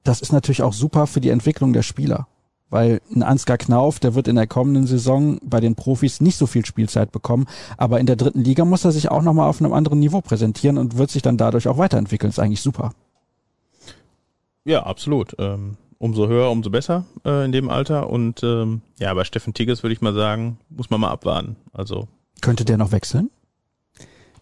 das 0.05 0.21
ist 0.21 0.33
natürlich 0.33 0.63
auch 0.63 0.73
super 0.73 1.09
für 1.09 1.21
die 1.21 1.31
Entwicklung 1.31 1.73
der 1.73 1.83
Spieler. 1.83 2.29
Weil 2.69 3.01
ein 3.15 3.23
Ansgar 3.23 3.59
Knauf, 3.59 4.01
der 4.01 4.15
wird 4.15 4.27
in 4.27 4.37
der 4.37 4.47
kommenden 4.47 4.87
Saison 4.87 5.39
bei 5.43 5.61
den 5.61 5.77
Profis 5.77 6.21
nicht 6.21 6.37
so 6.37 6.47
viel 6.47 6.67
Spielzeit 6.67 7.13
bekommen. 7.13 7.47
Aber 7.77 8.01
in 8.01 8.07
der 8.07 8.17
dritten 8.17 8.43
Liga 8.43 8.65
muss 8.65 8.85
er 8.85 8.93
sich 8.93 9.11
auch 9.11 9.23
nochmal 9.23 9.49
auf 9.49 9.61
einem 9.61 9.73
anderen 9.73 10.01
Niveau 10.01 10.21
präsentieren 10.21 10.77
und 10.77 10.99
wird 10.99 11.11
sich 11.11 11.23
dann 11.23 11.37
dadurch 11.37 11.69
auch 11.69 11.79
weiterentwickeln. 11.79 12.31
Ist 12.31 12.41
eigentlich 12.41 12.63
super. 12.63 12.93
Ja, 14.65 14.83
absolut. 14.83 15.37
Ähm, 15.39 15.77
umso 15.99 16.27
höher, 16.27 16.51
umso 16.51 16.71
besser 16.71 17.05
äh, 17.25 17.45
in 17.45 17.53
dem 17.53 17.71
Alter. 17.71 18.11
Und 18.11 18.43
ähm, 18.43 18.83
ja, 18.99 19.15
bei 19.15 19.23
Steffen 19.23 19.55
Tigges 19.55 19.85
würde 19.85 19.93
ich 19.93 20.01
mal 20.01 20.15
sagen, 20.15 20.59
muss 20.69 20.91
man 20.91 21.01
mal 21.01 21.11
abwarten. 21.11 21.57
Also 21.73 22.09
Könnte 22.41 22.65
der 22.65 22.79
noch 22.79 22.91
wechseln? 22.91 23.31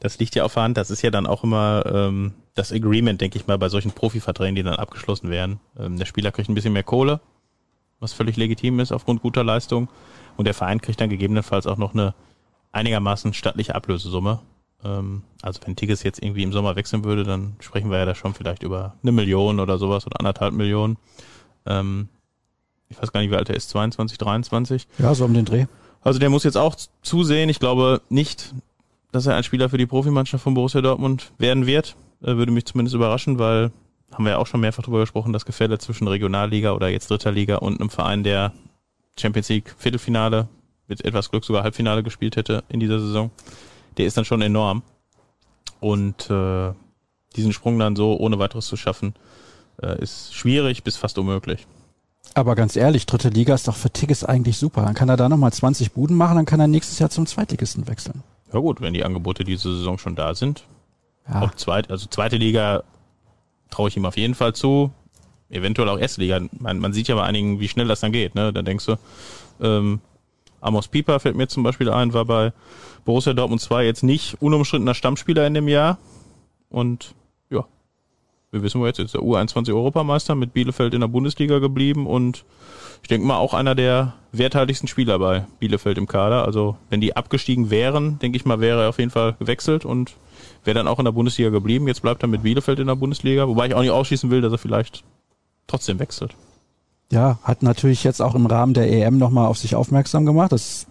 das 0.05 0.19
liegt 0.19 0.35
ja 0.35 0.45
auf 0.45 0.53
der 0.53 0.65
Hand. 0.65 0.77
Das 0.77 0.91
ist 0.91 1.01
ja 1.01 1.11
dann 1.11 1.27
auch 1.27 1.45
immer 1.45 1.83
ähm, 1.87 2.35
das 2.55 2.73
Agreement, 2.73 3.23
denke 3.23 3.39
ich 3.39 3.47
mal, 3.47 3.57
bei 3.57 3.71
solchen 3.71 3.91
Profiverträgen, 3.91 4.55
die 4.55 4.63
dann 4.63 4.75
abgeschlossen 4.75 5.31
werden. 5.31 5.61
Der 5.77 6.05
Spieler 6.05 6.31
kriegt 6.31 6.51
ein 6.51 6.55
bisschen 6.55 6.75
mehr 6.75 6.83
Kohle, 6.83 7.21
was 8.05 8.13
völlig 8.13 8.37
legitim 8.37 8.79
ist 8.79 8.93
aufgrund 8.93 9.23
guter 9.23 9.43
Leistung. 9.43 9.89
Und 10.37 10.45
der 10.45 10.55
Verein 10.55 10.81
kriegt 10.81 11.01
dann 11.01 11.11
gegebenenfalls 11.11 11.67
auch 11.67 11.79
noch 11.79 11.95
eine 11.95 12.15
einigermaßen 12.71 13.33
stattliche 13.33 13.75
Ablösesumme. 13.75 14.41
Ähm, 14.85 15.23
also 15.43 15.61
wenn 15.65 15.75
Tigges 15.75 16.03
jetzt 16.03 16.23
irgendwie 16.23 16.43
im 16.43 16.53
Sommer 16.53 16.77
wechseln 16.77 17.05
würde, 17.05 17.25
dann 17.25 17.57
sprechen 17.61 17.91
wir 17.91 17.99
ja 17.99 18.05
da 18.05 18.15
schon 18.15 18.35
vielleicht 18.35 18.63
über 18.63 18.95
eine 19.03 19.13
Million 19.13 19.59
oder 19.59 19.79
sowas 19.79 20.07
oder 20.07 20.21
anderthalb 20.21 20.55
Millionen. 20.55 20.99
Ähm, 21.67 22.09
ich 22.89 23.01
weiß 23.01 23.11
gar 23.13 23.21
nicht, 23.21 23.31
wie 23.31 23.37
alt 23.37 23.49
er 23.49 23.57
ist, 23.57 23.71
22, 23.71 24.19
23. 24.19 24.87
Ja, 24.99 25.15
so 25.15 25.25
um 25.25 25.35
den 25.35 25.45
Dreh. 25.45 25.67
Also 26.03 26.19
der 26.19 26.31
muss 26.31 26.45
jetzt 26.45 26.59
auch 26.59 26.77
zusehen. 27.03 27.49
Ich 27.49 27.59
glaube 27.59 28.03
nicht, 28.11 28.53
dass 29.11 29.27
er 29.27 29.37
ein 29.37 29.45
Spieler 29.45 29.71
für 29.71 29.79
die 29.79 29.87
Profimannschaft 29.87 30.45
von 30.45 30.55
Borussia 30.55 30.83
Dortmund 30.83 31.33
werden 31.39 31.67
wird. 31.67 31.97
Würde 32.21 32.53
mich 32.53 32.67
zumindest 32.67 32.95
überraschen, 32.95 33.39
weil 33.39 33.73
haben 34.15 34.25
wir 34.25 34.33
ja 34.33 34.39
auch 34.39 34.47
schon 34.47 34.61
mehrfach 34.61 34.83
drüber 34.83 35.01
gesprochen, 35.01 35.33
das 35.33 35.45
Gefälle 35.45 35.79
zwischen 35.79 36.09
Regionalliga 36.09 36.73
oder 36.73 36.89
jetzt 36.89 37.11
dritter 37.11 37.33
Liga 37.33 37.57
und 37.57 37.81
einem 37.81 37.91
Verein, 37.91 38.23
der 38.23 38.53
Champions 39.19 39.49
League 39.49 39.75
Viertelfinale 39.77 40.49
mit 40.89 41.05
etwas 41.05 41.31
Glück 41.31 41.45
sogar 41.45 41.63
Halbfinale 41.63 42.03
gespielt 42.03 42.37
hätte 42.37 42.65
in 42.69 42.81
dieser 42.81 43.01
Saison. 43.01 43.31
Der 43.97 44.07
ist 44.07 44.17
dann 44.17 44.25
schon 44.25 44.43
enorm. 44.43 44.83
Und 45.81 46.31
äh, 46.31 46.73
diesen 47.37 47.53
Sprung 47.53 47.79
dann 47.79 47.97
so 47.97 48.17
ohne 48.17 48.39
weiteres 48.39 48.67
zu 48.67 48.77
schaffen, 48.77 49.15
äh, 49.83 50.01
ist 50.01 50.35
schwierig 50.35 50.83
bis 50.85 50.97
fast 50.97 51.19
unmöglich. 51.19 51.67
Aber 52.35 52.55
ganz 52.55 52.75
ehrlich, 52.77 53.07
dritte 53.07 53.29
Liga 53.29 53.55
ist 53.55 53.69
doch 53.69 53.77
für 53.77 53.91
Tigges 53.91 54.25
eigentlich 54.25 54.57
super. 54.57 54.83
Dann 54.83 54.95
kann 54.95 55.09
er 55.09 55.17
da 55.17 55.29
nochmal 55.29 55.53
20 55.53 55.93
Buden 55.93 56.17
machen, 56.17 56.37
dann 56.37 56.47
kann 56.47 56.61
er 56.61 56.67
nächstes 56.67 56.99
Jahr 56.99 57.11
zum 57.11 57.27
Zweitligisten 57.27 57.87
wechseln. 57.87 58.23
Ja 58.53 58.61
gut, 58.61 58.81
wenn 58.81 58.95
die 58.95 59.05
Angebote 59.05 59.45
diese 59.45 59.77
Saison 59.77 59.99
schon 59.99 60.17
da 60.17 60.35
sind, 60.35 60.65
Ja, 61.29 61.43
Auch 61.43 61.55
zweit, 61.55 61.91
also 61.91 62.07
zweite 62.07 62.37
Liga 62.37 62.83
traue 63.75 63.89
ich 63.89 63.97
ihm 63.97 64.07
auf 64.07 64.17
jeden 64.17 64.35
Fall 64.35 64.55
zu. 64.55 64.93
Eventuell 65.51 65.89
auch 65.89 65.99
erste 65.99 66.21
Liga. 66.21 66.41
Man, 66.59 66.79
man 66.79 66.93
sieht 66.93 67.09
ja 67.09 67.17
bei 67.17 67.25
einigen, 67.25 67.61
wie 67.61 67.69
schnell 67.69 67.89
das 67.89 68.01
dann 68.01 68.13
geht. 68.13 68.35
Ne? 68.35 68.53
Da 68.53 68.63
denkst 68.63 68.87
du, 68.87 68.97
ähm, 69.61 70.01
Amos 70.61 70.89
Pieper 70.89 71.21
fällt 71.21 71.37
mir 71.37 71.49
zum 71.49 71.63
Beispiel 71.63 71.91
ein, 71.91 72.15
war 72.15 72.25
bei 72.25 72.53
Borussia 73.05 73.35
Dortmund 73.35 73.61
2 73.61 73.85
jetzt 73.85 74.03
nicht 74.03 74.41
unumstrittener 74.41 74.95
Stammspieler 74.95 75.47
in 75.47 75.55
dem 75.55 75.69
Jahr. 75.69 75.99
Und 76.71 77.15
ja, 77.51 77.65
wir 78.51 78.63
wissen 78.63 78.81
wir 78.81 78.87
jetzt, 78.87 78.99
jetzt 78.99 79.15
der 79.15 79.21
U21 79.21 79.75
Europameister 79.75 80.35
mit 80.35 80.55
Bielefeld 80.55 80.95
in 80.95 81.01
der 81.01 81.09
Bundesliga 81.09 81.59
geblieben 81.59 82.07
und 82.07 82.45
ich 83.03 83.09
denke 83.09 83.27
mal 83.27 83.37
auch 83.37 83.53
einer 83.53 83.75
der 83.75 84.15
werthaltigsten 84.33 84.89
Spieler 84.89 85.19
bei 85.19 85.47
Bielefeld 85.59 85.99
im 85.99 86.07
Kader. 86.07 86.47
Also 86.47 86.79
wenn 86.89 87.03
die 87.03 87.15
abgestiegen 87.15 87.69
wären, 87.69 88.19
denke 88.21 88.37
ich 88.37 88.47
mal, 88.47 88.61
wäre 88.61 88.85
er 88.85 88.89
auf 88.89 88.99
jeden 88.99 89.11
Fall 89.11 89.35
gewechselt 89.39 89.85
und 89.85 90.15
wäre 90.67 90.75
dann 90.75 90.89
auch 90.89 90.99
in 90.99 91.05
der 91.05 91.13
Bundesliga 91.13 91.51
geblieben. 91.51 91.87
Jetzt 91.89 92.03
bleibt 92.03 92.23
er 92.23 92.29
mit 92.29 92.43
Bielefeld 92.43 92.79
in 92.79 92.87
der 92.87 92.95
Bundesliga, 92.97 93.47
wobei 93.49 93.67
ich 93.67 93.75
auch 93.75 93.81
nicht 93.81 93.91
ausschließen 93.91 94.31
will, 94.31 94.41
dass 94.41 94.53
er 94.53 94.59
vielleicht 94.59 95.05
trotzdem 95.67 95.99
wechselt. 95.99 96.35
ja, 97.11 97.39
hat 97.43 97.63
natürlich 97.63 98.05
jetzt 98.05 98.21
auch 98.21 98.35
im 98.35 98.47
Rahmen 98.47 98.75
der 98.75 98.91
EM 98.91 99.19
nochmal 99.19 99.47
auf 99.47 99.59
sich 99.59 99.75
aufmerksam 99.77 100.27
gemacht. 100.27 100.53
Das 100.53 100.87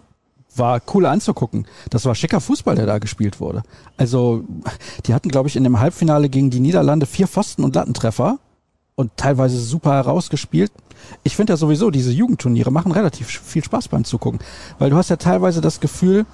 war 0.56 0.80
cool 0.94 1.06
anzugucken. 1.06 1.66
Das 1.90 2.04
war 2.04 2.14
schicker 2.14 2.40
Fußball, 2.40 2.76
der 2.76 2.86
da 2.86 2.98
gespielt 2.98 3.40
wurde. 3.40 3.62
Also, 3.96 4.44
die 5.06 5.12
hatten, 5.14 5.28
glaube 5.28 5.48
ich, 5.48 5.56
in 5.56 5.64
dem 5.64 5.80
Halbfinale 5.80 6.28
gegen 6.28 6.50
die 6.50 6.60
Niederlande 6.60 7.06
vier 7.06 7.26
Pfosten- 7.26 7.64
und 7.64 7.74
Lattentreffer. 7.74 8.38
und 8.96 9.16
teilweise 9.16 9.58
super 9.58 9.92
herausgespielt. 9.94 10.70
Ich 11.24 11.34
finde 11.34 11.52
ja 11.52 11.56
sowieso, 11.56 11.90
diese 11.90 12.12
Jugendturniere 12.12 12.70
machen 12.70 12.92
relativ 12.92 13.26
viel 13.26 13.64
Spaß 13.64 13.88
beim 13.88 14.04
Zugucken, 14.04 14.38
weil 14.78 14.90
du 14.90 14.96
hast 14.96 15.10
ja 15.10 15.16
teilweise 15.16 15.60
das 15.60 15.80
Gefühl, 15.80 16.26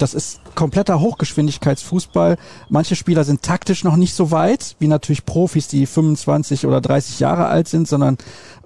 das 0.00 0.14
ist 0.14 0.40
kompletter 0.54 1.00
Hochgeschwindigkeitsfußball. 1.00 2.36
Manche 2.68 2.96
Spieler 2.96 3.24
sind 3.24 3.42
taktisch 3.42 3.84
noch 3.84 3.96
nicht 3.96 4.14
so 4.14 4.30
weit, 4.30 4.76
wie 4.78 4.88
natürlich 4.88 5.26
Profis, 5.26 5.68
die 5.68 5.86
25 5.86 6.66
oder 6.66 6.80
30 6.80 7.20
Jahre 7.20 7.46
alt 7.46 7.68
sind, 7.68 7.86
sondern 7.86 8.16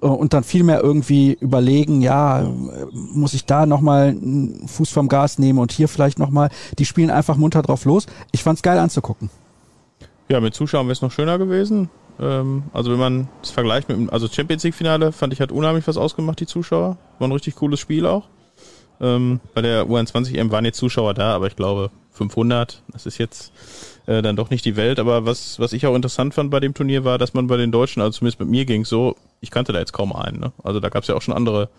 äh, 0.01 0.07
und 0.07 0.33
dann 0.33 0.43
viel 0.43 0.63
mehr 0.63 0.81
irgendwie 0.81 1.37
überlegen, 1.39 2.01
ja, 2.01 2.47
muss 2.91 3.33
ich 3.33 3.45
da 3.45 3.65
nochmal 3.65 4.09
einen 4.09 4.67
Fuß 4.67 4.89
vom 4.89 5.09
Gas 5.09 5.37
nehmen 5.39 5.59
und 5.59 5.71
hier 5.71 5.87
vielleicht 5.87 6.19
nochmal. 6.19 6.49
Die 6.79 6.85
spielen 6.85 7.09
einfach 7.09 7.35
munter 7.35 7.61
drauf 7.61 7.85
los. 7.85 8.05
Ich 8.31 8.43
fand's 8.43 8.61
geil 8.61 8.79
anzugucken. 8.79 9.29
Ja, 10.29 10.39
mit 10.39 10.55
Zuschauern 10.55 10.87
wäre 10.87 10.93
es 10.93 11.01
noch 11.01 11.11
schöner 11.11 11.37
gewesen. 11.37 11.89
Ähm, 12.19 12.63
also 12.73 12.91
wenn 12.91 12.99
man 12.99 13.27
das 13.41 13.51
vergleicht 13.51 13.89
mit, 13.89 14.11
also 14.11 14.27
Champions 14.27 14.63
League 14.63 14.75
Finale 14.75 15.11
fand 15.11 15.33
ich 15.33 15.41
hat 15.41 15.51
unheimlich 15.51 15.85
was 15.87 15.97
ausgemacht, 15.97 16.39
die 16.39 16.47
Zuschauer. 16.47 16.97
War 17.19 17.27
ein 17.27 17.31
richtig 17.31 17.55
cooles 17.55 17.79
Spiel 17.79 18.05
auch. 18.05 18.29
Ähm, 19.01 19.39
bei 19.53 19.61
der 19.61 19.85
U21 19.85 20.35
EM 20.35 20.51
waren 20.51 20.65
jetzt 20.65 20.77
Zuschauer 20.77 21.13
da, 21.13 21.33
aber 21.33 21.47
ich 21.47 21.55
glaube 21.55 21.91
500. 22.11 22.81
Das 22.91 23.05
ist 23.05 23.17
jetzt 23.17 23.51
äh, 24.05 24.21
dann 24.21 24.35
doch 24.35 24.49
nicht 24.49 24.65
die 24.65 24.75
Welt. 24.75 24.99
Aber 24.99 25.25
was, 25.25 25.59
was 25.59 25.73
ich 25.73 25.85
auch 25.85 25.95
interessant 25.95 26.33
fand 26.33 26.51
bei 26.51 26.59
dem 26.59 26.73
Turnier 26.73 27.03
war, 27.03 27.17
dass 27.17 27.33
man 27.33 27.47
bei 27.47 27.57
den 27.57 27.71
Deutschen, 27.71 28.01
also 28.01 28.19
zumindest 28.19 28.39
mit 28.39 28.49
mir 28.49 28.65
ging 28.65 28.85
so, 28.85 29.15
ich 29.41 29.51
kannte 29.51 29.73
da 29.73 29.79
jetzt 29.79 29.93
kaum 29.93 30.13
einen. 30.13 30.39
Ne? 30.39 30.53
Also 30.63 30.79
da 30.79 30.89
gab 30.89 31.03
es 31.03 31.07
ja 31.07 31.15
auch 31.15 31.21
schon 31.21 31.33
andere 31.33 31.69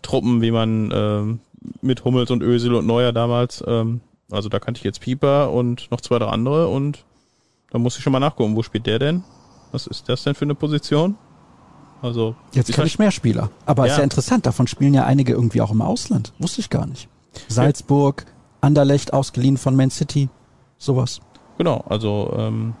Truppen, 0.00 0.42
wie 0.42 0.50
man 0.50 0.90
ähm, 0.92 1.40
mit 1.80 2.04
Hummels 2.04 2.30
und 2.30 2.42
Ösel 2.42 2.74
und 2.74 2.86
Neuer 2.86 3.12
damals. 3.12 3.62
Ähm, 3.66 4.00
also 4.30 4.48
da 4.48 4.58
kannte 4.58 4.78
ich 4.78 4.84
jetzt 4.84 5.00
Pieper 5.00 5.50
und 5.50 5.90
noch 5.90 6.00
zwei, 6.00 6.18
drei 6.18 6.26
andere 6.26 6.68
und 6.68 7.04
da 7.70 7.78
muss 7.78 7.96
ich 7.96 8.02
schon 8.02 8.12
mal 8.12 8.20
nachgucken, 8.20 8.56
wo 8.56 8.62
spielt 8.62 8.86
der 8.86 8.98
denn? 8.98 9.24
Was 9.72 9.86
ist 9.86 10.08
das 10.08 10.24
denn 10.24 10.34
für 10.34 10.44
eine 10.44 10.54
Position? 10.54 11.16
Also 12.02 12.34
jetzt 12.52 12.72
kann 12.72 12.86
ich 12.86 12.98
mehr 12.98 13.12
Spieler. 13.12 13.50
Aber 13.64 13.86
ja. 13.86 13.92
ist 13.92 13.98
ja 13.98 14.04
interessant, 14.04 14.44
davon 14.44 14.66
spielen 14.66 14.92
ja 14.92 15.04
einige 15.04 15.32
irgendwie 15.32 15.60
auch 15.60 15.70
im 15.70 15.80
Ausland. 15.80 16.32
Wusste 16.38 16.60
ich 16.60 16.68
gar 16.68 16.86
nicht. 16.86 17.08
Salzburg, 17.48 18.26
Anderlecht 18.60 19.12
ausgeliehen 19.12 19.56
von 19.56 19.76
Man 19.76 19.90
City, 19.90 20.28
sowas. 20.78 21.20
Genau, 21.58 21.84
also 21.88 22.34
ähm, 22.36 22.74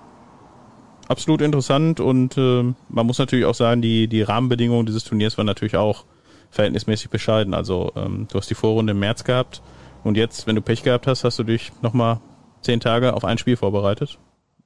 absolut 1.08 1.40
interessant 1.40 2.00
und 2.00 2.36
äh, 2.36 2.64
man 2.88 3.06
muss 3.06 3.18
natürlich 3.18 3.44
auch 3.44 3.54
sagen, 3.54 3.80
die, 3.80 4.08
die 4.08 4.22
Rahmenbedingungen 4.22 4.86
dieses 4.86 5.04
Turniers 5.04 5.38
waren 5.38 5.46
natürlich 5.46 5.76
auch 5.76 6.04
verhältnismäßig 6.50 7.10
bescheiden. 7.10 7.54
Also 7.54 7.92
ähm, 7.96 8.26
du 8.30 8.38
hast 8.38 8.50
die 8.50 8.54
Vorrunde 8.54 8.90
im 8.90 8.98
März 8.98 9.24
gehabt 9.24 9.62
und 10.02 10.16
jetzt, 10.16 10.46
wenn 10.46 10.56
du 10.56 10.62
Pech 10.62 10.82
gehabt 10.82 11.06
hast, 11.06 11.22
hast 11.22 11.38
du 11.38 11.44
dich 11.44 11.72
nochmal 11.80 12.20
zehn 12.60 12.80
Tage 12.80 13.14
auf 13.14 13.24
ein 13.24 13.38
Spiel 13.38 13.56
vorbereitet. 13.56 14.18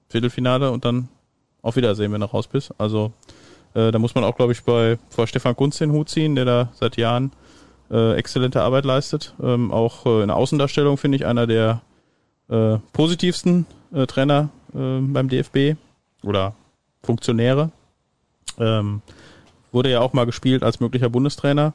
Viertelfinale 0.09 0.71
und 0.71 0.85
dann 0.85 1.09
auf 1.62 1.77
Wiedersehen, 1.77 2.12
wenn 2.12 2.21
du 2.21 2.27
raus 2.27 2.47
bist. 2.47 2.73
Also 2.79 3.12
äh, 3.77 3.93
da 3.93 3.99
muss 3.99 4.15
man 4.15 4.25
auch, 4.25 4.37
glaube 4.37 4.53
ich, 4.53 4.65
bei 4.65 4.99
vor 5.11 5.27
Stefan 5.27 5.55
Kunz 5.55 5.77
den 5.79 5.93
Hut 5.93 6.09
ziehen, 6.09 6.35
der 6.35 6.47
da 6.47 6.69
seit 6.75 6.97
Jahren 6.97 7.33
äh, 7.91 8.15
exzellente 8.15 8.62
Arbeit 8.62 8.87
leistet. 8.87 9.35
Ähm, 9.43 9.71
auch 9.71 10.07
äh, 10.07 10.23
in 10.23 10.29
der 10.29 10.37
Außendarstellung 10.37 10.97
finde 10.97 11.17
ich 11.17 11.27
einer 11.27 11.47
der 11.47 11.83
äh, 12.49 12.79
positivsten 12.95 13.67
äh, 13.93 14.07
Trainer 14.07 14.49
äh, 14.75 15.01
beim 15.01 15.29
DFB 15.29 15.77
oder 16.23 16.55
Funktionäre. 17.03 17.71
Ähm, 18.59 19.03
wurde 19.73 19.91
ja 19.91 20.01
auch 20.01 20.15
mal 20.15 20.25
gespielt 20.25 20.62
als 20.62 20.81
möglicher 20.81 21.11
Bundestrainer. 21.11 21.75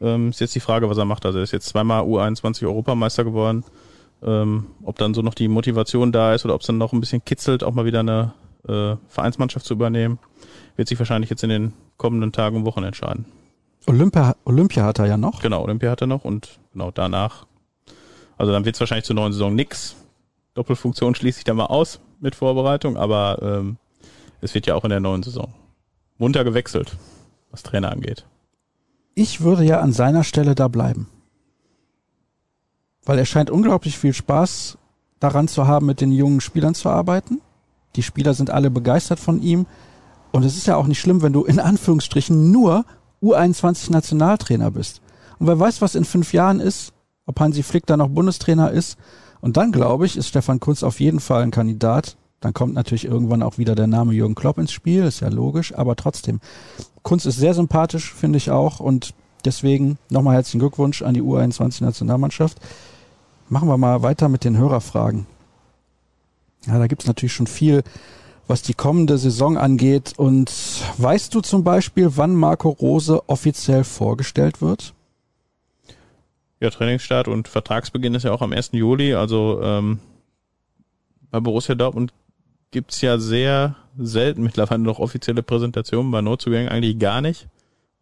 Ähm, 0.00 0.30
ist 0.30 0.40
jetzt 0.40 0.54
die 0.54 0.60
Frage, 0.60 0.88
was 0.88 0.96
er 0.96 1.04
macht. 1.04 1.26
Also 1.26 1.38
er 1.38 1.44
ist 1.44 1.52
jetzt 1.52 1.68
zweimal 1.68 2.04
U21 2.04 2.64
Europameister 2.64 3.22
geworden. 3.22 3.64
Ähm, 4.22 4.68
ob 4.82 4.96
dann 4.96 5.12
so 5.12 5.20
noch 5.20 5.34
die 5.34 5.48
Motivation 5.48 6.10
da 6.10 6.32
ist 6.32 6.46
oder 6.46 6.54
ob 6.54 6.62
es 6.62 6.66
dann 6.66 6.78
noch 6.78 6.94
ein 6.94 7.00
bisschen 7.00 7.22
kitzelt, 7.22 7.62
auch 7.62 7.74
mal 7.74 7.84
wieder 7.84 8.00
eine 8.00 8.32
äh, 8.66 8.96
Vereinsmannschaft 9.08 9.66
zu 9.66 9.74
übernehmen 9.74 10.18
wird 10.76 10.88
sich 10.88 10.98
wahrscheinlich 10.98 11.30
jetzt 11.30 11.42
in 11.42 11.50
den 11.50 11.72
kommenden 11.96 12.32
Tagen 12.32 12.56
und 12.56 12.64
Wochen 12.64 12.84
entscheiden. 12.84 13.26
Olympia, 13.86 14.34
Olympia 14.44 14.84
hat 14.84 14.98
er 14.98 15.06
ja 15.06 15.16
noch. 15.16 15.42
Genau, 15.42 15.62
Olympia 15.62 15.90
hat 15.90 16.00
er 16.00 16.06
noch 16.06 16.24
und 16.24 16.58
genau 16.72 16.90
danach. 16.90 17.46
Also 18.36 18.52
dann 18.52 18.64
wird 18.64 18.76
es 18.76 18.80
wahrscheinlich 18.80 19.04
zur 19.04 19.16
neuen 19.16 19.32
Saison 19.32 19.54
nix. 19.54 19.96
Doppelfunktion 20.54 21.14
schließe 21.14 21.38
ich 21.38 21.44
da 21.44 21.54
mal 21.54 21.66
aus 21.66 22.00
mit 22.20 22.34
Vorbereitung, 22.34 22.96
aber 22.96 23.38
ähm, 23.42 23.76
es 24.40 24.54
wird 24.54 24.66
ja 24.66 24.74
auch 24.74 24.84
in 24.84 24.90
der 24.90 25.00
neuen 25.00 25.22
Saison 25.22 25.52
munter 26.18 26.44
gewechselt, 26.44 26.96
was 27.50 27.62
Trainer 27.62 27.92
angeht. 27.92 28.24
Ich 29.14 29.40
würde 29.40 29.64
ja 29.64 29.80
an 29.80 29.92
seiner 29.92 30.24
Stelle 30.24 30.54
da 30.54 30.68
bleiben. 30.68 31.08
Weil 33.04 33.18
er 33.18 33.26
scheint 33.26 33.50
unglaublich 33.50 33.98
viel 33.98 34.14
Spaß 34.14 34.78
daran 35.20 35.48
zu 35.48 35.66
haben, 35.66 35.86
mit 35.86 36.00
den 36.00 36.12
jungen 36.12 36.40
Spielern 36.40 36.74
zu 36.74 36.88
arbeiten. 36.88 37.40
Die 37.96 38.02
Spieler 38.02 38.34
sind 38.34 38.50
alle 38.50 38.70
begeistert 38.70 39.20
von 39.20 39.40
ihm. 39.42 39.66
Und 40.34 40.44
es 40.44 40.56
ist 40.56 40.66
ja 40.66 40.74
auch 40.74 40.88
nicht 40.88 40.98
schlimm, 40.98 41.22
wenn 41.22 41.32
du 41.32 41.44
in 41.44 41.60
Anführungsstrichen 41.60 42.50
nur 42.50 42.84
U21 43.22 43.92
Nationaltrainer 43.92 44.72
bist. 44.72 45.00
Und 45.38 45.46
wer 45.46 45.60
weiß, 45.60 45.80
was 45.80 45.94
in 45.94 46.04
fünf 46.04 46.32
Jahren 46.32 46.58
ist, 46.58 46.92
ob 47.24 47.38
Hansi 47.38 47.62
Flick 47.62 47.86
da 47.86 47.96
noch 47.96 48.08
Bundestrainer 48.08 48.72
ist. 48.72 48.98
Und 49.40 49.56
dann, 49.56 49.70
glaube 49.70 50.06
ich, 50.06 50.16
ist 50.16 50.26
Stefan 50.26 50.58
Kunz 50.58 50.82
auf 50.82 50.98
jeden 50.98 51.20
Fall 51.20 51.44
ein 51.44 51.52
Kandidat. 51.52 52.16
Dann 52.40 52.52
kommt 52.52 52.74
natürlich 52.74 53.04
irgendwann 53.04 53.44
auch 53.44 53.58
wieder 53.58 53.76
der 53.76 53.86
Name 53.86 54.12
Jürgen 54.12 54.34
Klopp 54.34 54.58
ins 54.58 54.72
Spiel, 54.72 55.04
ist 55.04 55.20
ja 55.20 55.28
logisch, 55.28 55.72
aber 55.72 55.94
trotzdem. 55.94 56.40
Kunz 57.04 57.26
ist 57.26 57.36
sehr 57.36 57.54
sympathisch, 57.54 58.12
finde 58.12 58.38
ich 58.38 58.50
auch. 58.50 58.80
Und 58.80 59.14
deswegen 59.44 59.98
nochmal 60.10 60.34
herzlichen 60.34 60.58
Glückwunsch 60.58 61.02
an 61.02 61.14
die 61.14 61.22
U21 61.22 61.84
Nationalmannschaft. 61.84 62.58
Machen 63.48 63.68
wir 63.68 63.78
mal 63.78 64.02
weiter 64.02 64.28
mit 64.28 64.42
den 64.42 64.58
Hörerfragen. 64.58 65.26
Ja, 66.66 66.76
da 66.76 66.88
gibt's 66.88 67.06
natürlich 67.06 67.34
schon 67.34 67.46
viel 67.46 67.84
was 68.46 68.62
die 68.62 68.74
kommende 68.74 69.18
Saison 69.18 69.56
angeht. 69.56 70.14
Und 70.16 70.52
weißt 70.98 71.34
du 71.34 71.40
zum 71.40 71.64
Beispiel, 71.64 72.16
wann 72.16 72.34
Marco 72.34 72.70
Rose 72.70 73.22
offiziell 73.28 73.84
vorgestellt 73.84 74.60
wird? 74.60 74.94
Ja, 76.60 76.70
Trainingsstart 76.70 77.28
und 77.28 77.48
Vertragsbeginn 77.48 78.14
ist 78.14 78.22
ja 78.22 78.32
auch 78.32 78.42
am 78.42 78.52
1. 78.52 78.70
Juli. 78.72 79.14
Also 79.14 79.60
ähm, 79.62 79.98
bei 81.30 81.40
Borussia 81.40 81.74
Dortmund 81.74 82.12
gibt's 82.70 83.00
ja 83.00 83.18
sehr 83.18 83.76
selten 83.98 84.42
mittlerweile 84.42 84.82
noch 84.82 84.98
offizielle 84.98 85.42
Präsentationen, 85.42 86.10
bei 86.10 86.20
Notzugängen 86.20 86.68
eigentlich 86.68 86.98
gar 86.98 87.20
nicht. 87.20 87.48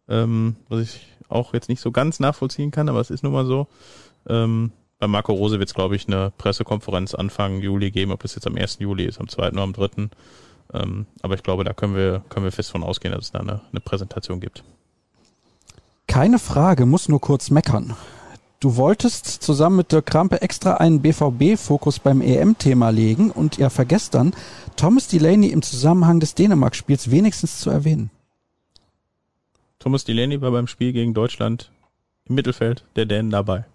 Ähm, 0.07 0.55
was 0.69 0.81
ich 0.81 1.07
auch 1.29 1.53
jetzt 1.53 1.69
nicht 1.69 1.81
so 1.81 1.91
ganz 1.91 2.19
nachvollziehen 2.19 2.71
kann, 2.71 2.89
aber 2.89 2.99
es 2.99 3.09
ist 3.09 3.23
nun 3.23 3.33
mal 3.33 3.45
so. 3.45 3.67
Ähm, 4.27 4.71
Marco 5.07 5.33
Rose 5.33 5.59
wird 5.59 5.69
es, 5.69 5.75
glaube 5.75 5.95
ich, 5.95 6.07
eine 6.07 6.31
Pressekonferenz 6.37 7.13
Anfang 7.15 7.61
Juli 7.61 7.91
geben, 7.91 8.11
ob 8.11 8.23
es 8.23 8.35
jetzt 8.35 8.47
am 8.47 8.55
1. 8.55 8.79
Juli 8.79 9.05
ist, 9.05 9.19
am 9.19 9.27
2. 9.27 9.51
oder 9.51 9.61
am 9.61 9.73
3. 9.73 10.09
Ähm, 10.73 11.05
aber 11.21 11.35
ich 11.35 11.43
glaube, 11.43 11.63
da 11.63 11.73
können 11.73 11.95
wir, 11.95 12.23
können 12.29 12.45
wir 12.45 12.51
fest 12.51 12.71
von 12.71 12.83
ausgehen, 12.83 13.13
dass 13.13 13.25
es 13.25 13.31
da 13.31 13.39
eine, 13.39 13.61
eine 13.71 13.79
Präsentation 13.79 14.39
gibt. 14.39 14.63
Keine 16.07 16.39
Frage, 16.39 16.85
muss 16.85 17.09
nur 17.09 17.21
kurz 17.21 17.49
meckern. 17.49 17.95
Du 18.59 18.77
wolltest 18.77 19.25
zusammen 19.27 19.77
mit 19.77 19.91
Dirk 19.91 20.05
Krampe 20.05 20.41
extra 20.41 20.75
einen 20.75 21.01
BVB-Fokus 21.01 21.99
beim 21.99 22.21
EM-Thema 22.21 22.91
legen 22.91 23.29
und 23.29 23.57
ihr 23.57 23.69
vergesst 23.69 24.13
dann, 24.13 24.33
Thomas 24.77 25.07
Delaney 25.07 25.47
im 25.47 25.61
Zusammenhang 25.61 26.21
des 26.21 26.33
Dänemark-Spiels 26.35 27.11
wenigstens 27.11 27.59
zu 27.59 27.69
erwähnen. 27.69 28.09
Thomas 29.79 30.05
Delaney 30.05 30.39
war 30.39 30.51
beim 30.51 30.67
Spiel 30.67 30.93
gegen 30.93 31.13
Deutschland 31.13 31.71
im 32.23 32.35
Mittelfeld 32.35 32.85
der 32.95 33.05
Dänen 33.05 33.31
dabei. 33.31 33.65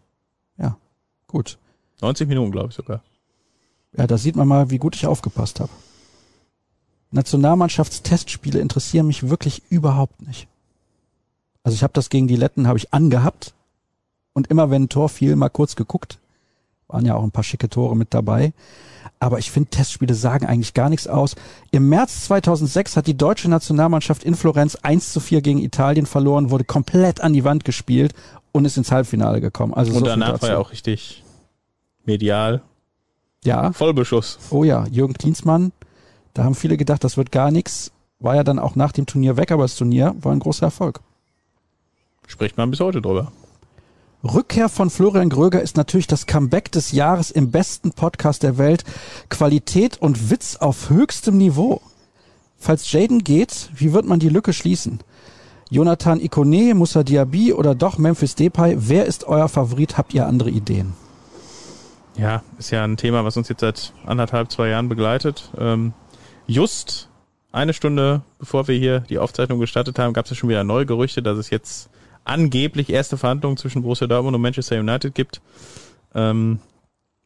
Gut. 1.29 1.59
90 2.01 2.29
Minuten, 2.29 2.51
glaube 2.51 2.71
ich 2.71 2.75
sogar. 2.75 3.03
Ja, 3.97 4.07
da 4.07 4.19
sieht 4.19 4.37
man 4.37 4.49
mal, 4.49 4.71
wie 4.71 4.79
gut 4.79 4.97
ich 4.97 5.07
aufgepasst 5.07 5.61
habe. 5.61 5.71
Nationalmannschaftstestspiele 7.11 8.59
interessieren 8.59 9.07
mich 9.07 9.29
wirklich 9.29 9.63
überhaupt 9.71 10.27
nicht. 10.27 10.47
Also 11.63 11.75
ich 11.75 11.83
habe 11.83 11.93
das 11.93 12.11
gegen 12.11 12.29
die 12.29 12.37
Letten 12.37 12.67
habe 12.67 12.79
ich 12.79 12.93
angehabt 12.93 13.55
und 14.33 14.49
immer 14.49 14.71
wenn 14.71 14.85
ein 14.85 14.89
Tor 14.89 15.09
fiel, 15.09 15.37
mal 15.37 15.49
kurz 15.49 15.77
geguckt. 15.77 16.19
Waren 16.87 17.05
ja 17.05 17.15
auch 17.15 17.23
ein 17.23 17.31
paar 17.31 17.45
schicke 17.45 17.69
Tore 17.69 17.97
mit 17.97 18.15
dabei. 18.15 18.53
Aber 19.21 19.39
ich 19.39 19.51
finde, 19.51 19.71
Testspiele 19.71 20.15
sagen 20.15 20.47
eigentlich 20.47 20.75
gar 20.75 20.89
nichts 20.89 21.07
aus. 21.07 21.35
Im 21.71 21.89
März 21.89 22.25
2006 22.27 22.97
hat 22.97 23.07
die 23.07 23.17
deutsche 23.17 23.49
Nationalmannschaft 23.49 24.23
in 24.23 24.35
Florenz 24.35 24.77
1 24.77 25.13
zu 25.13 25.21
4 25.21 25.43
gegen 25.43 25.59
Italien 25.59 26.07
verloren, 26.07 26.51
wurde 26.51 26.65
komplett 26.65 27.21
an 27.21 27.33
die 27.33 27.45
Wand 27.45 27.65
gespielt 27.65 28.15
und 28.59 28.65
ist 28.65 28.77
ins 28.77 28.93
Halbfinale 28.93 29.41
gekommen. 29.41 29.73
Also 29.73 29.93
und 29.93 30.01
so 30.01 30.05
danach 30.05 30.43
war 30.43 30.51
er 30.51 30.59
auch 30.59 30.73
richtig 30.73 31.25
medial. 32.05 32.63
Ja. 33.45 33.73
Vollbeschuss. 33.73 34.39
Oh 34.51 34.65
ja, 34.65 34.87
Jürgen 34.91 35.15
Klinsmann. 35.15 35.73
Da 36.35 36.45
haben 36.45 36.55
viele 36.55 36.77
gedacht, 36.77 37.03
das 37.05 37.17
wird 37.17 37.33
gar 37.33 37.51
nichts. 37.51 37.93
War 38.19 38.35
ja 38.35 38.45
dann 38.45 38.59
auch 38.59 38.75
nach 38.75 38.93
dem 38.93 39.07
Turnier 39.07 39.37
weg, 39.37 39.53
aber 39.53 39.63
das 39.63 39.77
Turnier 39.77 40.15
war 40.21 40.33
ein 40.33 40.41
großer 40.41 40.67
Erfolg. 40.67 41.01
Spricht 42.27 42.57
man 42.57 42.71
bis 42.71 42.81
heute 42.81 43.01
drüber. 43.01 43.33
Rückkehr 44.25 44.69
von 44.69 44.91
Florian 44.91 45.29
Gröger 45.29 45.63
ist 45.63 45.77
natürlich 45.77 46.09
das 46.09 46.27
Comeback 46.27 46.73
des 46.73 46.91
Jahres 46.91 47.31
im 47.31 47.53
besten 47.53 47.93
Podcast 47.93 48.43
der 48.43 48.59
Welt. 48.59 48.85
Qualität 49.29 50.03
und 50.03 50.31
Witz 50.31 50.57
auf 50.57 50.91
höchstem 50.91 51.39
Niveau. 51.39 51.81
Falls 52.59 52.91
Jaden 52.91 53.23
geht, 53.23 53.71
wie 53.75 53.93
wird 53.93 54.07
man 54.07 54.19
die 54.19 54.29
Lücke 54.29 54.53
schließen? 54.53 54.99
Jonathan 55.71 56.21
Ikone, 56.21 56.75
Musa 56.75 57.03
Diaby 57.03 57.53
oder 57.53 57.75
doch 57.75 57.99
Memphis 57.99 58.35
Depay? 58.35 58.77
Wer 58.79 59.07
ist 59.07 59.25
euer 59.25 59.49
Favorit? 59.49 59.99
Habt 59.99 60.15
ihr 60.15 60.27
andere 60.27 60.51
Ideen? 60.51 60.95
Ja, 62.17 62.43
ist 62.59 62.71
ja 62.71 62.85
ein 62.85 62.97
Thema, 62.97 63.25
was 63.25 63.37
uns 63.37 63.49
jetzt 63.49 63.61
seit 63.61 63.93
anderthalb, 64.07 64.51
zwei 64.51 64.69
Jahren 64.69 64.89
begleitet. 64.89 65.51
Ähm, 65.59 65.93
just 66.47 67.09
eine 67.53 67.75
Stunde 67.75 68.23
bevor 68.39 68.69
wir 68.69 68.77
hier 68.77 69.01
die 69.01 69.19
Aufzeichnung 69.19 69.59
gestartet 69.59 69.99
haben, 69.99 70.13
gab 70.13 70.25
es 70.25 70.31
ja 70.31 70.37
schon 70.37 70.49
wieder 70.49 70.65
neue 70.65 70.87
Gerüchte, 70.87 71.23
dass 71.23 71.39
es 71.39 71.51
jetzt 71.51 71.91
angeblich 72.25 72.91
erste 72.91 73.17
Verhandlungen 73.17 73.57
zwischen 73.57 73.83
Borussia 73.83 74.07
Dortmund 74.07 74.35
und 74.35 74.43
Manchester 74.43 74.79
United 74.79 75.15
gibt. 75.15 75.41
Ähm, 76.15 76.61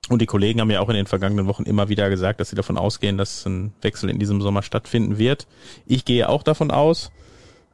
und 0.09 0.21
die 0.21 0.27
Kollegen 0.27 0.61
haben 0.61 0.71
ja 0.71 0.81
auch 0.81 0.89
in 0.89 0.97
den 0.97 1.07
vergangenen 1.07 1.47
Wochen 1.47 1.63
immer 1.63 1.89
wieder 1.89 2.11
gesagt, 2.11 2.41
dass 2.41 2.51
sie 2.51 2.57
davon 2.57 2.77
ausgehen, 2.77 3.19
dass 3.19 3.47
ein 3.47 3.73
Wechsel 3.83 4.11
in 4.11 4.19
diesem 4.19 4.41
Sommer 4.43 4.63
stattfinden 4.63 5.17
wird. 5.17 5.47
Ich 5.87 6.05
gehe 6.05 6.29
auch 6.29 6.43
davon 6.43 6.71
aus. 6.71 7.13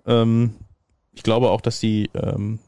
Ähm, 0.08 0.54
ich 1.12 1.22
glaube 1.22 1.50
auch, 1.50 1.60
dass 1.60 1.78
die 1.78 2.10
ähm, 2.14 2.58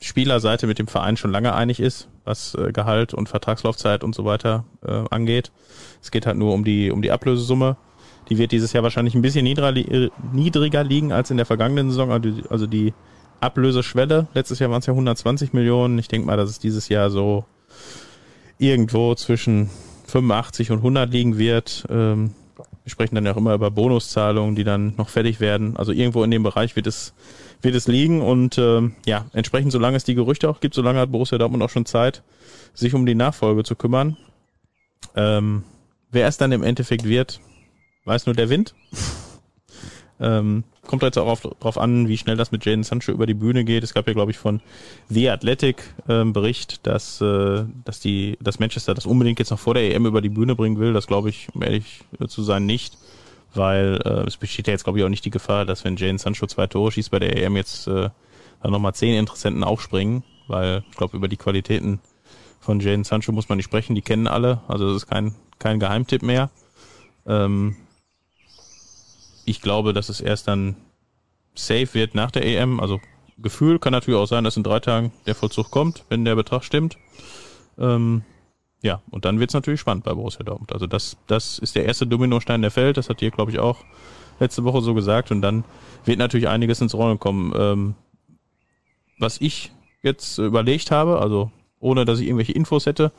Spielerseite 0.00 0.66
mit 0.66 0.78
dem 0.78 0.88
Verein 0.88 1.16
schon 1.16 1.30
lange 1.30 1.54
einig 1.54 1.80
ist, 1.80 2.08
was 2.24 2.54
äh, 2.54 2.72
Gehalt 2.72 3.14
und 3.14 3.28
Vertragslaufzeit 3.28 4.04
und 4.04 4.14
so 4.14 4.24
weiter 4.24 4.64
äh, 4.84 5.04
angeht. 5.10 5.52
Es 6.02 6.10
geht 6.10 6.26
halt 6.26 6.36
nur 6.36 6.52
um 6.52 6.64
die 6.64 6.90
um 6.90 7.00
die 7.00 7.12
Ablösesumme. 7.12 7.76
Die 8.28 8.38
wird 8.38 8.52
dieses 8.52 8.72
Jahr 8.72 8.82
wahrscheinlich 8.82 9.14
ein 9.14 9.22
bisschen 9.22 9.44
niedriger, 9.44 10.10
niedriger 10.32 10.84
liegen 10.84 11.12
als 11.12 11.30
in 11.30 11.36
der 11.36 11.46
vergangenen 11.46 11.90
Saison. 11.90 12.10
Also 12.10 12.30
die, 12.30 12.42
also 12.50 12.66
Ablöseschwelle. 13.42 14.28
Letztes 14.34 14.60
Jahr 14.60 14.70
waren 14.70 14.78
es 14.80 14.86
ja 14.86 14.92
120 14.92 15.52
Millionen. 15.52 15.98
Ich 15.98 16.08
denke 16.08 16.26
mal, 16.26 16.36
dass 16.36 16.48
es 16.48 16.58
dieses 16.58 16.88
Jahr 16.88 17.10
so 17.10 17.44
irgendwo 18.58 19.14
zwischen 19.16 19.68
85 20.06 20.70
und 20.70 20.78
100 20.78 21.10
liegen 21.10 21.38
wird. 21.38 21.84
Ähm, 21.90 22.34
wir 22.84 22.90
sprechen 22.90 23.14
dann 23.14 23.24
ja 23.24 23.32
auch 23.32 23.36
immer 23.36 23.54
über 23.54 23.70
Bonuszahlungen, 23.70 24.56
die 24.56 24.64
dann 24.64 24.94
noch 24.96 25.08
fertig 25.08 25.40
werden. 25.40 25.76
Also 25.76 25.92
irgendwo 25.92 26.24
in 26.24 26.30
dem 26.30 26.42
Bereich 26.42 26.76
wird 26.76 26.86
es 26.86 27.14
wird 27.62 27.76
es 27.76 27.86
liegen 27.86 28.20
und 28.20 28.58
ähm, 28.58 28.96
ja, 29.06 29.26
entsprechend 29.32 29.70
solange 29.70 29.96
es 29.96 30.04
die 30.04 30.16
Gerüchte 30.16 30.50
auch 30.50 30.60
gibt, 30.60 30.74
solange 30.74 30.98
hat 30.98 31.12
Borussia 31.12 31.38
Dortmund 31.38 31.62
auch 31.62 31.70
schon 31.70 31.86
Zeit, 31.86 32.22
sich 32.74 32.92
um 32.92 33.06
die 33.06 33.14
Nachfolge 33.14 33.62
zu 33.62 33.76
kümmern. 33.76 34.16
Ähm, 35.14 35.62
wer 36.10 36.26
es 36.26 36.38
dann 36.38 36.50
im 36.50 36.64
Endeffekt 36.64 37.04
wird, 37.04 37.40
weiß 38.04 38.26
nur 38.26 38.34
der 38.34 38.48
Wind. 38.50 38.74
ähm, 40.20 40.64
kommt 40.92 41.04
jetzt 41.04 41.16
auch 41.16 41.26
auf, 41.26 41.40
drauf 41.40 41.78
an, 41.78 42.06
wie 42.06 42.18
schnell 42.18 42.36
das 42.36 42.52
mit 42.52 42.66
Jaden 42.66 42.82
Sancho 42.82 43.12
über 43.12 43.24
die 43.24 43.32
Bühne 43.32 43.64
geht. 43.64 43.82
Es 43.82 43.94
gab 43.94 44.06
ja, 44.06 44.12
glaube 44.12 44.30
ich, 44.30 44.36
von 44.36 44.60
The 45.08 45.30
Athletic 45.30 45.82
ähm, 46.06 46.34
Bericht, 46.34 46.86
dass, 46.86 47.18
äh, 47.22 47.64
dass 47.86 48.00
die, 48.00 48.36
dass 48.42 48.58
Manchester 48.58 48.92
das 48.92 49.06
unbedingt 49.06 49.38
jetzt 49.38 49.48
noch 49.48 49.58
vor 49.58 49.72
der 49.72 49.94
EM 49.94 50.04
über 50.04 50.20
die 50.20 50.28
Bühne 50.28 50.54
bringen 50.54 50.78
will. 50.78 50.92
Das 50.92 51.06
glaube 51.06 51.30
ich, 51.30 51.48
um 51.54 51.62
ehrlich 51.62 52.02
zu 52.28 52.42
sein, 52.42 52.66
nicht. 52.66 52.98
Weil 53.54 54.02
äh, 54.04 54.26
es 54.26 54.36
besteht 54.36 54.66
ja 54.66 54.74
jetzt, 54.74 54.84
glaube 54.84 54.98
ich, 54.98 55.04
auch 55.06 55.08
nicht 55.08 55.24
die 55.24 55.30
Gefahr, 55.30 55.64
dass 55.64 55.82
wenn 55.82 55.96
Jaden 55.96 56.18
Sancho 56.18 56.46
zwei 56.46 56.66
Tore 56.66 56.92
schießt 56.92 57.10
bei 57.10 57.20
der 57.20 57.42
EM 57.42 57.56
jetzt 57.56 57.86
äh, 57.86 58.10
dann 58.62 58.70
nochmal 58.70 58.92
zehn 58.92 59.14
Interessenten 59.18 59.64
aufspringen, 59.64 60.24
weil 60.46 60.84
ich 60.90 60.96
glaube, 60.98 61.16
über 61.16 61.28
die 61.28 61.38
Qualitäten 61.38 62.00
von 62.60 62.80
Jaden 62.80 63.04
Sancho 63.04 63.32
muss 63.32 63.48
man 63.48 63.56
nicht 63.56 63.64
sprechen, 63.64 63.94
die 63.94 64.02
kennen 64.02 64.26
alle, 64.26 64.60
also 64.68 64.88
das 64.88 65.04
ist 65.04 65.06
kein, 65.06 65.34
kein 65.58 65.80
Geheimtipp 65.80 66.22
mehr. 66.22 66.50
Ähm, 67.26 67.76
ich 69.44 69.60
glaube, 69.60 69.92
dass 69.92 70.08
es 70.08 70.20
erst 70.20 70.48
dann 70.48 70.76
safe 71.54 71.94
wird 71.94 72.14
nach 72.14 72.30
der 72.30 72.44
EM. 72.44 72.80
Also 72.80 73.00
Gefühl 73.38 73.78
kann 73.78 73.92
natürlich 73.92 74.18
auch 74.18 74.26
sein, 74.26 74.44
dass 74.44 74.56
in 74.56 74.62
drei 74.62 74.80
Tagen 74.80 75.12
der 75.26 75.34
Vollzug 75.34 75.70
kommt, 75.70 76.04
wenn 76.08 76.24
der 76.24 76.36
Betrag 76.36 76.64
stimmt. 76.64 76.96
Ähm, 77.78 78.22
ja, 78.82 79.00
und 79.10 79.24
dann 79.24 79.38
wird's 79.38 79.54
natürlich 79.54 79.80
spannend 79.80 80.04
bei 80.04 80.12
Borussia 80.12 80.42
Dortmund. 80.42 80.72
Also 80.72 80.86
das, 80.86 81.16
das 81.26 81.58
ist 81.58 81.76
der 81.76 81.84
erste 81.84 82.06
Dominostein, 82.06 82.62
der 82.62 82.70
fällt. 82.70 82.96
Das 82.96 83.08
hat 83.08 83.22
ihr, 83.22 83.30
glaube 83.30 83.50
ich, 83.50 83.58
auch 83.58 83.78
letzte 84.40 84.64
Woche 84.64 84.82
so 84.82 84.94
gesagt. 84.94 85.30
Und 85.30 85.40
dann 85.42 85.64
wird 86.04 86.18
natürlich 86.18 86.48
einiges 86.48 86.80
ins 86.80 86.94
Rollen 86.94 87.18
kommen. 87.18 87.52
Ähm, 87.56 87.94
was 89.18 89.40
ich 89.40 89.72
jetzt 90.02 90.38
überlegt 90.38 90.90
habe, 90.90 91.20
also 91.20 91.52
ohne 91.78 92.04
dass 92.04 92.18
ich 92.18 92.26
irgendwelche 92.26 92.52
Infos 92.52 92.86
hätte, 92.86 93.12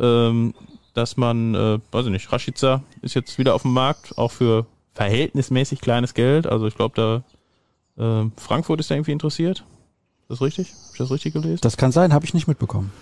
ähm, 0.00 0.54
dass 0.94 1.16
man, 1.16 1.54
äh, 1.54 1.78
weiß 1.90 2.06
ich 2.06 2.12
nicht, 2.12 2.32
Rashica 2.32 2.82
ist 3.02 3.14
jetzt 3.14 3.38
wieder 3.38 3.54
auf 3.54 3.62
dem 3.62 3.72
Markt, 3.72 4.16
auch 4.16 4.30
für 4.30 4.66
verhältnismäßig 4.94 5.80
kleines 5.80 6.14
Geld. 6.14 6.46
Also 6.46 6.66
ich 6.66 6.74
glaube, 6.74 7.24
da 7.96 8.22
äh, 8.24 8.30
Frankfurt 8.36 8.80
ist 8.80 8.90
da 8.90 8.94
irgendwie 8.94 9.12
interessiert. 9.12 9.64
Ist 10.22 10.30
das 10.30 10.40
richtig? 10.42 10.72
Hab 10.72 10.92
ich 10.92 10.98
das 10.98 11.10
richtig 11.10 11.32
gelesen? 11.34 11.60
Das 11.62 11.76
kann 11.76 11.92
sein, 11.92 12.12
habe 12.12 12.24
ich 12.24 12.34
nicht 12.34 12.48
mitbekommen. 12.48 12.92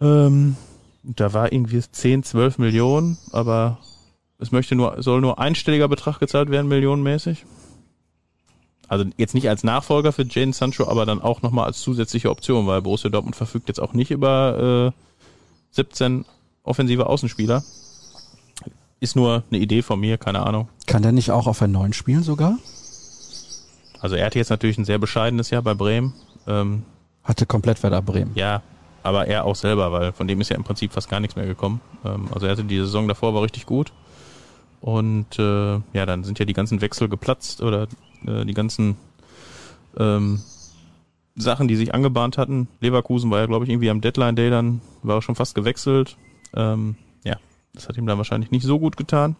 Ähm, 0.00 0.56
da 1.02 1.32
war 1.32 1.52
irgendwie 1.52 1.80
10, 1.80 2.22
12 2.22 2.58
Millionen, 2.58 3.18
aber 3.32 3.78
es 4.38 4.52
möchte 4.52 4.74
nur, 4.74 5.02
soll 5.02 5.20
nur 5.20 5.38
einstelliger 5.38 5.88
Betrag 5.88 6.20
gezahlt 6.20 6.50
werden, 6.50 6.68
millionenmäßig. 6.68 7.44
Also 8.88 9.04
jetzt 9.16 9.34
nicht 9.34 9.48
als 9.48 9.64
Nachfolger 9.64 10.12
für 10.12 10.24
Jane 10.24 10.52
Sancho, 10.52 10.88
aber 10.88 11.04
dann 11.04 11.20
auch 11.20 11.42
nochmal 11.42 11.66
als 11.66 11.80
zusätzliche 11.80 12.30
Option, 12.30 12.66
weil 12.66 12.80
Borussia 12.80 13.10
Dortmund 13.10 13.36
verfügt 13.36 13.68
jetzt 13.68 13.80
auch 13.80 13.92
nicht 13.92 14.10
über 14.10 14.94
äh, 14.94 15.74
17 15.74 16.24
offensive 16.62 17.06
Außenspieler. 17.06 17.62
Ist 19.00 19.14
nur 19.14 19.44
eine 19.50 19.60
Idee 19.60 19.82
von 19.82 20.00
mir, 20.00 20.16
keine 20.16 20.44
Ahnung. 20.44 20.68
Kann 20.88 21.02
der 21.02 21.12
nicht 21.12 21.30
auch 21.30 21.46
auf 21.46 21.60
ein 21.60 21.70
neuen 21.70 21.92
spielen 21.92 22.22
sogar? 22.22 22.58
Also 24.00 24.16
er 24.16 24.24
hatte 24.24 24.38
jetzt 24.38 24.48
natürlich 24.48 24.78
ein 24.78 24.86
sehr 24.86 24.98
bescheidenes 24.98 25.50
Jahr 25.50 25.60
bei 25.60 25.74
Bremen. 25.74 26.14
Ähm, 26.46 26.82
Hatte 27.22 27.44
komplett 27.44 27.82
Werder 27.82 28.00
Bremen. 28.00 28.32
ja, 28.34 28.62
aber 29.02 29.26
er 29.26 29.44
auch 29.44 29.54
selber, 29.54 29.92
weil 29.92 30.12
von 30.12 30.26
dem 30.26 30.40
ist 30.40 30.48
ja 30.48 30.56
im 30.56 30.64
Prinzip 30.64 30.92
fast 30.92 31.10
gar 31.10 31.20
nichts 31.20 31.36
mehr 31.36 31.46
gekommen. 31.46 31.80
Ähm, 32.04 32.28
also 32.32 32.46
er 32.46 32.52
hatte 32.52 32.64
die 32.64 32.78
Saison 32.78 33.06
davor 33.06 33.34
war 33.34 33.42
richtig 33.42 33.66
gut. 33.66 33.92
Und 34.80 35.38
äh, 35.38 35.74
ja, 35.92 36.06
dann 36.06 36.24
sind 36.24 36.38
ja 36.38 36.46
die 36.46 36.54
ganzen 36.54 36.80
Wechsel 36.80 37.08
geplatzt 37.08 37.60
oder 37.60 37.86
äh, 38.26 38.46
die 38.46 38.54
ganzen 38.54 38.96
ähm, 39.98 40.40
Sachen, 41.36 41.68
die 41.68 41.76
sich 41.76 41.92
angebahnt 41.92 42.38
hatten. 42.38 42.66
Leverkusen 42.80 43.30
war 43.30 43.40
ja, 43.40 43.46
glaube 43.46 43.66
ich, 43.66 43.70
irgendwie 43.70 43.90
am 43.90 44.00
Deadline 44.00 44.36
Day 44.36 44.48
dann, 44.48 44.80
war 45.02 45.16
er 45.16 45.22
schon 45.22 45.34
fast 45.34 45.54
gewechselt. 45.54 46.16
Ähm, 46.54 46.96
ja, 47.24 47.36
das 47.74 47.88
hat 47.88 47.96
ihm 47.98 48.06
dann 48.06 48.18
wahrscheinlich 48.18 48.50
nicht 48.50 48.64
so 48.64 48.78
gut 48.78 48.96
getan. 48.96 49.36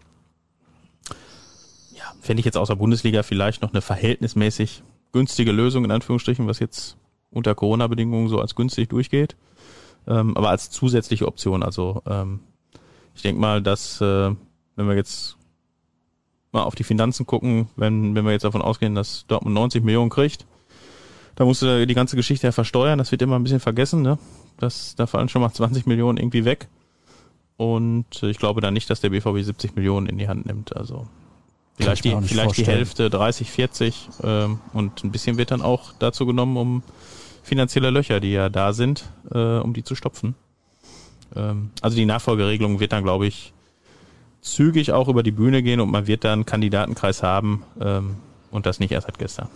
Fände 2.29 2.41
ich 2.41 2.45
jetzt 2.45 2.59
außer 2.59 2.77
Bundesliga 2.77 3.23
vielleicht 3.23 3.63
noch 3.63 3.73
eine 3.73 3.81
verhältnismäßig 3.81 4.83
günstige 5.13 5.51
Lösung, 5.51 5.87
in 5.87 5.91
Anführungsstrichen, 5.91 6.47
was 6.47 6.59
jetzt 6.59 6.99
unter 7.31 7.55
Corona-Bedingungen 7.55 8.29
so 8.29 8.39
als 8.39 8.55
günstig 8.55 8.91
durchgeht. 8.91 9.35
Ähm, 10.07 10.37
aber 10.37 10.51
als 10.51 10.69
zusätzliche 10.69 11.27
Option. 11.27 11.63
Also 11.63 12.03
ähm, 12.07 12.41
ich 13.15 13.23
denke 13.23 13.41
mal, 13.41 13.63
dass 13.63 14.03
äh, 14.03 14.31
wenn 14.77 14.87
wir 14.87 14.95
jetzt 14.95 15.39
mal 16.53 16.65
auf 16.65 16.75
die 16.75 16.85
Finanzen 16.85 17.25
gucken, 17.25 17.71
wenn, 17.77 18.15
wenn 18.15 18.27
wir 18.27 18.33
jetzt 18.33 18.45
davon 18.45 18.61
ausgehen, 18.61 18.95
dass 18.95 19.25
Dortmund 19.27 19.55
90 19.55 19.83
Millionen 19.83 20.11
kriegt, 20.11 20.45
da 21.35 21.47
musst 21.47 21.63
du 21.63 21.87
die 21.87 21.95
ganze 21.95 22.17
Geschichte 22.17 22.47
ja 22.47 22.53
versteuern. 22.53 22.99
Das 22.99 23.11
wird 23.11 23.23
immer 23.23 23.39
ein 23.39 23.43
bisschen 23.43 23.61
vergessen, 23.61 24.03
ne? 24.03 24.19
Das, 24.59 24.95
da 24.97 25.07
fallen 25.07 25.31
schon 25.31 25.41
mal 25.41 25.51
20 25.55 25.87
Millionen 25.87 26.19
irgendwie 26.19 26.45
weg. 26.45 26.69
Und 27.57 28.23
ich 28.23 28.37
glaube 28.37 28.61
da 28.61 28.71
nicht, 28.71 28.91
dass 28.91 29.01
der 29.01 29.09
BVB 29.09 29.43
70 29.43 29.77
Millionen 29.77 30.09
in 30.09 30.19
die 30.19 30.29
Hand 30.29 30.45
nimmt. 30.45 30.77
Also 30.77 31.07
vielleicht 31.79 32.05
die, 32.05 32.17
vielleicht 32.23 32.57
die. 32.57 32.67
Hälfte, 32.67 33.11
30, 33.11 33.51
40 33.51 34.09
ähm, 34.23 34.61
und 34.73 35.05
ein 35.05 35.11
bisschen 35.11 35.39
wird 35.39 35.51
dann 35.51 35.63
auch 35.63 35.93
dazu 35.99 36.27
genommen, 36.27 36.57
um 36.57 36.83
finanzielle 37.43 37.91
Löcher, 37.91 38.21
die 38.21 38.33
ja 38.33 38.49
da 38.49 38.73
sind, 38.73 39.05
äh, 39.33 39.59
um 39.59 39.73
die 39.73 39.85
zu 39.85 39.95
stopfen. 39.95 40.35
Ähm, 41.35 41.71
also 41.81 41.97
die 41.97 42.05
Nachfolgeregelung 42.05 42.81
wird 42.81 42.93
dann, 42.93 43.05
glaube 43.05 43.27
ich, 43.27 43.53
zügig 44.41 44.93
auch 44.93 45.09
über 45.09 45.23
die 45.23 45.31
Bühne 45.31 45.63
gehen 45.63 45.81
und 45.81 45.91
man 45.91 46.07
wird 46.07 46.25
dann 46.25 46.33
einen 46.33 46.47
Kandidatenkreis 46.47 47.23
haben 47.23 47.65
ähm, 47.81 48.17
und 48.51 48.67
das 48.67 48.81
nicht 48.81 48.93
erst 48.93 49.07
seit 49.07 49.19
gestern. 49.19 49.49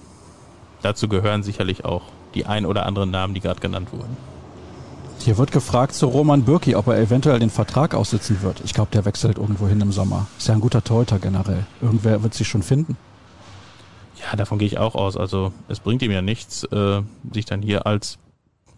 Dazu 0.82 1.08
gehören 1.08 1.42
sicherlich 1.42 1.84
auch 1.84 2.02
die 2.34 2.46
ein 2.46 2.66
oder 2.66 2.86
anderen 2.86 3.10
Namen, 3.10 3.34
die 3.34 3.40
gerade 3.40 3.60
genannt 3.60 3.92
wurden. 3.92 4.16
Hier 5.24 5.38
wird 5.38 5.52
gefragt 5.52 5.94
zu 5.94 6.06
Roman 6.06 6.42
Bürki, 6.42 6.74
ob 6.74 6.88
er 6.88 6.98
eventuell 6.98 7.38
den 7.38 7.48
Vertrag 7.48 7.94
aussitzen 7.94 8.42
wird. 8.42 8.60
Ich 8.64 8.74
glaube, 8.74 8.90
der 8.92 9.04
wechselt 9.04 9.38
irgendwo 9.38 9.68
hin 9.68 9.80
im 9.80 9.92
Sommer. 9.92 10.26
Ist 10.36 10.48
ja 10.48 10.54
ein 10.54 10.60
guter 10.60 10.82
Torhüter 10.82 11.20
generell. 11.20 11.64
Irgendwer 11.80 12.24
wird 12.24 12.34
sich 12.34 12.48
schon 12.48 12.64
finden. 12.64 12.96
Ja, 14.20 14.36
davon 14.36 14.58
gehe 14.58 14.66
ich 14.66 14.78
auch 14.78 14.96
aus. 14.96 15.16
Also 15.16 15.52
es 15.68 15.78
bringt 15.78 16.02
ihm 16.02 16.10
ja 16.10 16.22
nichts, 16.22 16.64
äh, 16.64 17.02
sich 17.32 17.44
dann 17.44 17.62
hier 17.62 17.86
als 17.86 18.18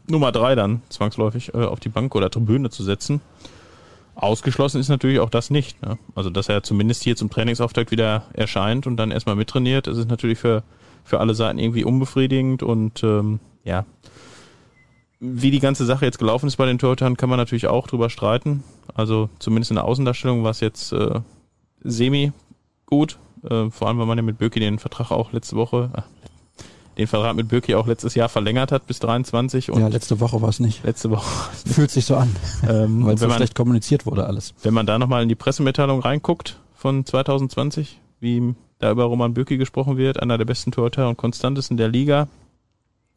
Nummer 0.06 0.32
drei 0.32 0.54
dann 0.54 0.82
zwangsläufig 0.90 1.54
äh, 1.54 1.64
auf 1.64 1.80
die 1.80 1.88
Bank 1.88 2.14
oder 2.14 2.28
Tribüne 2.28 2.68
zu 2.68 2.84
setzen. 2.84 3.22
Ausgeschlossen 4.14 4.82
ist 4.82 4.90
natürlich 4.90 5.20
auch 5.20 5.30
das 5.30 5.48
nicht. 5.48 5.80
Ne? 5.80 5.96
Also 6.14 6.28
dass 6.28 6.50
er 6.50 6.62
zumindest 6.62 7.04
hier 7.04 7.16
zum 7.16 7.30
Trainingsauftakt 7.30 7.90
wieder 7.90 8.24
erscheint 8.34 8.86
und 8.86 8.98
dann 8.98 9.12
erstmal 9.12 9.36
mittrainiert, 9.36 9.86
das 9.86 9.96
ist 9.96 10.10
natürlich 10.10 10.38
für, 10.38 10.62
für 11.04 11.20
alle 11.20 11.34
Seiten 11.34 11.58
irgendwie 11.58 11.84
unbefriedigend 11.84 12.62
und 12.62 13.02
ähm, 13.02 13.40
ja. 13.64 13.86
Wie 15.26 15.50
die 15.50 15.60
ganze 15.60 15.86
Sache 15.86 16.04
jetzt 16.04 16.18
gelaufen 16.18 16.46
ist 16.46 16.56
bei 16.56 16.66
den 16.66 16.78
Torhütern, 16.78 17.16
kann 17.16 17.30
man 17.30 17.38
natürlich 17.38 17.66
auch 17.66 17.86
drüber 17.86 18.10
streiten. 18.10 18.62
Also 18.94 19.30
zumindest 19.38 19.70
in 19.70 19.76
der 19.76 19.84
Außendarstellung 19.84 20.44
war 20.44 20.50
es 20.50 20.60
jetzt 20.60 20.92
äh, 20.92 21.20
semi 21.82 22.32
gut. 22.84 23.18
Äh, 23.42 23.70
vor 23.70 23.88
allem, 23.88 23.98
weil 23.98 24.06
man 24.06 24.18
ja 24.18 24.22
mit 24.22 24.38
Böki 24.38 24.60
den 24.60 24.78
Vertrag 24.78 25.10
auch 25.10 25.32
letzte 25.32 25.56
Woche, 25.56 25.90
äh, 25.96 26.02
den 26.98 27.06
Vertrag 27.06 27.34
mit 27.36 27.48
Böki 27.48 27.74
auch 27.74 27.86
letztes 27.86 28.14
Jahr 28.14 28.28
verlängert 28.28 28.70
hat 28.70 28.86
bis 28.86 29.00
23 29.00 29.70
und 29.70 29.80
ja, 29.80 29.88
letzte 29.88 30.20
Woche 30.20 30.40
war 30.42 30.48
es 30.48 30.60
nicht. 30.60 30.84
letzte 30.84 31.10
Woche. 31.10 31.26
Fühlt 31.66 31.90
sich 31.90 32.04
so 32.04 32.16
an, 32.16 32.34
Ähm, 32.68 33.04
weil 33.04 33.14
es 33.14 33.20
so 33.20 33.24
wenn, 33.24 33.30
man, 33.30 33.38
schlecht 33.38 33.54
kommuniziert 33.54 34.06
wurde 34.06 34.26
alles. 34.26 34.54
wenn 34.62 34.74
man 34.74 34.86
da 34.86 34.98
nochmal 34.98 35.22
in 35.22 35.28
die 35.28 35.34
Pressemitteilung 35.34 36.00
reinguckt 36.00 36.58
von 36.74 37.04
2020, 37.04 37.98
wie 38.20 38.54
da 38.78 38.90
über 38.90 39.04
Roman 39.04 39.34
Böki 39.34 39.56
gesprochen 39.56 39.96
wird, 39.96 40.20
einer 40.20 40.38
der 40.38 40.44
besten 40.44 40.70
Torhüter 40.70 41.08
und 41.08 41.16
konstantesten 41.16 41.76
der 41.76 41.88
Liga, 41.88 42.28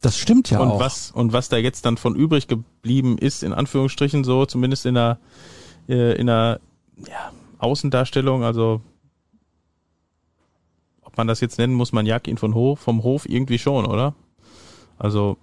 Das 0.01 0.17
stimmt 0.17 0.49
ja 0.51 0.59
und 0.59 0.69
auch. 0.69 0.79
was 0.79 1.11
und 1.11 1.33
was 1.33 1.49
da 1.49 1.57
jetzt 1.57 1.85
dann 1.85 1.97
von 1.97 2.15
übrig 2.15 2.47
geblieben 2.47 3.17
ist, 3.17 3.43
in 3.43 3.53
Anführungsstrichen 3.53 4.23
so, 4.23 4.45
zumindest 4.45 4.85
in 4.85 4.93
der 4.95 5.19
äh, 5.89 6.13
in 6.19 6.27
der 6.27 6.59
ja, 7.07 7.31
Außendarstellung, 7.59 8.43
also 8.43 8.81
man 11.17 11.27
das 11.27 11.41
jetzt 11.41 11.57
nennen 11.57 11.73
muss, 11.73 11.91
man 11.91 12.05
jagt 12.05 12.27
ihn 12.27 12.37
von 12.37 12.53
Hof, 12.53 12.79
vom 12.79 13.03
Hof 13.03 13.27
irgendwie 13.27 13.59
schon, 13.59 13.85
oder? 13.85 14.13
Also 14.97 15.37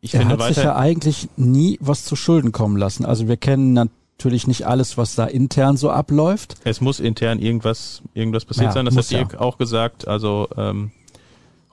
ich 0.00 0.14
er 0.14 0.20
finde 0.20 0.34
hat 0.34 0.40
weiter. 0.40 0.54
sich 0.54 0.64
ja 0.64 0.76
eigentlich 0.76 1.28
nie 1.36 1.78
was 1.80 2.04
zu 2.04 2.14
Schulden 2.14 2.52
kommen 2.52 2.76
lassen. 2.76 3.04
Also 3.04 3.26
wir 3.26 3.36
kennen 3.36 3.72
natürlich 3.72 4.46
nicht 4.46 4.66
alles, 4.66 4.96
was 4.96 5.14
da 5.14 5.24
intern 5.24 5.76
so 5.76 5.90
abläuft. 5.90 6.56
Es 6.64 6.80
muss 6.80 7.00
intern 7.00 7.38
irgendwas, 7.38 8.02
irgendwas 8.14 8.44
passiert 8.44 8.66
Ja, 8.66 8.72
sein, 8.72 8.84
das 8.86 8.96
hat 8.96 9.10
Dirk 9.10 9.36
auch 9.36 9.58
gesagt. 9.58 10.06
Also 10.06 10.48
ähm, 10.56 10.92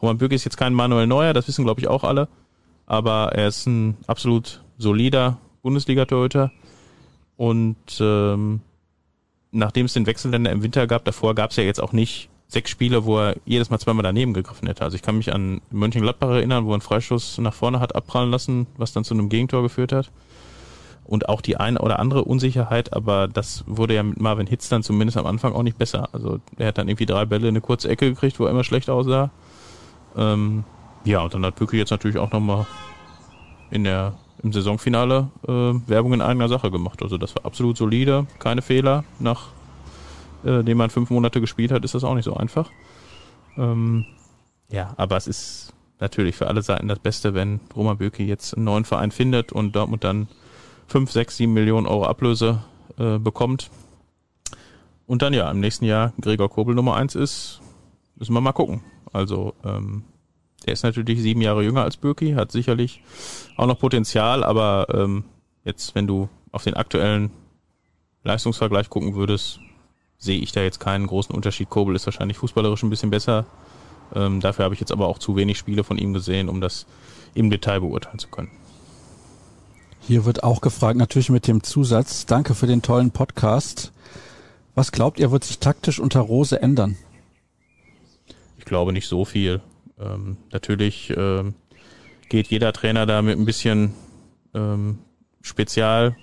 Roman 0.04 0.18
Bürki 0.18 0.36
ist 0.36 0.44
jetzt 0.44 0.58
kein 0.58 0.74
Manuel 0.74 1.08
Neuer, 1.08 1.32
das 1.32 1.48
wissen 1.48 1.64
glaube 1.64 1.80
ich 1.80 1.88
auch 1.88 2.04
alle. 2.04 2.28
Aber 2.86 3.32
er 3.34 3.48
ist 3.48 3.66
ein 3.66 3.96
absolut 4.06 4.62
solider 4.78 5.38
Bundesliga-Torhüter. 5.62 6.52
Und 7.38 7.78
ähm, 8.02 8.60
nachdem 9.52 9.86
es 9.86 9.94
den 9.94 10.06
Wechselländer 10.06 10.52
im 10.52 10.62
Winter 10.62 10.88
gab, 10.88 11.06
davor 11.06 11.36
gab 11.36 11.52
es 11.52 11.56
ja 11.56 11.64
jetzt 11.64 11.82
auch 11.82 11.94
nicht 11.94 12.28
sechs 12.48 12.70
Spiele, 12.70 13.06
wo 13.06 13.18
er 13.18 13.38
jedes 13.46 13.70
Mal 13.70 13.80
zweimal 13.80 14.04
daneben 14.04 14.34
gegriffen 14.34 14.68
hätte. 14.68 14.84
Also 14.84 14.96
ich 14.96 15.02
kann 15.02 15.18
mich 15.18 15.34
an 15.34 15.62
Mönchengladbach 15.72 16.30
erinnern, 16.30 16.66
wo 16.66 16.72
er 16.72 16.76
einen 16.76 16.82
Freistoß 16.82 17.38
nach 17.38 17.54
vorne 17.54 17.80
hat 17.80 17.96
abprallen 17.96 18.30
lassen, 18.30 18.68
was 18.76 18.92
dann 18.92 19.06
zu 19.06 19.14
einem 19.14 19.30
Gegentor 19.30 19.64
geführt 19.64 19.94
hat. 19.94 20.12
Und 21.06 21.30
auch 21.30 21.40
die 21.40 21.56
eine 21.56 21.80
oder 21.80 22.00
andere 22.00 22.26
Unsicherheit, 22.26 22.92
aber 22.92 23.30
das 23.30 23.64
wurde 23.68 23.96
ja 23.96 24.04
mit 24.04 24.20
Marvin 24.20 24.48
Hitz 24.48 24.68
dann 24.68 24.84
zumindest 24.84 25.18
am 25.18 25.26
Anfang 25.26 25.54
auch 25.54 25.64
nicht 25.64 25.78
besser. 25.78 26.10
Also 26.12 26.40
er 26.58 26.68
hat 26.68 26.78
dann 26.78 26.90
irgendwie 26.90 27.06
drei 27.06 27.24
Bälle 27.24 27.48
in 27.48 27.54
eine 27.54 27.62
kurze 27.62 27.88
Ecke 27.88 28.10
gekriegt, 28.10 28.38
wo 28.40 28.46
er 28.46 28.52
immer 28.52 28.66
schlecht 28.66 28.90
aussah. 28.90 29.32
Ähm, 30.16 30.64
ja, 31.06 31.22
und 31.22 31.34
dann 31.34 31.46
hat 31.46 31.56
Bücke 31.56 31.78
jetzt 31.78 31.92
natürlich 31.92 32.18
auch 32.18 32.32
nochmal 32.32 32.66
in 33.72 33.84
der 33.84 34.14
im 34.44 34.52
Saisonfinale 34.52 35.30
äh, 35.48 35.90
Werbung 35.90 36.14
in 36.14 36.22
eigener 36.22 36.50
Sache 36.50 36.70
gemacht. 36.70 37.02
Also 37.02 37.18
das 37.18 37.36
war 37.36 37.46
absolut 37.46 37.78
solide, 37.78 38.28
keine 38.40 38.62
Fehler. 38.62 39.06
Nach 39.20 39.48
äh, 40.44 40.74
man 40.76 40.90
fünf 40.90 41.10
Monate 41.10 41.40
gespielt 41.40 41.72
hat, 41.72 41.86
ist 41.86 41.96
das 41.96 42.04
auch 42.04 42.16
nicht 42.16 42.26
so 42.26 42.36
einfach. 42.36 42.70
Ähm, 43.58 44.06
ja, 44.70 44.94
aber 44.98 45.16
es 45.18 45.28
ist 45.28 45.74
natürlich 46.00 46.36
für 46.36 46.48
alle 46.48 46.62
Seiten 46.62 46.90
das 46.90 47.00
Beste, 47.00 47.34
wenn 47.34 47.62
Roman 47.76 47.98
Böke 47.98 48.24
jetzt 48.24 48.56
einen 48.56 48.66
neuen 48.66 48.86
Verein 48.86 49.12
findet 49.12 49.54
und 49.54 49.76
Dortmund 49.76 50.04
dann 50.04 50.28
fünf, 50.88 51.12
sechs, 51.12 51.38
sieben 51.38 51.54
Millionen 51.54 51.88
Euro 51.88 52.06
Ablöse 52.06 52.64
äh, 52.98 53.18
bekommt. 53.18 53.70
Und 55.08 55.22
dann 55.22 55.34
ja 55.34 55.50
im 55.50 55.60
nächsten 55.60 55.86
Jahr 55.86 56.14
Gregor 56.20 56.50
Kobel 56.50 56.76
Nummer 56.76 56.96
eins 56.96 57.16
ist, 57.16 57.62
müssen 58.16 58.34
wir 58.34 58.42
mal 58.42 58.52
gucken. 58.52 58.82
Also 59.14 59.54
ähm, 59.64 60.04
der 60.66 60.74
ist 60.74 60.84
natürlich 60.84 61.22
sieben 61.22 61.42
Jahre 61.42 61.64
jünger 61.64 61.84
als 61.84 61.98
Bürki, 61.98 62.34
hat 62.34 62.52
sicherlich 62.52 63.02
auch 63.58 63.68
noch 63.68 63.80
Potenzial, 63.80 64.44
aber 64.44 64.88
ähm, 64.94 65.24
jetzt, 65.64 65.96
wenn 65.96 66.08
du 66.08 66.30
auf 66.52 66.64
den 66.64 66.74
aktuellen 66.74 67.32
Leistungsvergleich 68.24 68.90
gucken 68.90 69.16
würdest, 69.16 69.60
sehe 70.18 70.40
ich 70.40 70.52
da 70.52 70.62
jetzt 70.62 70.80
keinen 70.80 71.08
großen 71.08 71.36
Unterschied. 71.36 71.70
Kobel 71.70 71.96
ist 71.96 72.06
wahrscheinlich 72.06 72.38
fußballerisch 72.38 72.84
ein 72.84 72.90
bisschen 72.90 73.10
besser. 73.10 73.46
Ähm, 74.16 74.40
dafür 74.40 74.66
habe 74.66 74.74
ich 74.74 74.80
jetzt 74.80 74.92
aber 74.92 75.08
auch 75.08 75.20
zu 75.20 75.36
wenig 75.36 75.58
Spiele 75.58 75.84
von 75.84 75.98
ihm 75.98 76.14
gesehen, 76.14 76.50
um 76.50 76.62
das 76.62 76.86
im 77.34 77.50
Detail 77.50 77.82
beurteilen 77.82 78.20
zu 78.20 78.30
können. 78.30 78.52
Hier 80.00 80.26
wird 80.26 80.44
auch 80.44 80.62
gefragt, 80.62 80.98
natürlich 80.98 81.30
mit 81.30 81.48
dem 81.48 81.64
Zusatz, 81.64 82.26
danke 82.26 82.56
für 82.56 82.68
den 82.68 82.82
tollen 82.82 83.12
Podcast. 83.12 83.92
Was 84.76 84.92
glaubt 84.92 85.20
ihr, 85.20 85.32
wird 85.32 85.44
sich 85.44 85.60
taktisch 85.60 86.00
unter 86.00 86.22
Rose 86.22 86.62
ändern? 86.62 86.98
Ich 88.64 88.66
glaube 88.66 88.94
nicht 88.94 89.10
so 89.10 89.26
viel. 89.26 89.60
Ähm, 90.00 90.38
natürlich 90.54 91.14
ähm, 91.18 91.54
geht 92.30 92.48
jeder 92.48 92.72
Trainer 92.72 93.06
da 93.06 93.22
mit 93.22 93.38
ein 93.38 93.44
bisschen 93.44 93.94
ähm, 94.54 95.00
Spezial, 95.42 96.16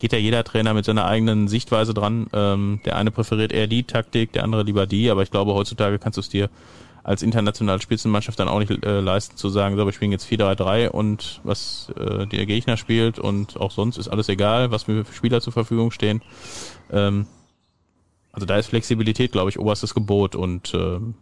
geht 0.00 0.12
ja 0.12 0.18
jeder 0.18 0.42
Trainer 0.42 0.74
mit 0.74 0.84
seiner 0.84 1.04
eigenen 1.04 1.46
Sichtweise 1.46 1.94
dran. 1.94 2.26
Ähm, 2.32 2.80
der 2.84 2.96
eine 2.96 3.12
präferiert 3.12 3.52
eher 3.52 3.68
die 3.68 3.84
Taktik, 3.84 4.32
der 4.32 4.42
andere 4.42 4.64
lieber 4.64 4.88
die, 4.88 5.10
aber 5.10 5.22
ich 5.22 5.30
glaube, 5.30 5.54
heutzutage 5.54 6.00
kannst 6.00 6.16
du 6.16 6.22
es 6.22 6.28
dir 6.28 6.50
als 7.04 7.22
internationale 7.22 7.80
Spitzenmannschaft 7.80 8.40
dann 8.40 8.48
auch 8.48 8.58
nicht 8.58 8.84
äh, 8.84 8.98
leisten 8.98 9.36
zu 9.36 9.48
sagen, 9.48 9.76
so, 9.76 9.86
wir 9.86 9.92
spielen 9.92 10.10
jetzt 10.10 10.26
4-3-3 10.26 10.88
und 10.88 11.40
was 11.44 11.92
äh, 11.96 12.26
der 12.26 12.46
Gegner 12.46 12.76
spielt 12.76 13.20
und 13.20 13.60
auch 13.60 13.70
sonst 13.70 13.96
ist 13.96 14.08
alles 14.08 14.28
egal, 14.28 14.72
was 14.72 14.88
mir 14.88 15.04
für 15.04 15.14
Spieler 15.14 15.40
zur 15.40 15.52
Verfügung 15.52 15.92
stehen. 15.92 16.20
Ähm, 16.90 17.26
also 18.32 18.46
da 18.46 18.56
ist 18.56 18.68
Flexibilität, 18.68 19.32
glaube 19.32 19.50
ich, 19.50 19.58
oberstes 19.58 19.94
Gebot 19.94 20.34
und 20.34 20.72
ähm, 20.74 21.14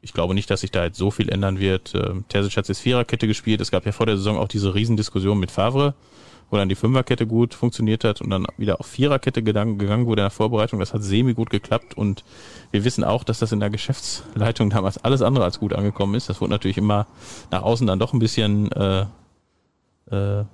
ich 0.00 0.12
glaube 0.12 0.34
nicht, 0.34 0.50
dass 0.50 0.60
sich 0.60 0.70
da 0.70 0.84
jetzt 0.84 0.98
so 0.98 1.10
viel 1.10 1.30
ändern 1.30 1.58
wird. 1.58 1.94
Ähm, 1.94 2.24
Terzic 2.28 2.56
hat 2.56 2.68
jetzt 2.68 2.80
Viererkette 2.80 3.26
gespielt. 3.26 3.60
Es 3.62 3.70
gab 3.70 3.86
ja 3.86 3.92
vor 3.92 4.06
der 4.06 4.18
Saison 4.18 4.36
auch 4.36 4.48
diese 4.48 4.74
Riesendiskussion 4.74 5.38
mit 5.38 5.50
Favre, 5.50 5.94
wo 6.50 6.58
dann 6.58 6.68
die 6.68 6.74
Fünferkette 6.74 7.26
gut 7.26 7.54
funktioniert 7.54 8.04
hat 8.04 8.20
und 8.20 8.28
dann 8.28 8.46
wieder 8.58 8.80
auf 8.80 8.86
Viererkette 8.86 9.42
gegangen, 9.42 9.78
gegangen 9.78 10.04
wurde 10.04 10.20
in 10.20 10.26
der 10.26 10.30
Vorbereitung. 10.30 10.78
Das 10.78 10.92
hat 10.92 11.02
semi 11.02 11.32
gut 11.32 11.48
geklappt 11.48 11.96
und 11.96 12.22
wir 12.70 12.84
wissen 12.84 13.02
auch, 13.02 13.24
dass 13.24 13.38
das 13.38 13.52
in 13.52 13.60
der 13.60 13.70
Geschäftsleitung 13.70 14.68
damals 14.68 14.98
alles 14.98 15.22
andere 15.22 15.44
als 15.44 15.58
gut 15.58 15.72
angekommen 15.72 16.14
ist. 16.14 16.28
Das 16.28 16.40
wurde 16.42 16.50
natürlich 16.50 16.76
immer 16.76 17.06
nach 17.50 17.62
außen 17.62 17.86
dann 17.86 17.98
doch 17.98 18.12
ein 18.12 18.18
bisschen 18.18 18.70
äh, 18.72 19.06
äh, 20.10 20.44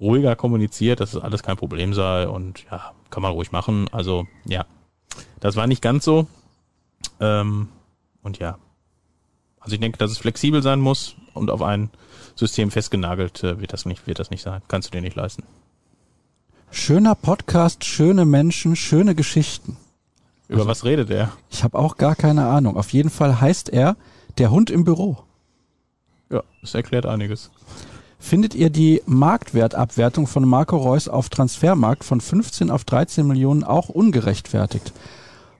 ruhiger 0.00 0.36
kommuniziert, 0.36 1.00
dass 1.00 1.14
es 1.14 1.20
alles 1.20 1.42
kein 1.42 1.56
Problem 1.56 1.94
sei 1.94 2.28
und 2.28 2.64
ja, 2.70 2.92
kann 3.10 3.24
man 3.24 3.32
ruhig 3.32 3.50
machen. 3.50 3.88
Also 3.90 4.26
ja, 4.44 4.66
das 5.40 5.56
war 5.56 5.66
nicht 5.66 5.82
ganz 5.82 6.04
so. 6.04 6.26
Ähm, 7.20 7.68
und 8.22 8.38
ja, 8.38 8.58
also 9.60 9.74
ich 9.74 9.80
denke, 9.80 9.98
dass 9.98 10.10
es 10.10 10.18
flexibel 10.18 10.62
sein 10.62 10.80
muss 10.80 11.16
und 11.34 11.50
auf 11.50 11.62
ein 11.62 11.90
System 12.34 12.70
festgenagelt 12.70 13.42
äh, 13.42 13.60
wird 13.60 13.72
das 13.72 13.86
nicht, 13.86 14.06
wird 14.06 14.18
das 14.18 14.30
nicht 14.30 14.42
sein. 14.42 14.62
Kannst 14.68 14.88
du 14.88 14.92
dir 14.92 15.00
nicht 15.02 15.16
leisten. 15.16 15.44
Schöner 16.70 17.14
Podcast, 17.14 17.84
schöne 17.84 18.24
Menschen, 18.24 18.76
schöne 18.76 19.14
Geschichten. 19.14 19.76
Über 20.48 20.58
Also- 20.60 20.68
was 20.70 20.84
redet 20.84 21.10
er? 21.10 21.32
Ich 21.50 21.64
habe 21.64 21.78
auch 21.78 21.96
gar 21.96 22.14
keine 22.14 22.46
Ahnung. 22.46 22.76
Auf 22.76 22.92
jeden 22.92 23.10
Fall 23.10 23.40
heißt 23.40 23.68
er 23.70 23.96
der 24.38 24.50
Hund 24.50 24.70
im 24.70 24.84
Büro. 24.84 25.18
Ja, 26.30 26.42
das 26.60 26.74
erklärt 26.74 27.06
einiges. 27.06 27.50
Findet 28.18 28.54
ihr 28.54 28.70
die 28.70 29.02
Marktwertabwertung 29.06 30.26
von 30.26 30.48
Marco 30.48 30.76
Reus 30.76 31.08
auf 31.08 31.28
Transfermarkt 31.28 32.04
von 32.04 32.20
15 32.20 32.70
auf 32.70 32.84
13 32.84 33.26
Millionen 33.26 33.62
auch 33.62 33.88
ungerechtfertigt? 33.88 34.92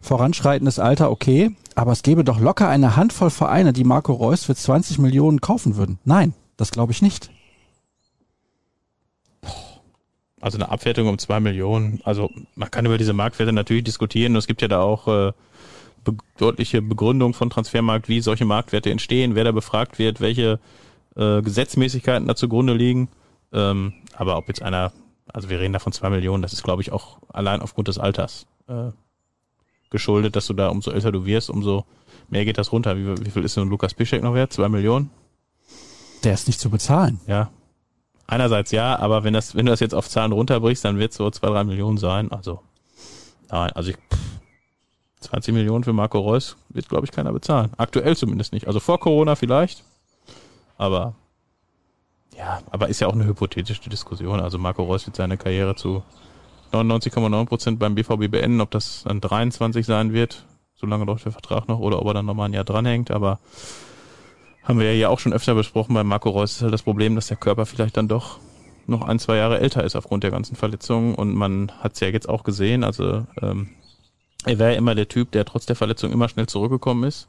Voranschreitendes 0.01 0.79
Alter, 0.79 1.11
okay, 1.11 1.55
aber 1.75 1.93
es 1.93 2.03
gäbe 2.03 2.25
doch 2.25 2.41
locker 2.41 2.69
eine 2.69 2.97
Handvoll 2.97 3.31
Vereine, 3.31 3.73
die 3.73 3.85
Marco 3.85 4.13
Reus 4.13 4.45
für 4.45 4.55
20 4.55 4.99
Millionen 4.99 5.41
kaufen 5.41 5.77
würden. 5.77 5.99
Nein, 6.05 6.33
das 6.57 6.71
glaube 6.71 6.93
ich 6.93 7.03
nicht. 7.03 7.31
Also 10.41 10.59
eine 10.59 10.71
Abwertung 10.71 11.09
um 11.09 11.19
zwei 11.19 11.41
Millionen. 11.41 12.01
Also 12.05 12.31
man 12.55 12.71
kann 12.71 12.87
über 12.87 12.99
diese 12.99 13.13
Marktwerte 13.13 13.53
natürlich 13.53 13.85
diskutieren. 13.85 14.37
Es 14.37 14.47
gibt 14.47 14.63
ja 14.63 14.69
da 14.69 14.81
auch 14.81 15.09
äh, 15.09 15.33
be 16.05 16.17
deutliche 16.39 16.83
Begründung 16.83 17.35
von 17.35 17.51
Transfermarkt, 17.51 18.09
wie 18.09 18.21
solche 18.21 18.45
Marktwerte 18.45 18.91
entstehen, 18.91 19.35
wer 19.35 19.45
da 19.45 19.53
befragt 19.53 19.99
wird, 19.99 20.21
welche 20.21 20.61
äh, 21.17 21.43
Gesetzmäßigkeiten 21.43 22.27
da 22.27 22.37
zugrunde 22.37 22.75
liegen. 22.75 23.09
Ähm, 23.53 23.95
aber 24.15 24.37
ob 24.37 24.49
jetzt 24.49 24.63
einer, 24.63 24.93
also 25.33 25.49
wir 25.49 25.61
reden 25.61 25.73
da 25.73 25.79
von 25.79 25.93
zwei 25.93 26.11
Millionen, 26.11 26.43
das 26.43 26.53
ist 26.53 26.63
glaube 26.63 26.83
ich 26.83 26.93
auch 26.93 27.19
allein 27.29 27.63
aufgrund 27.63 27.89
des 27.89 27.99
Alters 27.99 28.47
äh, 28.69 28.91
geschuldet, 29.91 30.37
dass 30.37 30.47
du 30.47 30.55
da 30.55 30.69
umso 30.69 30.91
älter 30.91 31.13
du 31.13 31.27
wirst, 31.27 31.51
umso 31.51 31.85
mehr 32.29 32.45
geht 32.45 32.59
das 32.59 32.73
runter. 32.73 32.97
Wie, 32.97 33.25
wie 33.25 33.31
viel 33.31 33.45
ist 33.45 33.57
denn 33.57 33.69
Lukas 33.69 33.95
Piszek 33.95 34.23
noch 34.23 34.35
wert? 34.35 34.53
Zwei 34.53 34.69
Millionen? 34.69 35.11
Der 36.25 36.35
ist 36.35 36.47
nicht 36.47 36.61
zu 36.61 36.71
bezahlen. 36.71 37.21
Ja. 37.27 37.51
Einerseits 38.27 38.73
ja, 38.73 38.99
aber 38.99 39.23
wenn 39.23 39.35
das, 39.35 39.55
wenn 39.55 39.67
du 39.67 39.71
das 39.71 39.81
jetzt 39.81 39.95
auf 39.95 40.09
Zahlen 40.09 40.33
runterbrichst, 40.33 40.85
dann 40.85 40.99
wird 40.99 41.13
es 41.13 41.17
so 41.17 41.31
zwei, 41.31 41.49
drei 41.49 41.63
Millionen 41.63 41.97
sein. 41.97 42.33
Also, 42.33 42.61
nein, 43.49 43.71
also 43.73 43.91
ich, 43.91 43.97
pff, 43.97 44.19
20 45.21 45.55
Millionen 45.55 45.85
für 45.85 45.93
Marco 45.93 46.19
Reus 46.19 46.57
wird, 46.69 46.89
glaube 46.89 47.07
ich, 47.07 47.13
keiner 47.13 47.33
bezahlen. 47.33 47.71
Aktuell 47.77 48.17
zumindest 48.17 48.53
nicht. 48.53 48.67
Also 48.67 48.81
vor 48.81 48.99
Corona 48.99 49.37
vielleicht. 49.37 49.85
Aber, 50.79 51.15
ja, 52.37 52.61
aber 52.71 52.89
ist 52.89 53.01
ja 53.01 53.09
auch 53.09 53.15
eine 53.15 53.27
hypothetische 53.27 53.89
Diskussion. 53.89 54.41
Also 54.41 54.59
Marco 54.59 54.83
Reus 54.85 55.07
wird 55.07 55.17
seine 55.17 55.37
Karriere 55.37 55.75
zu 55.75 56.03
99,9 56.73 57.47
Prozent 57.47 57.79
beim 57.79 57.95
BVB 57.95 58.31
beenden. 58.31 58.61
Ob 58.61 58.71
das 58.71 59.05
dann 59.05 59.21
23 59.21 59.87
sein 59.87 60.13
wird, 60.13 60.45
solange 60.75 61.05
läuft 61.05 61.25
der 61.25 61.33
Vertrag 61.33 61.69
noch, 61.69 61.79
oder 61.79 62.01
ob 62.01 62.09
er 62.09 62.15
dann 62.15 62.27
nochmal 62.27 62.49
ein 62.49 62.55
Jahr 62.55 62.65
dranhängt. 62.65 63.11
Aber 63.11 63.39
haben 64.65 64.81
wir 64.81 64.95
ja 64.97 65.09
auch 65.09 65.21
schon 65.21 65.33
öfter 65.33 65.55
besprochen, 65.55 65.95
bei 65.95 66.05
Marco 66.05 66.29
Reus 66.29 66.57
ist 66.57 66.63
halt 66.63 66.75
das 66.75 66.83
Problem, 66.83 67.15
dass 67.15 67.29
der 67.29 67.37
Körper 67.37 67.67
vielleicht 67.67 67.97
dann 67.97 68.09
doch 68.09 68.39
noch 68.87 69.03
ein, 69.03 69.19
zwei 69.19 69.37
Jahre 69.37 69.61
älter 69.61 69.85
ist 69.85 69.97
aufgrund 69.97 70.25
der 70.25 70.31
ganzen 70.31 70.57
Verletzungen 70.57 71.15
und 71.15 71.35
man 71.35 71.73
hat 71.81 71.95
es 71.95 72.01
ja 72.01 72.09
jetzt 72.09 72.29
auch 72.29 72.45
gesehen, 72.45 72.85
also 72.85 73.27
ähm, 73.43 73.69
er 74.45 74.59
wäre 74.59 74.73
ja 74.73 74.79
immer 74.79 74.95
der 74.95 75.09
Typ, 75.09 75.33
der 75.33 75.45
trotz 75.45 75.67
der 75.67 75.77
Verletzung 75.77 76.13
immer 76.13 76.29
schnell 76.29 76.47
zurückgekommen 76.47 77.05
ist. 77.05 77.29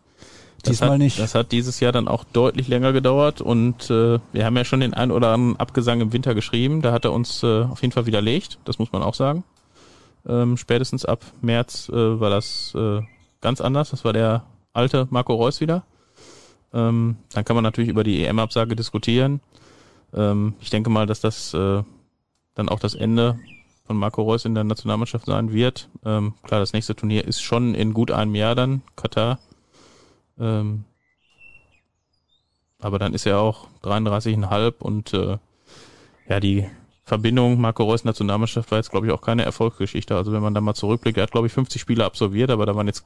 Das 0.64 0.72
Diesmal 0.72 0.92
hat, 0.92 0.98
nicht. 0.98 1.20
Das 1.20 1.36
hat 1.36 1.52
dieses 1.52 1.80
Jahr 1.80 1.92
dann 1.92 2.08
auch 2.08 2.24
deutlich 2.24 2.68
länger 2.68 2.92
gedauert 2.92 3.42
und 3.42 3.90
äh, 3.90 4.20
wir 4.34 4.46
haben 4.46 4.58
ja 4.58 4.66
schon 4.66 4.80
den 4.80 4.94
ein 4.94 5.12
oder 5.12 5.32
anderen 5.32 5.60
Abgesang 5.60 6.02
im 6.02 6.14
Winter 6.14 6.34
geschrieben, 6.36 6.82
da 6.82 6.92
hat 6.92 7.06
er 7.06 7.14
uns 7.14 7.44
äh, 7.44 7.64
auf 7.64 7.82
jeden 7.82 7.92
Fall 7.92 8.06
widerlegt, 8.06 8.58
das 8.66 8.80
muss 8.80 8.92
man 8.92 9.04
auch 9.04 9.14
sagen. 9.14 9.44
Ähm, 10.28 10.58
spätestens 10.58 11.06
ab 11.06 11.24
März 11.42 11.90
äh, 11.90 12.20
war 12.20 12.30
das 12.30 12.74
äh, 12.76 13.02
ganz 13.40 13.62
anders, 13.62 13.92
das 13.92 14.04
war 14.04 14.14
der 14.14 14.44
alte 14.74 15.08
Marco 15.10 15.34
Reus 15.36 15.62
wieder. 15.62 15.84
Ähm, 16.74 17.18
dann 17.34 17.46
kann 17.46 17.56
man 17.56 17.64
natürlich 17.64 17.90
über 17.90 18.04
die 18.04 18.26
EM-Absage 18.26 18.76
diskutieren. 18.76 19.40
Ähm, 20.14 20.56
ich 20.60 20.70
denke 20.70 20.90
mal, 20.90 21.06
dass 21.06 21.22
das 21.22 21.54
äh, 21.54 21.84
dann 22.56 22.70
auch 22.70 22.80
das 22.80 22.94
Ende 22.94 23.40
von 23.86 23.98
Marco 23.98 24.22
Reus 24.22 24.46
in 24.46 24.54
der 24.54 24.66
Nationalmannschaft 24.66 25.26
sein 25.26 25.54
wird. 25.54 25.90
Ähm, 26.06 26.34
klar, 26.44 26.60
das 26.60 26.74
nächste 26.74 26.96
Turnier 26.96 27.26
ist 27.26 27.42
schon 27.42 27.74
in 27.74 27.94
gut 27.94 28.12
einem 28.12 28.36
Jahr 28.36 28.54
dann, 28.54 28.82
Katar. 28.96 29.40
Ähm, 30.40 30.84
aber 32.80 33.00
dann 33.00 33.14
ist 33.14 33.26
er 33.26 33.40
auch 33.40 33.68
33,5 33.84 34.74
und 34.80 35.14
äh, 35.14 35.38
ja, 36.30 36.40
die 36.40 36.68
Verbindung 37.04 37.60
Marco 37.60 37.84
Reus 37.84 38.04
Nationalmannschaft 38.04 38.70
war 38.70 38.78
jetzt, 38.78 38.92
glaube 38.92 39.08
ich, 39.08 39.14
auch 39.14 39.22
keine 39.22 39.44
Erfolgsgeschichte. 39.44 40.16
Also 40.16 40.32
wenn 40.34 40.42
man 40.42 40.54
da 40.54 40.62
mal 40.62 40.74
zurückblickt, 40.74 41.18
er 41.18 41.24
hat, 41.24 41.32
glaube 41.32 41.48
ich, 41.48 41.54
50 41.54 41.82
Spiele 41.82 42.04
absolviert, 42.06 42.52
aber 42.52 42.66
da 42.66 42.76
waren 42.76 42.88
jetzt 42.88 43.06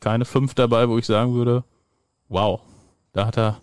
keine 0.00 0.24
fünf 0.24 0.54
dabei, 0.54 0.88
wo 0.88 0.96
ich 0.96 1.06
sagen 1.06 1.34
würde, 1.34 1.64
wow, 2.28 2.60
da 3.12 3.26
hat 3.26 3.36
er 3.36 3.60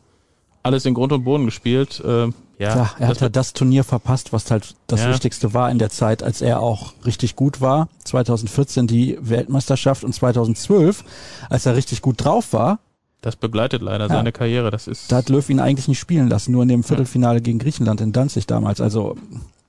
alles 0.64 0.86
in 0.86 0.94
Grund 0.94 1.14
und 1.14 1.24
Boden 1.24 1.46
gespielt. 1.46 2.02
Äh, 2.04 2.28
ja, 2.60 2.74
Klar, 2.74 2.96
er 3.00 3.08
hat 3.08 3.22
ja 3.22 3.30
das 3.30 3.54
Turnier 3.54 3.86
verpasst, 3.86 4.34
was 4.34 4.52
halt 4.52 4.76
das 4.88 5.02
Ja. 5.02 5.10
Wichtigste 5.12 5.54
war 5.54 5.72
in 5.72 5.80
der 5.80 5.90
Zeit, 5.90 6.24
als 6.24 6.42
er 6.42 6.60
auch 6.60 6.94
richtig 7.06 7.38
gut 7.38 7.62
war. 7.62 7.88
2014 8.04 8.86
die 8.86 9.18
Weltmeisterschaft 9.22 10.04
und 10.04 10.14
2012, 10.14 11.06
als 11.50 11.66
er 11.66 11.76
richtig 11.78 12.02
gut 12.02 12.24
drauf 12.24 12.52
war, 12.52 12.80
das 13.22 13.36
begleitet 13.36 13.82
leider 13.82 14.08
Ja. 14.08 14.14
seine 14.14 14.32
Karriere. 14.32 14.72
Das 14.72 14.88
ist 14.88 15.12
da 15.12 15.18
hat 15.18 15.30
Löw 15.30 15.48
ihn 15.50 15.60
eigentlich 15.60 15.88
nicht 15.88 16.00
spielen 16.00 16.30
lassen, 16.30 16.52
nur 16.52 16.64
in 16.64 16.70
dem 16.70 16.84
Viertelfinale 16.84 17.42
gegen 17.42 17.60
Griechenland 17.60 18.02
in 18.02 18.12
Danzig 18.14 18.48
damals. 18.48 18.80
Also 18.82 19.16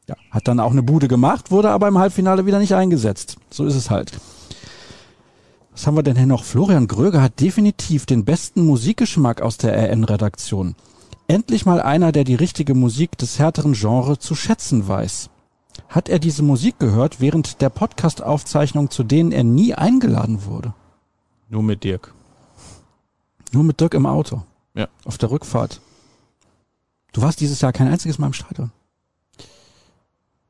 ja, 0.08 0.14
hat 0.30 0.48
dann 0.48 0.60
auch 0.60 0.70
eine 0.72 0.82
Bude 0.82 1.08
gemacht, 1.08 1.50
wurde 1.50 1.70
aber 1.70 1.88
im 1.88 1.98
Halbfinale 1.98 2.46
wieder 2.46 2.58
nicht 2.58 2.74
eingesetzt. 2.74 3.36
So 3.50 3.64
ist 3.64 3.74
es 3.74 3.90
halt. 3.90 4.12
Was 5.72 5.86
haben 5.86 5.96
wir 5.96 6.02
denn 6.02 6.16
hier 6.16 6.26
noch? 6.26 6.44
Florian 6.44 6.88
Gröger 6.88 7.22
hat 7.22 7.40
definitiv 7.40 8.04
den 8.06 8.24
besten 8.24 8.66
Musikgeschmack 8.66 9.40
aus 9.40 9.56
der 9.56 9.72
RN-Redaktion. 9.90 10.74
Endlich 11.28 11.64
mal 11.64 11.80
einer, 11.80 12.10
der 12.12 12.24
die 12.24 12.34
richtige 12.34 12.74
Musik 12.74 13.16
des 13.18 13.38
härteren 13.38 13.72
Genres 13.72 14.18
zu 14.18 14.34
schätzen 14.34 14.88
weiß. 14.88 15.30
Hat 15.88 16.08
er 16.08 16.18
diese 16.18 16.42
Musik 16.42 16.78
gehört 16.80 17.20
während 17.20 17.60
der 17.60 17.70
Podcast-Aufzeichnung, 17.70 18.90
zu 18.90 19.04
denen 19.04 19.32
er 19.32 19.44
nie 19.44 19.74
eingeladen 19.74 20.44
wurde? 20.44 20.74
nur 21.48 21.62
mit 21.64 21.82
Dirk. 21.82 22.14
Nur 23.52 23.64
mit 23.64 23.80
Dirk 23.80 23.94
im 23.94 24.06
Auto. 24.06 24.42
Ja. 24.74 24.88
Auf 25.04 25.18
der 25.18 25.30
Rückfahrt. 25.30 25.80
Du 27.12 27.22
warst 27.22 27.40
dieses 27.40 27.60
Jahr 27.60 27.72
kein 27.72 27.88
einziges 27.88 28.18
Mal 28.18 28.28
im 28.28 28.32
Stadion. 28.32 28.70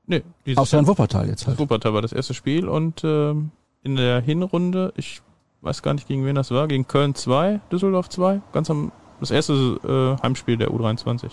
Nee, 0.07 0.23
dieses 0.45 0.59
Außer 0.59 0.79
in 0.79 0.87
Wuppertal 0.87 1.29
jetzt 1.29 1.47
halt. 1.47 1.59
Wuppertal 1.59 1.95
war 1.95 2.03
das 2.03 2.13
erste 2.13 2.35
Spiel 2.35 2.69
und 2.69 3.03
ähm, 3.05 3.51
in 3.83 3.97
der 3.97 4.21
Hinrunde, 4.21 4.93
ich 4.97 5.23
weiß 5.63 5.83
gar 5.83 5.95
nicht 5.95 6.09
gegen 6.09 6.25
wen 6.27 6.35
das 6.35 6.51
war, 6.51 6.67
gegen 6.69 6.87
Köln 6.87 7.15
2, 7.15 7.61
Düsseldorf 7.71 8.09
2, 8.09 8.41
ganz 8.53 8.71
am 8.71 8.93
das 9.21 9.31
erste 9.31 9.53
äh, 10.19 10.23
Heimspiel 10.23 10.57
der 10.57 10.71
U23. 10.71 11.31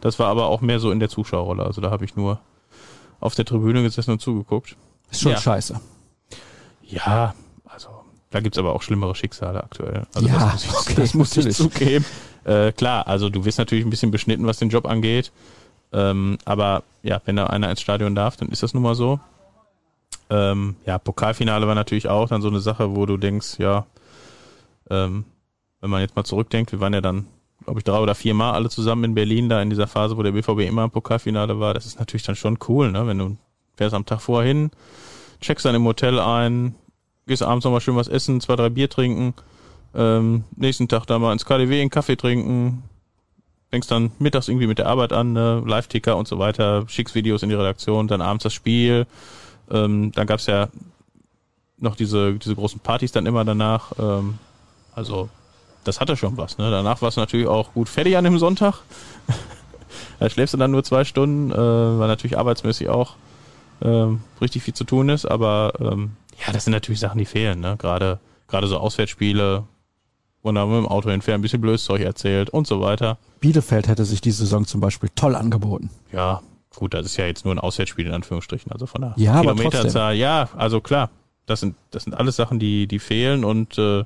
Das 0.00 0.18
war 0.18 0.26
aber 0.28 0.46
auch 0.46 0.60
mehr 0.60 0.78
so 0.78 0.90
in 0.90 1.00
der 1.00 1.08
Zuschauerrolle, 1.08 1.64
also 1.64 1.80
da 1.80 1.90
habe 1.90 2.04
ich 2.04 2.14
nur 2.16 2.40
auf 3.20 3.34
der 3.34 3.44
Tribüne 3.44 3.82
gesessen 3.82 4.10
und 4.10 4.20
zugeguckt. 4.20 4.76
Ist 5.10 5.22
schon 5.22 5.32
Ja. 5.32 5.38
scheiße. 5.38 5.80
Ja, 6.82 7.34
da 8.32 8.40
gibt's 8.40 8.58
aber 8.58 8.74
auch 8.74 8.82
schlimmere 8.82 9.14
Schicksale 9.14 9.62
aktuell. 9.62 10.06
Also 10.14 10.28
Ja, 10.28 10.50
das 10.52 10.52
muss 10.52 10.64
ich, 10.64 10.90
okay, 10.90 10.94
das 10.96 11.14
muss 11.14 11.36
ich 11.36 11.54
zugeben. 11.54 12.04
Äh, 12.44 12.72
klar, 12.72 13.06
also 13.06 13.28
du 13.28 13.44
wirst 13.44 13.58
natürlich 13.58 13.84
ein 13.84 13.90
bisschen 13.90 14.10
beschnitten, 14.10 14.46
was 14.46 14.58
den 14.58 14.70
Job 14.70 14.86
angeht. 14.86 15.30
Ähm, 15.92 16.38
aber 16.44 16.82
ja, 17.02 17.20
wenn 17.26 17.36
da 17.36 17.46
einer 17.46 17.70
ins 17.70 17.80
Stadion 17.82 18.14
darf, 18.14 18.36
dann 18.36 18.48
ist 18.48 18.62
das 18.62 18.74
nun 18.74 18.82
mal 18.82 18.94
so. 18.94 19.20
Ähm, 20.30 20.76
ja, 20.86 20.98
Pokalfinale 20.98 21.66
war 21.66 21.74
natürlich 21.74 22.08
auch 22.08 22.28
dann 22.28 22.40
so 22.40 22.48
eine 22.48 22.60
Sache, 22.60 22.96
wo 22.96 23.04
du 23.04 23.18
denkst, 23.18 23.58
ja, 23.58 23.84
ähm, 24.88 25.24
wenn 25.80 25.90
man 25.90 26.00
jetzt 26.00 26.16
mal 26.16 26.24
zurückdenkt, 26.24 26.72
wir 26.72 26.80
waren 26.80 26.94
ja 26.94 27.02
dann, 27.02 27.26
glaube 27.64 27.80
ich, 27.80 27.84
drei 27.84 27.98
oder 27.98 28.14
vier 28.14 28.32
Mal 28.32 28.52
alle 28.52 28.70
zusammen 28.70 29.04
in 29.04 29.14
Berlin, 29.14 29.50
da 29.50 29.60
in 29.60 29.68
dieser 29.68 29.86
Phase, 29.86 30.16
wo 30.16 30.22
der 30.22 30.32
BVB 30.32 30.60
immer 30.60 30.84
im 30.84 30.90
Pokalfinale 30.90 31.60
war. 31.60 31.74
Das 31.74 31.84
ist 31.84 31.98
natürlich 31.98 32.22
dann 32.22 32.36
schon 32.36 32.58
cool, 32.68 32.90
ne? 32.90 33.06
Wenn 33.06 33.18
du 33.18 33.36
fährst 33.76 33.94
am 33.94 34.06
Tag 34.06 34.22
vorher 34.22 34.48
hin, 34.48 34.70
checkst 35.40 35.66
dann 35.66 35.74
im 35.74 35.84
Hotel 35.84 36.18
ein, 36.18 36.74
gehst 37.26 37.42
abends 37.42 37.64
nochmal 37.64 37.80
schön 37.80 37.96
was 37.96 38.08
essen, 38.08 38.40
zwei, 38.40 38.56
drei 38.56 38.68
Bier 38.68 38.88
trinken, 38.88 39.34
ähm, 39.94 40.44
nächsten 40.56 40.88
Tag 40.88 41.06
da 41.06 41.18
mal 41.18 41.32
ins 41.32 41.44
KDW 41.44 41.80
einen 41.80 41.90
Kaffee 41.90 42.16
trinken, 42.16 42.82
fängst 43.70 43.90
dann 43.90 44.12
mittags 44.18 44.48
irgendwie 44.48 44.66
mit 44.66 44.78
der 44.78 44.86
Arbeit 44.86 45.12
an, 45.12 45.32
ne? 45.32 45.62
Live-Ticker 45.64 46.16
und 46.16 46.28
so 46.28 46.38
weiter, 46.38 46.84
schickst 46.88 47.14
Videos 47.14 47.42
in 47.42 47.48
die 47.48 47.54
Redaktion, 47.54 48.08
dann 48.08 48.20
abends 48.20 48.44
das 48.44 48.52
Spiel, 48.52 49.06
ähm, 49.70 50.12
dann 50.12 50.26
gab's 50.26 50.46
ja 50.46 50.68
noch 51.78 51.96
diese, 51.96 52.34
diese 52.34 52.54
großen 52.54 52.80
Partys 52.80 53.12
dann 53.12 53.26
immer 53.26 53.44
danach, 53.44 53.92
ähm, 53.98 54.38
also 54.94 55.28
das 55.84 56.00
hatte 56.00 56.16
schon 56.16 56.36
was, 56.36 56.58
ne? 56.58 56.70
Danach 56.70 57.02
war 57.02 57.08
es 57.08 57.16
natürlich 57.16 57.46
auch 57.46 57.72
gut 57.72 57.88
fertig 57.88 58.16
an 58.16 58.24
dem 58.24 58.38
Sonntag. 58.38 58.80
da 60.20 60.30
schläfst 60.30 60.54
du 60.54 60.58
dann 60.58 60.70
nur 60.70 60.84
zwei 60.84 61.04
Stunden, 61.04 61.50
äh, 61.50 61.56
weil 61.56 62.08
natürlich 62.08 62.38
arbeitsmäßig 62.38 62.88
auch 62.88 63.16
ähm, 63.82 64.20
richtig 64.40 64.62
viel 64.62 64.74
zu 64.74 64.84
tun 64.84 65.08
ist, 65.08 65.26
aber 65.26 65.72
ähm, 65.80 66.12
ja, 66.44 66.52
das 66.52 66.64
sind 66.64 66.72
natürlich 66.72 67.00
Sachen, 67.00 67.18
die 67.18 67.24
fehlen, 67.24 67.60
ne? 67.60 67.76
Gerade 67.78 68.20
gerade 68.48 68.66
so 68.66 68.78
Auswärtsspiele, 68.78 69.64
wo 70.42 70.52
man 70.52 70.68
mit 70.68 70.76
dem 70.78 70.86
Auto 70.86 71.10
hinfährt, 71.10 71.38
ein 71.38 71.42
bisschen 71.42 71.60
blödes 71.60 71.84
Zeug 71.84 72.02
erzählt 72.02 72.50
und 72.50 72.66
so 72.66 72.80
weiter. 72.80 73.18
Bielefeld 73.40 73.88
hätte 73.88 74.04
sich 74.04 74.20
diese 74.20 74.38
Saison 74.38 74.66
zum 74.66 74.80
Beispiel 74.80 75.08
toll 75.14 75.34
angeboten. 75.34 75.90
Ja, 76.12 76.42
gut, 76.76 76.94
das 76.94 77.06
ist 77.06 77.16
ja 77.16 77.26
jetzt 77.26 77.44
nur 77.44 77.54
ein 77.54 77.58
Auswärtsspiel 77.58 78.06
in 78.06 78.12
Anführungsstrichen, 78.12 78.70
also 78.70 78.86
von 78.86 79.00
der 79.00 79.14
Ja, 79.16 79.34
aber 79.34 79.54
Kilometerzahl. 79.54 80.14
Ja, 80.14 80.48
also 80.56 80.80
klar, 80.80 81.10
das 81.46 81.60
sind 81.60 81.76
das 81.90 82.04
sind 82.04 82.14
alles 82.14 82.36
Sachen, 82.36 82.58
die 82.58 82.86
die 82.86 82.98
fehlen 82.98 83.44
und 83.44 83.78
äh, 83.78 84.04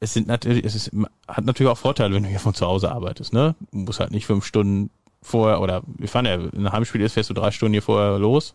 es 0.00 0.12
sind 0.12 0.26
natürlich, 0.26 0.64
es 0.64 0.74
ist, 0.74 0.90
hat 1.26 1.44
natürlich 1.44 1.70
auch 1.70 1.78
Vorteile, 1.78 2.14
wenn 2.14 2.22
du 2.22 2.28
hier 2.28 2.40
von 2.40 2.54
zu 2.54 2.66
Hause 2.66 2.92
arbeitest, 2.92 3.32
ne? 3.32 3.54
Du 3.72 3.78
musst 3.78 4.00
halt 4.00 4.10
nicht 4.10 4.26
fünf 4.26 4.44
Stunden 4.44 4.90
vorher 5.22 5.60
oder 5.60 5.82
wir 5.86 6.08
fahren 6.08 6.26
ja, 6.26 6.34
in 6.34 6.50
einem 6.52 6.72
Heimspiel 6.72 7.00
ist, 7.00 7.14
fährst 7.14 7.30
du 7.30 7.34
drei 7.34 7.50
Stunden 7.50 7.72
hier 7.72 7.82
vorher 7.82 8.18
los 8.18 8.54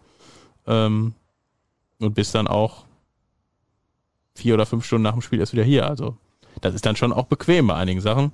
ähm, 0.68 1.14
und 2.02 2.14
bist 2.14 2.36
dann 2.36 2.48
auch 2.48 2.86
vier 4.36 4.54
oder 4.54 4.66
fünf 4.66 4.86
Stunden 4.86 5.04
nach 5.04 5.14
dem 5.14 5.22
Spiel 5.22 5.40
erst 5.40 5.54
wieder 5.54 5.64
hier. 5.64 5.88
Also 5.88 6.18
das 6.62 6.74
ist 6.74 6.86
dann 6.86 6.96
schon 6.96 7.14
auch 7.14 7.26
bequem 7.26 7.68
bei 7.68 7.76
einigen 7.76 8.02
Sachen, 8.02 8.32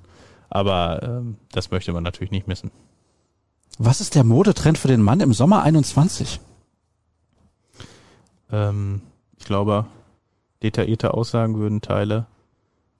aber 0.50 1.02
ähm, 1.02 1.36
das 1.52 1.70
möchte 1.70 1.92
man 1.92 2.02
natürlich 2.02 2.30
nicht 2.30 2.48
missen. 2.48 2.70
Was 3.78 4.00
ist 4.00 4.14
der 4.14 4.24
Modetrend 4.24 4.78
für 4.78 4.88
den 4.88 5.02
Mann 5.02 5.20
im 5.20 5.32
Sommer 5.32 5.62
21? 5.62 6.40
Ähm, 8.50 9.02
ich 9.38 9.44
glaube, 9.44 9.86
detaillierte 10.62 11.14
Aussagen 11.14 11.58
würden 11.58 11.80
Teile 11.80 12.26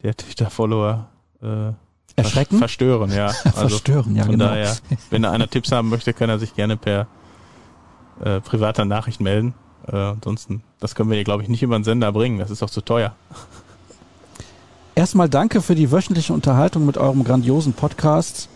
der 0.03 0.17
Twitter-Follower 0.17 1.09
äh, 1.43 1.73
Erschrecken? 2.15 2.59
verstören, 2.59 3.13
ja. 3.13 3.27
Also 3.45 3.69
Verstören, 3.69 4.15
ja 4.15 4.25
von 4.25 4.33
genau. 4.33 4.47
daher, 4.47 4.77
wenn 5.11 5.23
da 5.23 5.33
einer 5.33 5.49
Tipps 5.49 5.73
haben 5.73 5.89
möchte, 5.89 6.13
kann 6.13 6.29
er 6.29 6.39
sich 6.39 6.55
gerne 6.55 6.77
per 6.77 7.07
äh, 8.21 8.41
privater 8.41 8.85
Nachricht 8.85 9.21
melden. 9.21 9.55
Äh, 9.91 9.97
ansonsten, 9.97 10.63
das 10.81 10.95
können 10.95 11.11
wir 11.11 11.17
hier, 11.17 11.25
glaube 11.25 11.43
ich, 11.43 11.49
nicht 11.49 11.63
über 11.63 11.79
den 11.79 11.85
Sender 11.85 12.13
bringen. 12.13 12.39
Das 12.39 12.51
ist 12.51 12.63
auch 12.63 12.71
zu 12.71 12.81
teuer. 12.81 13.15
Erstmal 14.95 15.29
danke 15.29 15.63
für 15.63 15.75
die 15.75 15.93
wöchentliche 15.93 16.33
Unterhaltung 16.33 16.85
mit 16.85 16.99
eurem 16.99 17.25
grandiosen 17.25 17.73
Podcast. 17.73 18.49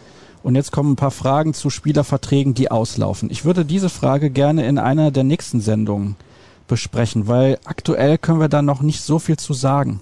Und 0.42 0.56
jetzt 0.56 0.72
kommen 0.72 0.92
ein 0.92 0.96
paar 0.96 1.12
Fragen 1.12 1.54
zu 1.54 1.70
Spielerverträgen, 1.70 2.52
die 2.52 2.70
auslaufen. 2.70 3.30
Ich 3.30 3.44
würde 3.44 3.64
diese 3.64 3.88
Frage 3.88 4.28
gerne 4.28 4.66
in 4.66 4.78
einer 4.78 5.12
der 5.12 5.22
nächsten 5.22 5.60
Sendungen 5.60 6.16
besprechen, 6.66 7.28
weil 7.28 7.58
aktuell 7.64 8.18
können 8.18 8.40
wir 8.40 8.48
da 8.48 8.60
noch 8.60 8.82
nicht 8.82 9.02
so 9.02 9.20
viel 9.20 9.36
zu 9.36 9.54
sagen. 9.54 10.00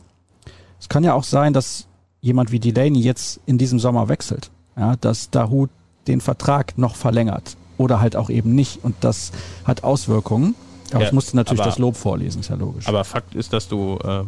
Es 0.81 0.89
kann 0.89 1.05
ja 1.05 1.13
auch 1.13 1.25
sein, 1.25 1.53
dass 1.53 1.87
jemand 2.23 2.53
wie 2.53 2.61
Delaney 2.61 3.01
jetzt 3.01 3.41
in 3.45 3.59
diesem 3.59 3.79
Sommer 3.79 4.09
wechselt. 4.09 4.51
Ja, 4.77 4.97
dass 4.97 5.29
Dahut 5.31 5.69
den 6.07 6.23
Vertrag 6.23 6.79
noch 6.79 6.97
verlängert 6.97 7.57
oder 7.77 8.01
halt 8.01 8.17
auch 8.17 8.31
eben 8.31 8.55
nicht. 8.55 8.83
Und 8.83 8.97
das 9.01 9.33
hat 9.65 9.85
Auswirkungen. 9.85 10.55
Aber 10.93 11.01
Ja, 11.03 11.07
ich 11.09 11.13
musste 11.13 11.37
natürlich 11.37 11.61
aber- 11.61 11.71
das 11.71 11.79
Lob 11.79 11.97
vorlesen, 11.97 12.41
ist 12.41 12.49
ja 12.49 12.57
logisch. 12.57 12.87
Aber 12.89 13.05
Fakt 13.05 13.35
ist, 13.35 13.53
dass 13.53 13.69
du, 13.69 13.99
äh, 14.03 14.25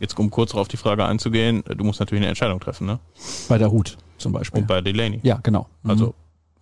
jetzt 0.00 0.18
um 0.18 0.30
kurz 0.30 0.54
auf 0.54 0.68
die 0.68 0.76
Frage 0.76 1.04
einzugehen, 1.04 1.62
du 1.64 1.84
musst 1.84 2.00
natürlich 2.00 2.20
eine 2.22 2.28
Entscheidung 2.28 2.60
treffen, 2.60 2.86
ne? 2.86 2.98
bei 3.48 3.58
Dahut 3.58 3.96
zum 4.18 4.32
Beispiel. 4.32 4.60
Und 4.62 4.66
bei 4.66 4.80
Delaney. 4.80 5.20
ja, 5.22 5.38
genau. 5.42 5.68
Mhm. 5.82 5.90
Also 5.90 6.14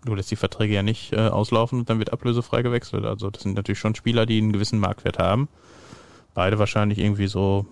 du 0.05 0.15
lässt 0.15 0.31
die 0.31 0.37
Verträge 0.37 0.75
ja 0.75 0.83
nicht 0.83 1.13
äh, 1.13 1.29
auslaufen 1.29 1.81
und 1.81 1.91
dann 1.91 1.99
wird 1.99 2.13
ablösefrei 2.13 2.63
gewechselt. 2.63 3.05
Also 3.05 3.31
das 3.31 3.43
sind 3.43 3.55
natürlich 3.55 3.79
schon 3.79 3.95
Spieler, 3.95 4.27
die 4.27 4.39
einen 4.39 4.53
gewissen 4.53 4.79
Marktwert 4.79 5.19
haben. 5.19 5.49
Beide 6.35 6.59
wahrscheinlich 6.59 6.99
irgendwie 6.99 7.27
so 7.27 7.67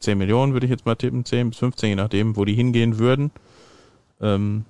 10 0.00 0.18
Millionen, 0.18 0.52
würde 0.52 0.66
ich 0.66 0.70
jetzt 0.70 0.86
mal 0.86 0.94
tippen, 0.96 1.24
10 1.24 1.50
bis 1.50 1.58
15, 1.58 1.90
je 1.90 1.96
nachdem, 1.96 2.36
wo 2.36 2.44
die 2.44 2.54
hingehen 2.54 2.98
würden. 2.98 3.30
Ähm, 4.20 4.64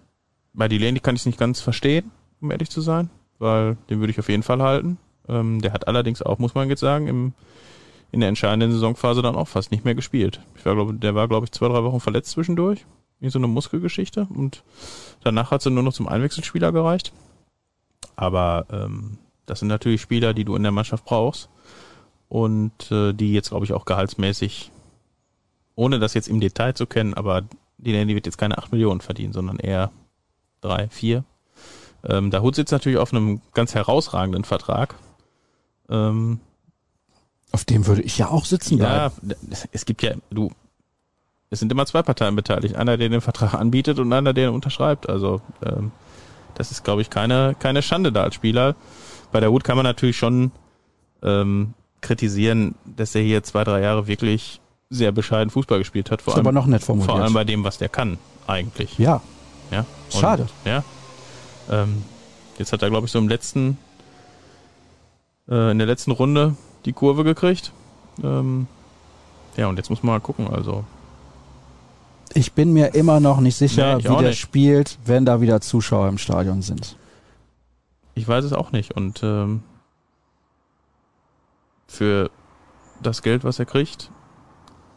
bei 0.55 0.69
Delaney 0.69 1.01
kann 1.01 1.15
ich 1.15 1.23
es 1.23 1.27
nicht 1.27 1.39
ganz 1.39 1.61
verstehen, 1.61 2.11
um 2.41 2.51
ehrlich 2.51 2.71
zu 2.71 2.81
sein, 2.81 3.11
weil 3.39 3.77
den 3.91 4.01
würde 4.01 4.11
ich 4.13 4.19
auf 4.19 4.29
jeden 4.29 4.43
Fall 4.43 4.63
halten. 4.63 4.99
Ähm, 5.29 5.61
der 5.61 5.73
hat 5.73 5.89
allerdings 5.89 6.23
auch, 6.23 6.39
muss 6.39 6.55
man 6.55 6.69
jetzt 6.69 6.81
sagen, 6.81 7.09
im, 7.09 7.33
in 8.13 8.21
der 8.21 8.29
entscheidenden 8.29 8.73
Saisonphase 8.73 9.23
dann 9.23 9.37
auch 9.37 9.49
fast 9.49 9.71
nicht 9.71 9.85
mehr 9.85 9.95
gespielt. 9.95 10.41
Ich 10.57 10.65
war, 10.65 10.75
glaube, 10.75 10.95
der 10.95 11.15
war, 11.15 11.29
glaube 11.29 11.45
ich, 11.45 11.53
zwei, 11.53 11.69
drei 11.69 11.83
Wochen 11.83 12.01
verletzt 12.01 12.31
zwischendurch. 12.31 12.85
Wie 13.19 13.31
so 13.31 13.39
eine 13.39 13.47
Muskelgeschichte. 13.47 14.27
Und 14.35 14.63
danach 15.23 15.51
hat 15.51 15.63
sie 15.63 15.71
nur 15.71 15.83
noch 15.83 15.95
zum 15.95 16.07
Einwechselspieler 16.07 16.71
gereicht. 16.71 17.13
Aber 18.15 18.67
ähm, 18.71 19.19
das 19.47 19.61
sind 19.61 19.69
natürlich 19.69 20.03
Spieler, 20.03 20.35
die 20.35 20.45
du 20.45 20.55
in 20.55 20.63
der 20.63 20.73
Mannschaft 20.73 21.05
brauchst. 21.05 21.49
Und 22.29 22.91
äh, 22.91 23.13
die 23.13 23.33
jetzt, 23.33 23.51
glaube 23.51 23.65
ich, 23.65 23.73
auch 23.73 23.85
gehaltsmäßig, 23.85 24.71
ohne 25.77 25.99
das 25.99 26.15
jetzt 26.15 26.29
im 26.29 26.41
Detail 26.41 26.75
zu 26.75 26.87
kennen, 26.87 27.15
aber 27.15 27.43
die 27.79 27.93
Nanny 27.93 28.15
wird 28.15 28.27
jetzt 28.27 28.39
keine 28.39 28.59
8 28.59 28.73
Millionen 28.73 29.01
verdienen, 29.01 29.33
sondern 29.33 29.59
eher 29.59 29.91
drei, 30.61 30.89
vier. 30.89 31.25
Ähm, 32.05 32.31
der 32.31 32.43
Hut 32.43 32.55
sitzt 32.55 32.73
natürlich 32.73 32.99
auf 32.99 33.13
einem 33.13 33.41
ganz 33.55 33.75
herausragenden 33.75 34.45
Vertrag. 34.45 34.95
Ähm, 35.91 36.41
Auf 37.53 37.65
dem 37.65 37.87
würde 37.87 38.03
ich 38.03 38.19
ja 38.19 38.29
auch 38.29 38.45
sitzen 38.45 38.79
ja, 38.79 39.11
bleiben. 39.11 39.35
es 39.73 39.85
gibt 39.87 40.03
ja, 40.03 40.15
du, 40.31 40.51
es 41.51 41.61
sind 41.61 41.71
immer 41.73 41.87
zwei 41.87 42.03
Parteien 42.03 42.35
beteiligt. 42.37 42.75
Einer, 42.77 42.97
der 42.97 43.09
den 43.09 43.21
Vertrag 43.21 43.55
anbietet 43.55 43.99
und 43.99 44.13
einer, 44.13 44.33
der 44.33 44.49
ihn 44.49 44.55
unterschreibt. 44.55 45.09
Also 45.09 45.41
ähm, 45.65 45.93
das 46.55 46.71
ist, 46.71 46.85
glaube 46.85 47.03
ich, 47.03 47.11
keine, 47.11 47.55
keine 47.59 47.83
Schande 47.83 48.13
da 48.13 48.23
als 48.25 48.35
Spieler. 48.35 48.75
Bei 49.33 49.41
der 49.41 49.51
Hut 49.51 49.65
kann 49.65 49.77
man 49.77 49.85
natürlich 49.85 50.17
schon 50.17 50.51
ähm, 51.23 51.75
kritisieren, 52.01 52.75
dass 52.85 53.15
er 53.15 53.23
hier 53.23 53.43
zwei, 53.43 53.65
drei 53.65 53.81
Jahre 53.81 54.07
wirklich 54.07 54.61
sehr 54.91 55.13
bescheiden 55.13 55.51
Fußball 55.51 55.79
gespielt 55.79 56.11
hat. 56.11 56.23
Vor 56.23 56.33
Ist 56.33 56.39
allem, 56.39 56.47
aber 56.47 56.53
noch 56.53 56.67
nett 56.67 56.83
formuliert. 56.83 57.11
vor 57.11 57.21
allem 57.21 57.33
bei 57.35 57.45
dem, 57.45 57.65
was 57.65 57.79
der 57.79 57.89
kann, 57.89 58.19
eigentlich. 58.47 58.99
ja, 58.99 59.21
Ja. 59.71 59.85
Schade. 60.11 60.47
ja. 60.65 60.85
Ähm, 61.69 62.05
jetzt 62.59 62.73
hat 62.73 62.83
er, 62.83 62.91
glaube 62.91 63.07
ich, 63.07 63.13
so 63.13 63.19
im 63.19 63.29
letzten, 63.29 63.77
äh, 65.49 65.71
in 65.71 65.79
der 65.79 65.87
letzten 65.87 66.11
Runde 66.11 66.55
die 66.85 66.93
Kurve 66.93 67.25
gekriegt. 67.25 67.73
Ähm, 68.23 68.67
ja, 69.57 69.69
und 69.69 69.77
jetzt 69.77 69.91
muss 69.91 70.03
man 70.03 70.15
mal 70.15 70.21
gucken. 70.21 70.49
Also, 70.49 70.85
ich 72.35 72.53
bin 72.53 72.73
mir 72.73 72.95
immer 72.95 73.21
noch 73.21 73.41
nicht 73.41 73.57
sicher, 73.57 73.97
Nee, 73.97 74.05
wie 74.05 74.09
der 74.09 74.21
nicht. 74.29 74.39
spielt, 74.41 74.99
wenn 75.05 75.25
da 75.25 75.41
wieder 75.41 75.61
Zuschauer 75.61 76.09
im 76.09 76.19
Stadion 76.19 76.63
sind. 76.63 76.97
ich 78.15 78.27
weiß 78.27 78.45
es 78.45 78.53
auch 78.53 78.73
nicht. 78.73 78.93
Und 78.97 79.23
ähm, 79.23 79.63
für 81.87 82.31
das 83.03 83.23
Geld, 83.23 83.45
was 83.45 83.59
er 83.59 83.67
kriegt, 83.67 84.11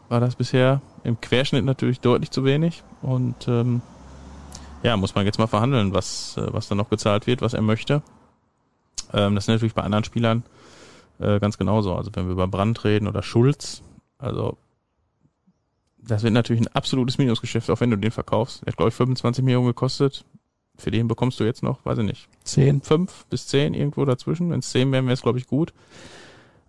war 0.10 0.20
das 0.20 0.36
bisher 0.36 0.82
im 1.04 1.20
Querschnitt 1.22 1.66
natürlich 1.66 2.00
deutlich 2.00 2.32
zu 2.32 2.43
wenig. 2.43 2.84
Und 3.02 3.47
ähm, 3.47 3.82
ja, 4.84 4.97
muss 4.97 5.16
man 5.16 5.26
jetzt 5.26 5.38
mal 5.39 5.47
verhandeln, 5.47 5.93
was, 5.93 6.36
äh, 6.38 6.47
was 6.52 6.68
da 6.68 6.76
noch 6.76 6.89
gezahlt 6.89 7.28
wird, 7.28 7.41
was 7.41 7.54
er 7.54 7.62
möchte. 7.62 8.02
Ähm, 9.14 9.36
das 9.36 9.45
ist 9.45 9.47
natürlich 9.49 9.74
bei 9.74 9.84
anderen 9.84 10.03
Spielern 10.03 10.43
äh, 11.20 11.39
ganz 11.39 11.57
genauso. 11.57 11.95
Also 11.95 12.12
wenn 12.14 12.26
wir 12.26 12.34
über 12.34 12.47
Brandt 12.47 12.84
reden 12.84 13.07
oder 13.07 13.24
Schulz, 13.24 13.82
also 14.18 14.57
das 15.97 16.24
wird 16.24 16.34
natürlich 16.34 16.62
ein 16.62 16.76
absolutes 16.76 17.18
Minusgeschäft, 17.18 17.70
auch 17.70 17.80
wenn 17.82 17.91
du 17.91 17.97
den 17.97 18.12
verkaufst. 18.12 18.62
Der 18.62 18.72
hat, 18.72 18.78
glaube 18.78 18.89
ich, 18.89 18.95
25 18.95 19.43
Millionen 19.43 19.68
gekostet. 19.68 20.26
Für 20.78 20.91
den 20.91 21.07
bekommst 21.10 21.39
du 21.39 21.43
jetzt 21.43 21.62
noch, 21.62 21.84
weiß 21.86 21.97
ich 21.97 22.05
nicht, 22.05 22.30
Zehn. 22.45 22.82
fünf 22.82 23.26
bis 23.30 23.47
zehn 23.47 23.74
irgendwo 23.74 24.05
dazwischen. 24.05 24.49
Wenn 24.49 24.60
es 24.60 24.70
zehn 24.70 24.89
wären, 24.93 25.05
wäre 25.05 25.14
es, 25.14 25.22
glaube 25.22 25.38
ich, 25.38 25.45
gut. 25.45 25.74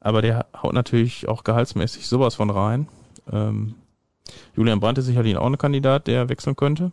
Aber 0.01 0.21
der 0.21 0.47
haut 0.61 0.73
natürlich 0.73 1.29
auch 1.29 1.45
gehaltsmäßig 1.45 2.09
sowas 2.09 2.35
von 2.35 2.51
rein. 2.51 2.89
Ähm, 3.31 3.77
Julian 4.57 4.81
Brandt 4.81 4.99
ist 4.99 5.07
sicherlich 5.07 5.37
auch 5.37 5.47
ein 5.47 5.59
Kandidat, 5.59 6.09
der 6.09 6.29
wechseln 6.29 6.57
könnte. 6.57 6.91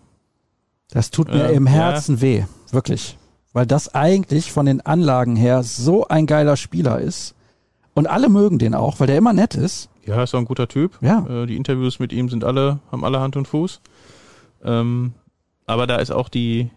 Das 0.91 1.09
tut 1.09 1.29
mir 1.29 1.49
Ähm, 1.49 1.55
im 1.57 1.65
ja. 1.65 1.71
Herzen 1.71 2.21
weh, 2.21 2.43
wirklich. 2.71 3.17
Weil 3.57 3.65
das 3.65 3.95
eigentlich 3.95 4.51
von 4.51 4.67
den 4.67 4.85
Anlagen 4.85 5.35
her 5.35 5.63
so 5.63 6.07
ein 6.07 6.27
geiler 6.27 6.57
Spieler 6.57 6.99
ist. 6.99 7.33
Und 7.95 8.05
alle 8.05 8.29
mögen 8.29 8.59
den 8.59 8.75
auch, 8.75 8.99
weil 8.99 9.07
der 9.07 9.17
immer 9.17 9.33
nett 9.33 9.55
ist. 9.55 9.89
Ja, 10.05 10.21
ist 10.21 10.35
auch 10.35 10.39
ein 10.39 10.45
guter 10.45 10.67
Typ. 10.67 10.99
Ja. 11.01 11.25
Äh, 11.25 11.47
die 11.47 11.55
Interviews 11.55 11.97
mit 11.97 12.13
ihm 12.13 12.29
sind 12.29 12.43
alle, 12.43 12.77
haben 12.91 13.03
alle 13.03 13.19
Hand 13.19 13.35
und 13.35 13.47
Fuß. 13.47 13.81
Ähm, 14.63 15.13
aber 15.65 15.87
da 15.87 15.95
ist 15.95 16.11
auch 16.11 16.29
die, 16.29 16.69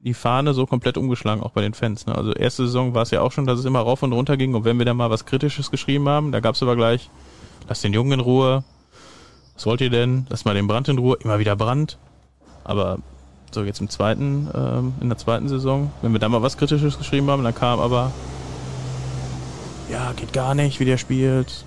die 0.00 0.14
Fahne 0.14 0.52
so 0.52 0.66
komplett 0.66 0.98
umgeschlagen, 0.98 1.44
auch 1.44 1.52
bei 1.52 1.62
den 1.62 1.74
Fans. 1.74 2.06
Ne? 2.06 2.16
Also 2.16 2.32
erste 2.32 2.66
Saison 2.66 2.94
war 2.94 3.02
es 3.02 3.12
ja 3.12 3.20
auch 3.20 3.30
schon, 3.30 3.46
dass 3.46 3.60
es 3.60 3.64
immer 3.64 3.78
rauf 3.78 4.02
und 4.02 4.12
runter 4.12 4.36
ging. 4.36 4.56
Und 4.56 4.64
wenn 4.64 4.78
wir 4.78 4.84
da 4.84 4.94
mal 4.94 5.10
was 5.10 5.26
Kritisches 5.26 5.70
geschrieben 5.70 6.08
haben, 6.08 6.32
da 6.32 6.40
gab 6.40 6.56
es 6.56 6.62
aber 6.64 6.74
gleich, 6.74 7.08
lasst 7.68 7.84
den 7.84 7.92
Jungen 7.92 8.14
in 8.14 8.20
Ruhe. 8.20 8.64
Was 9.54 9.64
wollt 9.64 9.80
ihr 9.80 9.90
denn? 9.90 10.26
Lasst 10.28 10.44
mal 10.44 10.54
den 10.54 10.66
Brand 10.66 10.88
in 10.88 10.98
Ruhe. 10.98 11.18
Immer 11.22 11.38
wieder 11.38 11.54
Brand. 11.54 11.98
Aber 12.64 12.98
so 13.52 13.64
jetzt 13.64 13.80
im 13.80 13.88
zweiten, 13.88 14.48
ähm, 14.54 14.94
in 15.00 15.08
der 15.08 15.18
zweiten 15.18 15.48
Saison, 15.48 15.90
wenn 16.02 16.12
wir 16.12 16.18
da 16.18 16.28
mal 16.28 16.42
was 16.42 16.56
Kritisches 16.56 16.98
geschrieben 16.98 17.30
haben, 17.30 17.44
dann 17.44 17.54
kam 17.54 17.80
aber, 17.80 18.12
ja, 19.90 20.12
geht 20.12 20.32
gar 20.32 20.54
nicht, 20.54 20.80
wie 20.80 20.84
der 20.84 20.98
spielt. 20.98 21.64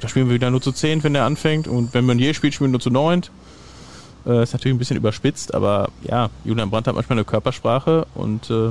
Da 0.00 0.08
spielen 0.08 0.28
wir 0.28 0.34
wieder 0.34 0.50
nur 0.50 0.62
zu 0.62 0.72
10, 0.72 1.02
wenn 1.04 1.12
der 1.12 1.24
anfängt. 1.24 1.68
Und 1.68 1.92
wenn 1.94 2.06
Meunier 2.06 2.34
spielt, 2.34 2.54
spielen 2.54 2.70
wir 2.70 2.72
nur 2.72 2.80
zu 2.80 2.90
9. 2.90 3.22
Äh, 4.26 4.42
ist 4.42 4.52
natürlich 4.52 4.74
ein 4.74 4.78
bisschen 4.78 4.96
überspitzt, 4.96 5.54
aber 5.54 5.88
ja, 6.02 6.28
Julian 6.44 6.70
Brandt 6.70 6.86
hat 6.86 6.94
manchmal 6.94 7.18
eine 7.18 7.24
Körpersprache 7.24 8.06
und 8.14 8.50
äh, 8.50 8.70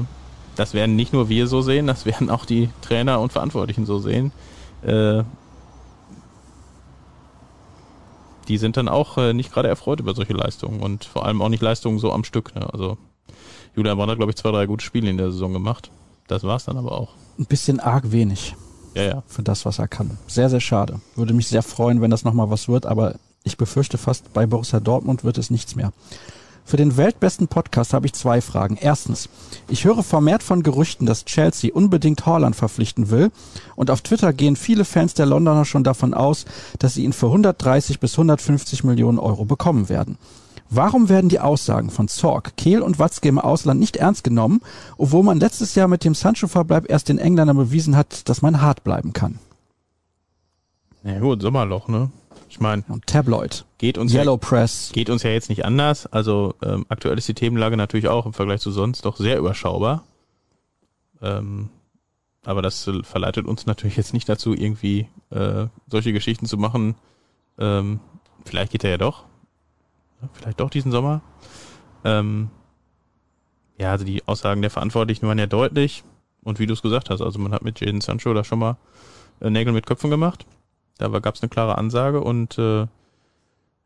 das 0.55 0.73
werden 0.73 0.95
nicht 0.95 1.13
nur 1.13 1.29
wir 1.29 1.47
so 1.47 1.61
sehen, 1.61 1.87
das 1.87 2.05
werden 2.05 2.29
auch 2.29 2.45
die 2.45 2.69
Trainer 2.81 3.19
und 3.19 3.31
Verantwortlichen 3.31 3.85
so 3.85 3.99
sehen. 3.99 4.31
Äh, 4.83 5.23
die 8.49 8.57
sind 8.57 8.75
dann 8.75 8.89
auch 8.89 9.17
äh, 9.17 9.33
nicht 9.33 9.53
gerade 9.53 9.69
erfreut 9.69 9.99
über 9.99 10.13
solche 10.13 10.33
Leistungen 10.33 10.81
und 10.81 11.05
vor 11.05 11.25
allem 11.25 11.41
auch 11.41 11.49
nicht 11.49 11.61
Leistungen 11.61 11.99
so 11.99 12.11
am 12.11 12.23
Stück. 12.23 12.53
Ne? 12.55 12.67
Also 12.73 12.97
Julian 13.75 13.95
Brandt 13.95 14.11
hat, 14.11 14.17
glaube 14.17 14.31
ich, 14.31 14.35
zwei, 14.35 14.51
drei 14.51 14.65
gute 14.65 14.83
Spiele 14.83 15.09
in 15.09 15.17
der 15.17 15.31
Saison 15.31 15.53
gemacht. 15.53 15.91
Das 16.27 16.43
war's 16.43 16.65
dann 16.65 16.77
aber 16.77 16.91
auch. 16.91 17.13
Ein 17.37 17.45
bisschen 17.45 17.79
arg 17.79 18.11
wenig 18.11 18.55
Ja, 18.95 19.03
ja. 19.03 19.23
für 19.27 19.43
das, 19.43 19.65
was 19.65 19.79
er 19.79 19.87
kann. 19.87 20.17
Sehr, 20.27 20.49
sehr 20.49 20.59
schade. 20.59 20.99
Würde 21.15 21.33
mich 21.33 21.47
sehr 21.47 21.63
freuen, 21.63 22.01
wenn 22.01 22.11
das 22.11 22.23
nochmal 22.23 22.49
was 22.49 22.67
wird, 22.67 22.85
aber 22.85 23.15
ich 23.43 23.55
befürchte 23.55 23.97
fast, 23.97 24.33
bei 24.33 24.45
Borussia 24.45 24.79
Dortmund 24.79 25.23
wird 25.23 25.37
es 25.37 25.49
nichts 25.49 25.75
mehr. 25.75 25.93
Für 26.69 26.77
den 26.77 26.97
weltbesten 26.97 27.47
Podcast 27.47 27.93
habe 27.93 28.05
ich 28.05 28.13
zwei 28.13 28.41
Fragen. 28.41 28.77
Erstens, 28.79 29.27
ich 29.69 29.85
höre 29.85 30.03
vermehrt 30.03 30.43
von 30.43 30.61
Gerüchten, 30.61 31.07
dass 31.07 31.25
Chelsea 31.25 31.73
unbedingt 31.73 32.27
Haaland 32.27 32.55
verpflichten 32.55 33.09
will 33.09 33.31
und 33.75 33.89
auf 33.89 34.01
Twitter 34.01 34.33
gehen 34.33 34.55
viele 34.55 34.85
Fans 34.85 35.15
der 35.15 35.25
Londoner 35.25 35.65
schon 35.65 35.83
davon 35.83 36.13
aus, 36.13 36.45
dass 36.77 36.93
sie 36.93 37.05
ihn 37.05 37.11
für 37.11 37.25
130 37.25 37.99
bis 37.99 38.13
150 38.13 38.83
Millionen 38.83 39.17
Euro 39.17 39.45
bekommen 39.45 39.89
werden. 39.89 40.19
Warum 40.69 41.09
werden 41.09 41.29
die 41.29 41.39
Aussagen 41.39 41.89
von 41.89 42.07
Zorg, 42.07 42.55
Kehl 42.55 42.83
und 42.83 42.99
Watzke 42.99 43.29
im 43.29 43.39
Ausland 43.39 43.79
nicht 43.79 43.97
ernst 43.97 44.23
genommen, 44.23 44.61
obwohl 44.99 45.23
man 45.23 45.39
letztes 45.39 45.73
Jahr 45.73 45.87
mit 45.87 46.03
dem 46.05 46.13
Sancho-Verbleib 46.13 46.87
erst 46.87 47.09
den 47.09 47.17
Engländern 47.17 47.57
bewiesen 47.57 47.97
hat, 47.97 48.29
dass 48.29 48.43
man 48.43 48.61
hart 48.61 48.83
bleiben 48.83 49.11
kann? 49.11 49.39
Ja 51.03 51.17
gut, 51.17 51.41
Sommerloch, 51.41 51.87
ne? 51.87 52.11
Ich 52.47 52.59
meine, 52.59 52.83
Tabloid, 53.05 53.65
geht 53.77 53.97
uns 53.97 54.13
ja 54.13 54.21
Yellow 54.21 54.37
Press, 54.37 54.91
geht 54.93 55.09
uns 55.09 55.23
ja 55.23 55.29
jetzt 55.29 55.49
nicht 55.49 55.65
anders. 55.65 56.05
Also 56.07 56.55
ähm, 56.61 56.85
aktuell 56.89 57.17
ist 57.17 57.27
die 57.27 57.33
Themenlage 57.33 57.77
natürlich 57.77 58.07
auch 58.07 58.25
im 58.25 58.33
Vergleich 58.33 58.61
zu 58.61 58.71
sonst 58.71 59.05
doch 59.05 59.17
sehr 59.17 59.37
überschaubar. 59.37 60.03
Ähm, 61.21 61.69
aber 62.45 62.61
das 62.61 62.89
verleitet 63.03 63.45
uns 63.45 63.65
natürlich 63.65 63.97
jetzt 63.97 64.13
nicht 64.13 64.29
dazu, 64.29 64.53
irgendwie 64.53 65.07
äh, 65.29 65.67
solche 65.87 66.13
Geschichten 66.13 66.45
zu 66.45 66.57
machen. 66.57 66.95
Ähm, 67.57 67.99
vielleicht 68.45 68.71
geht 68.71 68.83
er 68.83 68.91
ja 68.91 68.97
doch. 68.97 69.25
Ja, 70.21 70.29
Vielleicht 70.33 70.59
doch 70.59 70.69
diesen 70.69 70.91
Sommer. 70.91 71.21
Ähm, 72.03 72.49
ja, 73.77 73.91
also 73.91 74.05
die 74.05 74.27
Aussagen 74.27 74.61
der 74.61 74.71
Verantwortlichen 74.71 75.27
waren 75.27 75.39
ja 75.39 75.47
deutlich. 75.47 76.03
Und 76.41 76.59
wie 76.59 76.65
du 76.65 76.73
es 76.73 76.81
gesagt 76.81 77.09
hast, 77.09 77.21
also 77.21 77.39
man 77.39 77.53
hat 77.53 77.63
mit 77.63 77.79
Jaden 77.81 78.01
Sancho 78.01 78.33
da 78.33 78.43
schon 78.43 78.59
mal 78.59 78.77
äh, 79.41 79.49
Nägel 79.49 79.73
mit 79.73 79.85
Köpfen 79.85 80.09
gemacht. 80.09 80.45
Da 80.99 81.07
gab 81.07 81.35
es 81.35 81.41
eine 81.41 81.49
klare 81.49 81.77
Ansage 81.77 82.21
und 82.21 82.57
äh, 82.57 82.83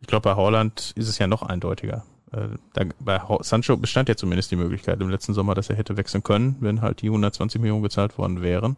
ich 0.01 0.07
glaube, 0.07 0.23
bei 0.23 0.35
Holland 0.35 0.91
ist 0.95 1.07
es 1.07 1.17
ja 1.19 1.27
noch 1.27 1.43
eindeutiger. 1.43 2.03
Äh, 2.31 2.49
da, 2.73 2.83
bei 2.99 3.19
Ho 3.21 3.39
Sancho 3.41 3.77
bestand 3.77 4.09
ja 4.09 4.15
zumindest 4.15 4.51
die 4.51 4.55
Möglichkeit 4.55 4.99
im 4.99 5.09
letzten 5.09 5.33
Sommer, 5.33 5.53
dass 5.53 5.69
er 5.69 5.77
hätte 5.77 5.95
wechseln 5.95 6.23
können, 6.23 6.57
wenn 6.59 6.81
halt 6.81 7.01
die 7.01 7.07
120 7.07 7.61
Millionen 7.61 7.83
gezahlt 7.83 8.17
worden 8.17 8.41
wären. 8.41 8.75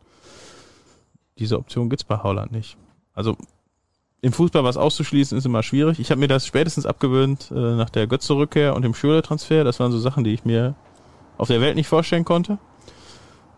Diese 1.40 1.58
Option 1.58 1.90
gibt's 1.90 2.04
bei 2.04 2.18
Holland 2.18 2.52
nicht. 2.52 2.78
Also 3.14 3.38
im 4.22 4.34
Fußball 4.34 4.64
was 4.64 4.76
auszuschließen 4.76 5.38
ist 5.38 5.46
immer 5.46 5.64
schwierig. 5.64 6.00
Ich 6.00 6.12
habe 6.12 6.20
mir 6.20 6.28
das 6.28 6.46
spätestens 6.46 6.86
abgewöhnt 6.86 7.52
äh, 7.52 7.76
nach 7.76 7.90
der 7.90 8.06
Götze-Rückkehr 8.08 8.76
und 8.76 8.82
dem 8.82 8.94
Schürle-Transfer. 8.94 9.64
Das 9.64 9.80
waren 9.80 9.92
so 9.92 10.00
Sachen, 10.00 10.26
die 10.26 10.34
ich 10.34 10.44
mir 10.44 10.76
auf 11.38 11.48
der 11.48 11.62
Welt 11.62 11.76
nicht 11.76 11.88
vorstellen 11.88 12.26
konnte. 12.26 12.58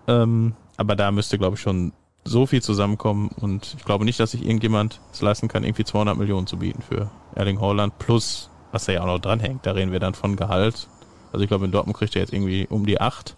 Ähm, 0.07 0.53
aber 0.77 0.95
da 0.95 1.11
müsste, 1.11 1.37
glaube 1.37 1.55
ich, 1.55 1.61
schon 1.61 1.93
so 2.27 2.45
viel 2.45 2.61
zusammenkommen 2.61 3.29
und 3.39 3.75
ich 3.77 3.85
glaube 3.85 4.05
nicht, 4.05 4.19
dass 4.19 4.31
sich 4.31 4.45
irgendjemand 4.45 4.99
es 5.11 5.21
leisten 5.21 5.47
kann, 5.47 5.63
irgendwie 5.63 5.83
200 5.85 6.17
Millionen 6.17 6.47
zu 6.47 6.57
bieten 6.57 6.81
für 6.81 7.09
Erling 7.35 7.59
Haaland 7.61 7.97
plus, 7.99 8.49
was 8.71 8.85
da 8.85 8.91
ja 8.93 9.01
auch 9.01 9.05
noch 9.07 9.19
dranhängt. 9.19 9.65
Da 9.65 9.71
reden 9.71 9.91
wir 9.91 9.99
dann 9.99 10.13
von 10.13 10.35
Gehalt. 10.35 10.87
Also 11.31 11.43
ich 11.43 11.47
glaube, 11.49 11.65
in 11.65 11.71
Dortmund 11.71 11.97
kriegt 11.97 12.15
er 12.15 12.21
jetzt 12.21 12.33
irgendwie 12.33 12.67
um 12.69 12.85
die 12.85 12.99
8. 13.01 13.35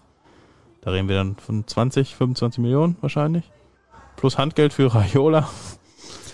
Da 0.82 0.92
reden 0.92 1.08
wir 1.10 1.16
dann 1.18 1.36
von 1.38 1.66
20, 1.68 2.16
25 2.16 2.60
Millionen 2.60 2.98
wahrscheinlich. 3.02 3.50
Plus 4.16 4.38
Handgeld 4.38 4.74
für 4.74 4.94
Raiola. 4.94 5.50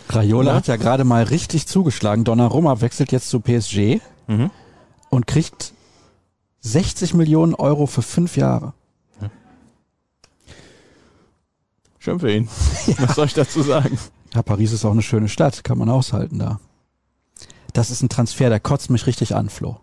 Raiola 0.10 0.52
Ja. 0.52 0.58
hat 0.58 0.68
ja 0.68 0.76
gerade 0.76 1.04
mal 1.04 1.24
richtig 1.24 1.68
zugeschlagen. 1.68 2.24
Donnarumma 2.24 2.82
wechselt 2.82 3.12
jetzt 3.12 3.30
zu 3.30 3.40
PSG 3.40 4.00
Mhm. 4.28 4.50
und 5.10 5.28
kriegt 5.28 5.74
60 6.62 7.14
Millionen 7.14 7.54
Euro 7.56 7.86
für 7.86 8.02
fünf 8.02 8.38
Jahre. 8.38 8.74
Schön 12.06 12.20
für 12.20 12.32
ihn. 12.32 12.48
Was 13.00 13.16
soll 13.16 13.26
ich 13.26 13.34
dazu 13.34 13.64
sagen? 13.64 13.98
Ja, 14.32 14.44
Paris 14.44 14.72
ist 14.72 14.86
auch 14.86 14.92
eine 14.92 15.02
schöne 15.02 15.28
Stadt, 15.28 15.64
kann 15.64 15.80
man 15.80 15.90
aushalten 15.90 16.38
da. 16.38 16.60
Das 17.74 17.90
ist 17.90 18.04
ein 18.04 18.10
Transfer, 18.10 18.50
der 18.50 18.60
kotzt 18.60 18.92
mich 18.92 19.08
richtig 19.08 19.36
an, 19.36 19.50
Flo. 19.50 19.78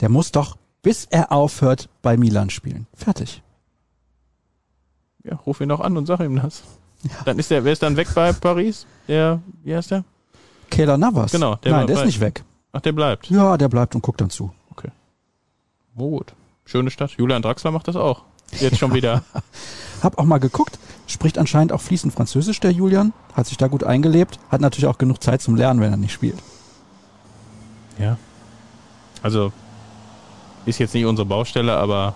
Der 0.00 0.08
muss 0.08 0.32
doch, 0.32 0.56
bis 0.82 1.06
er 1.08 1.30
aufhört, 1.30 1.88
bei 2.02 2.16
Milan 2.16 2.50
spielen. 2.50 2.88
Fertig. 2.94 3.42
Ja, 5.22 5.36
ruf 5.36 5.60
ihn 5.60 5.68
doch 5.68 5.78
an 5.78 5.96
und 5.96 6.06
sag 6.06 6.18
ihm 6.18 6.34
das. 6.34 6.64
Dann 7.24 7.38
ist 7.38 7.52
der, 7.52 7.62
wer 7.62 7.72
ist 7.72 7.82
dann 7.84 7.96
weg 7.96 8.08
bei 8.12 8.32
Paris? 8.32 8.84
Der, 9.06 9.40
wie 9.62 9.76
heißt 9.76 9.92
der? 9.92 10.04
Kayla 10.68 10.96
Navas. 10.98 11.30
Genau, 11.30 11.54
der 11.54 11.72
Nein, 11.72 11.86
der 11.86 11.96
ist 11.96 12.06
nicht 12.06 12.18
weg. 12.18 12.42
Ach, 12.72 12.80
der 12.80 12.90
bleibt. 12.90 13.30
Ja, 13.30 13.56
der 13.56 13.68
bleibt 13.68 13.94
und 13.94 14.00
guckt 14.00 14.20
dann 14.20 14.30
zu. 14.30 14.52
Oh, 15.94 16.08
gut. 16.08 16.34
Schöne 16.64 16.90
Stadt. 16.90 17.12
Julian 17.12 17.42
Draxler 17.42 17.70
macht 17.70 17.86
das 17.86 17.94
auch. 17.94 18.22
Jetzt 18.58 18.78
schon 18.78 18.94
wieder. 18.94 19.22
Hab 20.02 20.18
auch 20.18 20.24
mal 20.24 20.38
geguckt. 20.38 20.78
Spricht 21.12 21.38
anscheinend 21.38 21.72
auch 21.72 21.80
fließend 21.80 22.12
Französisch, 22.12 22.58
der 22.60 22.72
Julian. 22.72 23.12
Hat 23.34 23.46
sich 23.46 23.56
da 23.56 23.68
gut 23.68 23.84
eingelebt. 23.84 24.38
Hat 24.50 24.60
natürlich 24.60 24.86
auch 24.86 24.98
genug 24.98 25.22
Zeit 25.22 25.40
zum 25.42 25.54
Lernen, 25.56 25.80
wenn 25.80 25.92
er 25.92 25.96
nicht 25.96 26.12
spielt. 26.12 26.38
Ja. 27.98 28.16
Also, 29.22 29.52
ist 30.66 30.78
jetzt 30.78 30.94
nicht 30.94 31.04
unsere 31.06 31.26
Baustelle, 31.26 31.76
aber 31.76 32.14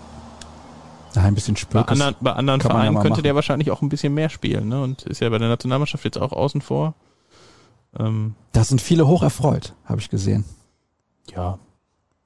Ja, 1.15 1.21
ein 1.23 1.35
bisschen 1.35 1.53
bei 1.55 1.59
Spürkes. 1.61 1.91
anderen, 1.93 2.15
bei 2.19 2.33
anderen 2.33 2.57
man 2.59 2.67
ja 2.67 2.73
Vereinen 2.73 2.93
mal 2.95 3.01
könnte 3.01 3.17
machen. 3.17 3.23
der 3.23 3.35
wahrscheinlich 3.35 3.71
auch 3.71 3.81
ein 3.81 3.89
bisschen 3.89 4.13
mehr 4.13 4.29
spielen. 4.29 4.67
Ne? 4.67 4.81
Und 4.81 5.03
ist 5.03 5.21
ja 5.21 5.29
bei 5.29 5.37
der 5.37 5.47
Nationalmannschaft 5.49 6.03
jetzt 6.03 6.17
auch 6.19 6.31
außen 6.31 6.61
vor. 6.61 6.95
Ähm, 7.97 8.35
Da 8.51 8.63
sind 8.63 8.81
viele 8.81 9.07
hoch 9.07 9.23
erfreut, 9.23 9.73
habe 9.85 10.01
ich 10.01 10.09
gesehen. 10.09 10.43
ja, 11.33 11.57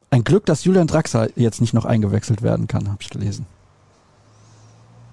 Ein 0.09 0.24
Glück, 0.24 0.45
dass 0.45 0.63
Julian 0.63 0.88
Draxler 0.88 1.30
jetzt 1.38 1.61
nicht 1.61 1.74
noch 1.74 1.86
eingewechselt 1.86 2.41
werden 2.41 2.67
kann, 2.67 2.88
habe 2.89 2.97
ich 3.01 3.09
gelesen. 3.09 3.45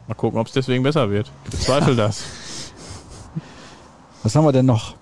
Mal 0.09 0.15
gucken, 0.15 0.41
ob 0.41 0.47
es 0.49 0.53
deswegen 0.53 0.83
besser 0.83 1.11
wird. 1.11 1.31
Ich 1.45 1.51
bezweifle 1.51 1.95
das. 1.95 2.25
Was 4.23 4.35
haben 4.35 4.45
wir 4.45 4.53
denn 4.53 4.67
noch? 4.67 4.97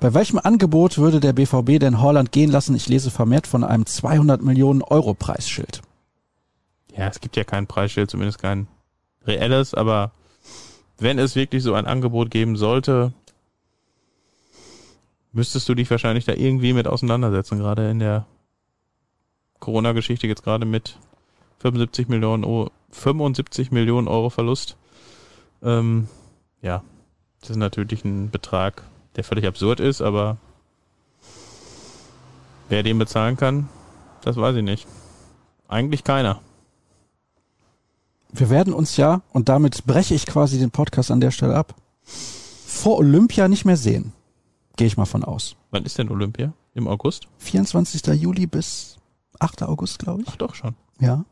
Bei 0.00 0.12
welchem 0.12 0.38
Angebot 0.38 0.98
würde 0.98 1.20
der 1.20 1.32
BVB 1.32 1.78
denn 1.78 2.00
Holland 2.00 2.32
gehen 2.32 2.50
lassen? 2.50 2.74
Ich 2.74 2.88
lese 2.88 3.10
vermehrt 3.10 3.46
von 3.46 3.62
einem 3.64 3.86
200 3.86 4.42
Millionen 4.42 4.82
Euro 4.82 5.14
Preisschild. 5.14 5.82
Ja, 6.96 7.08
es 7.08 7.20
gibt 7.20 7.36
ja 7.36 7.44
kein 7.44 7.66
Preisschild, 7.66 8.10
zumindest 8.10 8.38
kein 8.40 8.66
reelles, 9.26 9.74
aber 9.74 10.12
wenn 10.98 11.18
es 11.18 11.34
wirklich 11.34 11.62
so 11.62 11.74
ein 11.74 11.86
Angebot 11.86 12.30
geben 12.30 12.56
sollte, 12.56 13.12
müsstest 15.32 15.68
du 15.68 15.74
dich 15.74 15.90
wahrscheinlich 15.90 16.24
da 16.24 16.34
irgendwie 16.34 16.72
mit 16.72 16.86
auseinandersetzen, 16.86 17.58
gerade 17.58 17.90
in 17.90 17.98
der 17.98 18.26
Corona-Geschichte 19.58 20.26
jetzt 20.26 20.44
gerade 20.44 20.66
mit 20.66 20.98
75 21.58 22.08
Millionen 22.08 22.44
Euro, 22.44 22.70
75 22.94 23.70
Millionen 23.72 24.08
Euro 24.08 24.30
Verlust. 24.30 24.76
Ähm, 25.62 26.08
ja, 26.62 26.82
das 27.40 27.50
ist 27.50 27.56
natürlich 27.56 28.04
ein 28.04 28.30
Betrag, 28.30 28.82
der 29.16 29.24
völlig 29.24 29.46
absurd 29.46 29.80
ist, 29.80 30.00
aber 30.00 30.38
wer 32.68 32.82
den 32.82 32.98
bezahlen 32.98 33.36
kann, 33.36 33.68
das 34.22 34.36
weiß 34.36 34.56
ich 34.56 34.62
nicht. 34.62 34.86
Eigentlich 35.68 36.04
keiner. 36.04 36.40
Wir 38.30 38.50
werden 38.50 38.72
uns 38.72 38.96
ja, 38.96 39.22
und 39.32 39.48
damit 39.48 39.84
breche 39.84 40.14
ich 40.14 40.26
quasi 40.26 40.58
den 40.58 40.70
Podcast 40.70 41.10
an 41.10 41.20
der 41.20 41.30
Stelle 41.30 41.54
ab, 41.54 41.74
vor 42.04 42.98
Olympia 42.98 43.48
nicht 43.48 43.64
mehr 43.64 43.76
sehen. 43.76 44.12
Gehe 44.76 44.86
ich 44.86 44.96
mal 44.96 45.04
von 45.04 45.24
aus. 45.24 45.56
Wann 45.70 45.84
ist 45.84 45.98
denn 45.98 46.10
Olympia? 46.10 46.52
Im 46.74 46.88
August? 46.88 47.28
24. 47.38 48.20
Juli 48.20 48.46
bis 48.46 48.96
8. 49.38 49.62
August, 49.62 50.00
glaube 50.00 50.22
ich. 50.22 50.28
Ach 50.28 50.36
doch 50.36 50.54
schon. 50.54 50.74
Ja. 50.98 51.24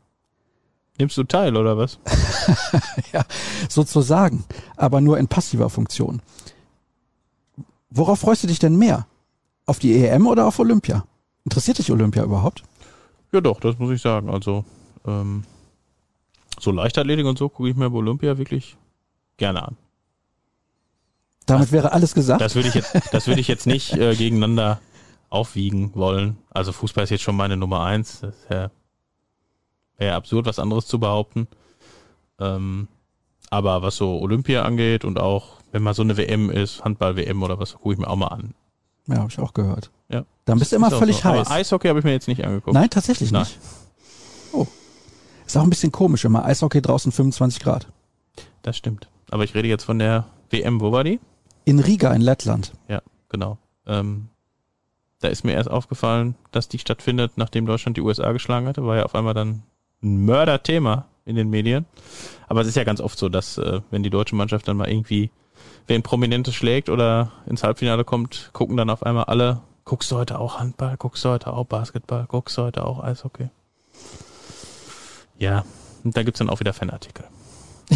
Nimmst 0.99 1.17
du 1.17 1.23
teil 1.23 1.57
oder 1.57 1.77
was? 1.77 1.99
Sozusagen. 3.69 4.43
Aber 4.75 5.01
nur 5.01 5.17
in 5.17 5.27
passiver 5.27 5.69
Funktion. 5.69 6.21
Worauf 7.89 8.19
freust 8.19 8.43
du 8.43 8.47
dich 8.47 8.59
denn 8.59 8.77
mehr? 8.77 9.07
Auf 9.65 9.79
die 9.79 9.95
EM 9.95 10.27
oder 10.27 10.45
auf 10.45 10.59
Olympia? 10.59 11.05
Interessiert 11.45 11.79
dich 11.79 11.91
Olympia 11.91 12.23
überhaupt? 12.23 12.63
Ja 13.31 13.41
doch, 13.41 13.59
das 13.59 13.79
muss 13.79 13.91
ich 13.91 14.01
sagen. 14.01 14.29
Also 14.29 14.65
ähm, 15.05 15.43
so 16.59 16.71
Leichtathletik 16.71 17.25
und 17.25 17.37
so 17.37 17.49
gucke 17.49 17.69
ich 17.69 17.75
mir 17.75 17.89
bei 17.89 17.97
Olympia 17.97 18.37
wirklich 18.37 18.77
gerne 19.37 19.63
an. 19.63 19.77
Damit 21.45 21.71
wäre 21.71 21.91
alles 21.91 22.13
gesagt. 22.13 22.41
Das 22.41 22.55
würde 22.55 22.69
ich 22.69 22.75
jetzt, 22.75 22.95
das 23.11 23.27
würde 23.27 23.41
ich 23.41 23.47
jetzt 23.47 23.67
nicht 23.67 23.93
äh, 23.93 24.15
gegeneinander 24.15 24.79
aufwiegen 25.29 25.93
wollen. 25.95 26.37
Also 26.51 26.71
Fußball 26.71 27.03
ist 27.03 27.09
jetzt 27.09 27.23
schon 27.23 27.35
meine 27.35 27.57
Nummer 27.57 27.83
eins. 27.83 28.21
Das 28.21 28.35
ist 28.35 28.49
ja, 28.49 28.71
wäre 29.97 30.11
ja 30.11 30.17
absurd, 30.17 30.45
was 30.45 30.59
anderes 30.59 30.87
zu 30.87 30.99
behaupten. 30.99 31.47
Ähm, 32.39 32.87
aber 33.49 33.81
was 33.81 33.97
so 33.97 34.19
Olympia 34.19 34.63
angeht 34.63 35.05
und 35.05 35.19
auch 35.19 35.57
wenn 35.71 35.83
mal 35.83 35.93
so 35.93 36.01
eine 36.01 36.17
WM 36.17 36.49
ist, 36.49 36.83
Handball-WM 36.83 37.41
oder 37.43 37.59
was, 37.59 37.73
gucke 37.73 37.93
ich 37.93 37.99
mir 37.99 38.07
auch 38.07 38.15
mal 38.15 38.27
an. 38.27 38.53
Ja, 39.07 39.17
habe 39.17 39.29
ich 39.29 39.39
auch 39.39 39.53
gehört. 39.53 39.91
Ja. 40.09 40.25
Dann 40.45 40.59
bist 40.59 40.71
du 40.71 40.75
immer 40.75 40.91
völlig 40.91 41.17
so. 41.17 41.23
heiß. 41.25 41.47
Aber 41.47 41.55
Eishockey 41.55 41.87
habe 41.87 41.99
ich 41.99 42.05
mir 42.05 42.11
jetzt 42.11 42.27
nicht 42.27 42.43
angeguckt. 42.43 42.73
Nein, 42.73 42.89
tatsächlich 42.89 43.31
Nein. 43.31 43.43
nicht. 43.43 43.59
Oh. 44.53 44.67
Ist 45.45 45.57
auch 45.57 45.63
ein 45.63 45.69
bisschen 45.69 45.91
komisch, 45.91 46.25
immer 46.25 46.45
Eishockey 46.45 46.81
draußen 46.81 47.11
25 47.11 47.61
Grad. 47.61 47.87
Das 48.61 48.77
stimmt. 48.77 49.07
Aber 49.29 49.43
ich 49.43 49.55
rede 49.55 49.67
jetzt 49.67 49.83
von 49.83 49.99
der 49.99 50.25
WM, 50.49 50.79
wo 50.79 50.91
war 50.91 51.03
die? 51.03 51.19
In 51.65 51.79
Riga 51.79 52.13
in 52.13 52.21
Lettland. 52.21 52.73
Ja, 52.87 53.01
genau. 53.29 53.57
Ähm, 53.85 54.29
da 55.19 55.27
ist 55.29 55.43
mir 55.43 55.53
erst 55.53 55.69
aufgefallen, 55.69 56.35
dass 56.51 56.67
die 56.69 56.79
stattfindet, 56.79 57.33
nachdem 57.35 57.65
Deutschland 57.65 57.97
die 57.97 58.01
USA 58.01 58.31
geschlagen 58.31 58.67
hatte. 58.67 58.85
War 58.85 58.97
ja 58.97 59.03
auf 59.03 59.15
einmal 59.15 59.33
dann 59.33 59.63
ein 60.03 60.25
Mörderthema 60.25 61.05
in 61.25 61.35
den 61.35 61.49
Medien. 61.49 61.85
Aber 62.47 62.61
es 62.61 62.67
ist 62.67 62.75
ja 62.75 62.83
ganz 62.83 62.99
oft 63.01 63.17
so, 63.17 63.29
dass 63.29 63.57
äh, 63.57 63.81
wenn 63.89 64.03
die 64.03 64.09
deutsche 64.09 64.35
Mannschaft 64.35 64.67
dann 64.67 64.77
mal 64.77 64.89
irgendwie 64.89 65.31
wen 65.87 66.03
Prominentes 66.03 66.55
schlägt 66.55 66.89
oder 66.89 67.31
ins 67.45 67.63
Halbfinale 67.63 68.03
kommt, 68.03 68.49
gucken 68.53 68.77
dann 68.77 68.89
auf 68.89 69.03
einmal 69.03 69.25
alle, 69.25 69.61
guckst 69.85 70.11
du 70.11 70.17
heute 70.17 70.39
auch 70.39 70.59
Handball, 70.59 70.95
guckst 70.97 71.23
du 71.25 71.29
heute 71.29 71.51
auch 71.53 71.65
Basketball, 71.65 72.25
guckst 72.27 72.57
du 72.57 72.63
heute 72.63 72.85
auch 72.85 73.03
Eishockey. 73.03 73.49
Ja, 75.37 75.63
und 76.03 76.15
da 76.15 76.23
gibt's 76.23 76.39
dann 76.39 76.49
auch 76.49 76.59
wieder 76.59 76.73
Fanartikel. 76.73 77.25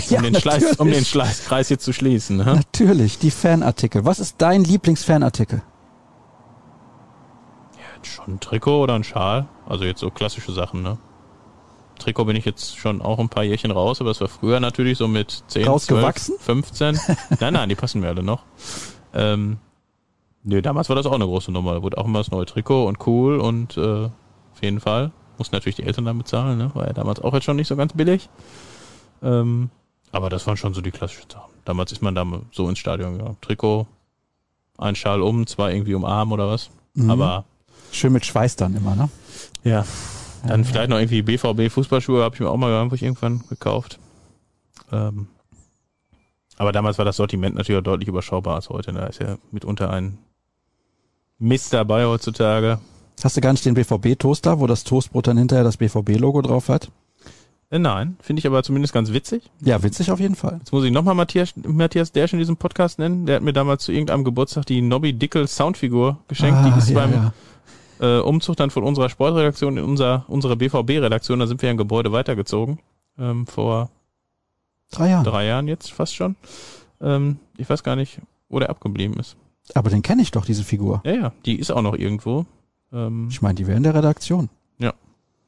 Ja, 0.09 0.17
Um, 0.17 0.23
den, 0.23 0.35
Schleiß, 0.35 0.75
um 0.77 0.91
den. 0.91 1.05
Schleißkreis 1.05 1.69
jetzt 1.69 1.83
zu 1.85 1.93
schließen. 1.93 2.37
Ne? 2.37 2.43
Natürlich, 2.45 3.19
die 3.19 3.31
Fanartikel. 3.31 4.05
Was 4.05 4.19
ist 4.19 4.35
dein 4.39 4.63
Lieblingsfanartikel? 4.63 5.61
Jetzt 7.95 8.07
schon 8.07 8.35
ein 8.35 8.39
Trikot 8.39 8.83
oder 8.83 8.95
ein 8.95 9.03
Schal? 9.03 9.47
Also 9.67 9.85
jetzt 9.85 10.01
so 10.01 10.11
klassische 10.11 10.51
Sachen, 10.51 10.83
ne? 10.83 10.97
Trikot 11.97 12.25
bin 12.25 12.35
ich 12.35 12.45
jetzt 12.45 12.77
schon 12.77 13.01
auch 13.01 13.19
ein 13.19 13.29
paar 13.29 13.43
Jährchen 13.43 13.71
raus, 13.71 14.01
aber 14.01 14.11
es 14.11 14.21
war 14.21 14.27
früher 14.27 14.59
natürlich 14.59 14.97
so 14.97 15.07
mit 15.07 15.43
10, 15.47 15.67
Rausgewachsen? 15.67 16.35
12, 16.39 16.65
15. 16.65 16.99
nein, 17.39 17.53
nein, 17.53 17.69
die 17.69 17.75
passen 17.75 18.01
mir 18.01 18.07
alle 18.07 18.23
noch. 18.23 18.43
Ähm, 19.13 19.57
nö, 20.43 20.61
damals 20.61 20.89
war 20.89 20.95
das 20.95 21.05
auch 21.05 21.13
eine 21.13 21.25
große 21.25 21.51
Nummer. 21.51 21.73
Da 21.73 21.83
wurde 21.83 21.97
auch 21.97 22.05
immer 22.05 22.19
das 22.19 22.31
neue 22.31 22.45
Trikot 22.45 22.85
und 22.87 23.05
cool 23.07 23.39
und 23.39 23.77
äh, 23.77 24.05
auf 24.05 24.61
jeden 24.61 24.79
Fall. 24.79 25.11
Mussten 25.37 25.55
natürlich 25.55 25.75
die 25.75 25.83
Eltern 25.83 26.05
dann 26.05 26.17
bezahlen, 26.17 26.57
ne? 26.57 26.71
War 26.73 26.87
ja 26.87 26.93
damals 26.93 27.19
auch 27.19 27.33
jetzt 27.33 27.43
schon 27.43 27.57
nicht 27.57 27.67
so 27.67 27.75
ganz 27.75 27.93
billig. 27.93 28.29
Ähm, 29.21 29.69
aber 30.11 30.29
das 30.29 30.47
waren 30.47 30.57
schon 30.57 30.73
so 30.73 30.81
die 30.81 30.91
klassischen 30.91 31.29
Sachen. 31.29 31.51
Damals 31.65 31.91
ist 31.91 32.01
man 32.01 32.15
da 32.15 32.25
so 32.51 32.67
ins 32.69 32.79
Stadion 32.79 33.17
gegangen. 33.17 33.37
Trikot, 33.41 33.87
ein 34.77 34.95
Schal 34.95 35.21
um, 35.21 35.45
zwei 35.45 35.73
irgendwie 35.73 35.93
um 35.93 36.05
Arm 36.05 36.31
oder 36.31 36.47
was. 36.49 36.69
Mhm. 36.95 37.11
Aber 37.11 37.45
Schön 37.91 38.13
mit 38.13 38.25
Schweiß 38.25 38.55
dann 38.55 38.75
immer, 38.75 38.95
ne? 38.95 39.09
ja. 39.63 39.85
Dann 40.47 40.63
vielleicht 40.63 40.89
noch 40.89 40.97
irgendwie 40.97 41.21
BVB 41.21 41.71
Fußballschuhe 41.71 42.23
habe 42.23 42.35
ich 42.35 42.41
mir 42.41 42.49
auch 42.49 42.57
mal 42.57 42.71
irgendwann 42.71 43.43
gekauft. 43.49 43.99
Ähm, 44.91 45.27
aber 46.57 46.71
damals 46.71 46.97
war 46.97 47.05
das 47.05 47.17
Sortiment 47.17 47.55
natürlich 47.55 47.79
auch 47.79 47.83
deutlich 47.83 48.09
überschaubar 48.09 48.55
als 48.55 48.69
heute. 48.69 48.91
Da 48.91 49.05
ist 49.07 49.19
ja 49.19 49.37
mitunter 49.51 49.91
ein 49.91 50.17
Mist 51.39 51.73
dabei 51.73 52.05
heutzutage. 52.05 52.79
Hast 53.23 53.37
du 53.37 53.41
gar 53.41 53.51
nicht 53.51 53.65
den 53.65 53.75
BVB-Toaster, 53.75 54.59
wo 54.59 54.67
das 54.67 54.83
Toastbrot 54.83 55.27
dann 55.27 55.37
hinterher 55.37 55.63
das 55.63 55.77
BVB-Logo 55.77 56.41
drauf 56.41 56.69
hat? 56.69 56.89
Äh, 57.69 57.79
nein, 57.79 58.15
finde 58.21 58.39
ich 58.39 58.47
aber 58.47 58.63
zumindest 58.63 58.93
ganz 58.93 59.11
witzig. 59.11 59.43
Ja, 59.61 59.83
witzig 59.83 60.11
auf 60.11 60.19
jeden 60.19 60.35
Fall. 60.35 60.57
Jetzt 60.59 60.71
muss 60.71 60.85
ich 60.85 60.91
nochmal 60.91 61.15
Matthias, 61.15 61.53
Matthias 61.57 62.11
Dersch 62.11 62.33
in 62.33 62.39
diesem 62.39 62.57
Podcast 62.57 62.97
nennen. 62.97 63.25
Der 63.25 63.37
hat 63.37 63.43
mir 63.43 63.53
damals 63.53 63.83
zu 63.83 63.91
irgendeinem 63.91 64.23
Geburtstag 64.23 64.65
die 64.67 64.81
Nobby 64.81 65.13
Dickel 65.13 65.47
Soundfigur 65.47 66.19
geschenkt. 66.27 66.59
Ah, 66.59 66.69
die 66.69 66.79
ist 66.79 66.89
ja, 66.89 66.95
beim 66.95 67.11
ja. 67.11 67.33
Äh, 67.99 68.19
Umzug 68.19 68.55
dann 68.57 68.69
von 68.69 68.83
unserer 68.83 69.09
Sportredaktion 69.09 69.77
in 69.77 69.83
unser, 69.83 70.25
unsere 70.27 70.55
BVB-Redaktion, 70.55 71.39
da 71.39 71.47
sind 71.47 71.61
wir 71.61 71.69
ein 71.69 71.77
Gebäude 71.77 72.11
weitergezogen. 72.11 72.79
Ähm, 73.19 73.47
vor 73.47 73.89
Drei 74.91 75.09
Jahre. 75.09 75.23
drei 75.29 75.45
Jahren 75.45 75.67
jetzt 75.67 75.91
fast 75.91 76.15
schon. 76.15 76.35
Ähm, 77.01 77.37
ich 77.57 77.69
weiß 77.69 77.83
gar 77.83 77.95
nicht, 77.95 78.19
wo 78.49 78.59
der 78.59 78.69
abgeblieben 78.69 79.17
ist. 79.19 79.35
Aber 79.73 79.89
den 79.89 80.01
kenne 80.01 80.21
ich 80.21 80.31
doch, 80.31 80.45
diese 80.45 80.63
Figur. 80.63 81.01
Ja, 81.05 81.11
ja, 81.13 81.31
die 81.45 81.59
ist 81.59 81.71
auch 81.71 81.81
noch 81.81 81.93
irgendwo. 81.95 82.45
Ähm, 82.93 83.27
Ich 83.29 83.41
meine, 83.41 83.55
die 83.55 83.67
wäre 83.67 83.75
in 83.77 83.83
der 83.83 83.93
Redaktion. 83.95 84.49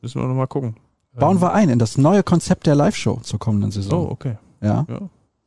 müssen 0.02 0.22
wir 0.22 0.28
noch 0.28 0.36
mal 0.36 0.48
gucken. 0.48 0.76
Bauen 1.14 1.38
Ähm, 1.38 1.42
wir 1.42 1.54
ein 1.54 1.70
in 1.70 1.80
das 1.80 1.98
neue 1.98 2.24
Konzept 2.24 2.66
der 2.68 2.76
Live-Show 2.76 3.20
zur 3.24 3.38
kommenden 3.40 3.70
Oh, 3.70 3.74
Saison. 3.74 4.10
okay. 4.10 4.38
Ja. 4.62 4.86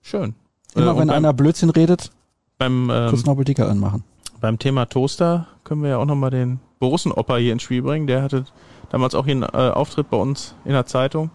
Schön. 0.01 0.35
Immer 0.75 0.87
Äh, 0.87 0.91
und 0.91 0.99
wenn 1.01 1.09
beim, 1.09 1.17
einer 1.17 1.33
Blödsinn 1.33 1.71
redet, 1.71 2.11
beim, 2.59 2.87
kurz 2.89 3.21
ähm, 3.21 3.27
Nobel-Dicker 3.27 3.69
anmachen. 3.69 4.05
beim 4.41 4.59
Thema 4.59 4.87
Toaster 4.87 5.47
können 5.65 5.83
wir 5.83 5.91
ja 5.91 5.97
auch 5.99 6.05
noch 6.07 6.15
mal 6.17 6.31
den 6.31 6.61
Borussen-Opa 6.83 7.37
hier 7.37 7.53
ins 7.53 7.63
Spiel 7.63 7.81
bringen. 7.81 8.09
Der 8.09 8.23
hatte 8.25 8.45
damals 8.91 9.15
auch 9.15 9.25
hier 9.25 9.35
einen 9.35 9.43
äh, 9.45 9.71
Auftritt 9.73 10.11
bei 10.11 10.17
uns 10.17 10.57
in 10.65 10.73
der 10.73 10.85
Zeitung, 10.85 11.31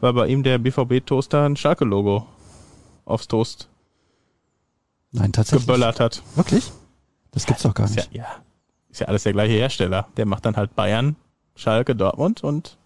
weil 0.00 0.14
bei 0.14 0.26
ihm 0.28 0.42
der 0.42 0.56
BVB-Toaster 0.58 1.44
ein 1.44 1.56
Schalke-Logo 1.56 2.26
aufs 3.04 3.28
Toast 3.28 3.68
Nein, 5.12 5.32
tatsächlich. 5.32 5.66
geböllert 5.66 6.00
hat. 6.00 6.22
Wirklich? 6.36 6.72
Das 7.32 7.44
gibt's 7.44 7.62
doch 7.64 7.74
gar 7.74 7.84
Ist 7.86 7.96
ja, 7.96 8.02
nicht. 8.02 8.14
ja, 8.14 8.26
ist 8.90 9.00
ja 9.00 9.08
alles 9.08 9.24
der 9.24 9.32
gleiche 9.34 9.52
Hersteller. 9.54 10.08
Der 10.16 10.24
macht 10.24 10.46
dann 10.46 10.56
halt 10.56 10.74
Bayern, 10.74 11.16
Schalke, 11.54 11.94
Dortmund 11.94 12.42
und 12.42 12.78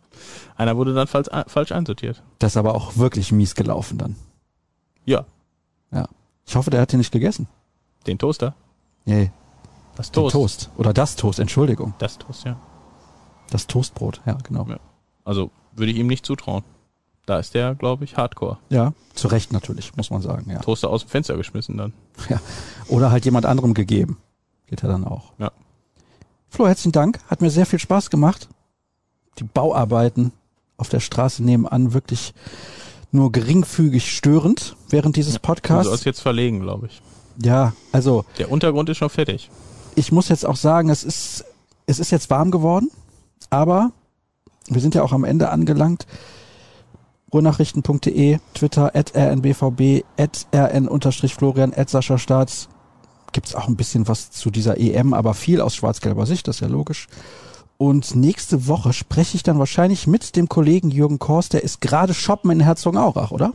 einer 0.57 0.77
wurde 0.77 0.95
dann 0.95 1.07
falsch, 1.07 1.29
falsch 1.47 1.71
einsortiert. 1.73 2.23
Das 2.41 2.53
ist 2.53 2.57
aber 2.57 2.75
auch 2.75 2.97
wirklich 2.97 3.31
mies 3.33 3.55
gelaufen 3.55 3.99
dann. 3.99 4.17
Ja, 5.05 5.25
Ich 6.47 6.57
hoffe, 6.57 6.71
der 6.71 6.81
hat 6.81 6.91
den 6.93 6.99
nicht 6.99 7.13
gegessen. 7.13 7.47
den 8.09 8.19
Toaster. 8.19 8.55
Nee, 9.05 9.31
Das 9.97 10.11
Toast. 10.11 10.33
Toast. 10.33 10.71
Oder 10.77 10.93
das 10.93 11.17
Toast, 11.17 11.39
Entschuldigung. 11.39 11.95
Das 11.99 12.19
Toast, 12.19 12.45
ja. 12.45 12.57
Das 13.51 13.67
Toastbrot, 13.67 14.21
ja, 14.27 14.39
genau. 14.43 14.67
Ja. 14.69 14.79
Also 15.25 15.51
würde 15.73 15.93
ich 15.93 15.99
ihm 15.99 16.07
nicht 16.07 16.25
zutrauen. 16.25 16.65
Da 17.27 17.39
ist 17.39 17.55
der, 17.55 17.75
glaube 17.75 18.05
ich, 18.05 18.17
Hardcore. 18.17 18.59
Ja, 18.69 18.95
zu 19.15 19.29
Recht 19.29 19.53
natürlich, 19.53 19.95
muss 19.97 20.11
man 20.11 20.23
sagen, 20.23 20.51
ja. 20.51 20.59
Toaster 20.61 20.91
aus 20.91 21.03
dem 21.03 21.09
Fenster 21.11 21.37
geschmissen 21.37 21.77
dann. 21.77 21.93
ja. 22.29 22.41
Oder 22.89 23.11
halt 23.11 23.25
jemand 23.25 23.47
anderem 23.47 23.75
gegeben. 23.75 24.19
Geht 24.67 24.83
ja 24.83 24.89
dann 24.89 25.07
auch. 25.07 25.33
Ja. 25.39 25.53
Flo, 26.49 26.67
herzlichen 26.67 26.93
Dank. 26.93 27.21
Hat 27.29 27.41
mir 27.41 27.51
sehr 27.51 27.67
viel 27.67 27.79
Spaß 27.79 28.11
gemacht. 28.11 28.49
Die 29.39 29.45
Bauarbeiten 29.45 30.33
auf 30.77 30.89
der 30.89 31.01
Straße 31.01 31.43
nebenan 31.45 31.95
wirklich 31.95 32.35
nur 33.13 33.31
geringfügig 33.31 34.11
störend 34.17 34.77
während 34.89 35.17
dieses 35.17 35.35
Du 35.35 35.41
Podcasts. 35.41 35.89
sollst 35.89 36.05
jetzt 36.05 36.21
verlegen, 36.21 36.61
glaube 36.61 36.87
ich. 36.87 37.03
Ja, 37.43 37.73
also 37.93 38.25
Der 38.39 38.51
Untergrund 38.51 38.89
ist 38.89 38.99
schon 38.99 39.11
fertig. 39.11 39.51
Ich 39.95 40.13
muss 40.13 40.29
jetzt 40.29 40.47
auch 40.47 40.57
sagen, 40.57 40.89
es 40.89 41.05
ist, 41.05 41.45
es 41.87 41.99
ist 41.99 42.11
jetzt 42.11 42.31
warm 42.31 42.51
geworden, 42.51 42.91
aber 43.51 43.93
wir 44.69 44.81
sind 44.81 44.95
ja 44.95 45.03
auch 45.03 45.13
am 45.13 45.25
Ende 45.25 45.51
angelangt. 45.51 46.07
Ruhrnachrichten.de, 47.33 48.39
Twitter, 48.55 48.95
at 48.95 49.15
rnbvb, 49.17 50.05
at 50.19 50.47
rn-florian, 50.53 51.73
at 51.75 51.89
Sascha 51.89 52.19
Staats. 52.19 52.69
Gibt's 53.33 53.55
auch 53.55 53.69
ein 53.69 53.77
bisschen 53.77 54.07
was 54.07 54.31
zu 54.31 54.51
dieser 54.51 54.79
EM, 54.79 55.15
aber 55.15 55.33
viel 55.33 55.63
aus 55.63 55.75
schwarz-gelber 55.75 56.27
Sicht, 56.27 56.47
das 56.47 56.57
ist 56.57 56.61
ja 56.61 56.69
logisch. 56.69 57.09
Und 57.79 58.15
nächste 58.15 58.69
Woche 58.69 58.93
spreche 58.93 59.37
ich 59.37 59.43
dann 59.43 59.59
wahrscheinlich 59.59 60.07
mit 60.07 60.37
dem 60.37 60.49
Kollegen 60.49 60.91
Jürgen 60.91 61.19
Kors, 61.19 61.49
der 61.49 61.65
ist 61.65 61.81
gerade 61.81 62.13
shoppen 62.13 62.51
in 62.51 62.61
Herzogenaurach, 62.61 63.31
oder? 63.31 63.55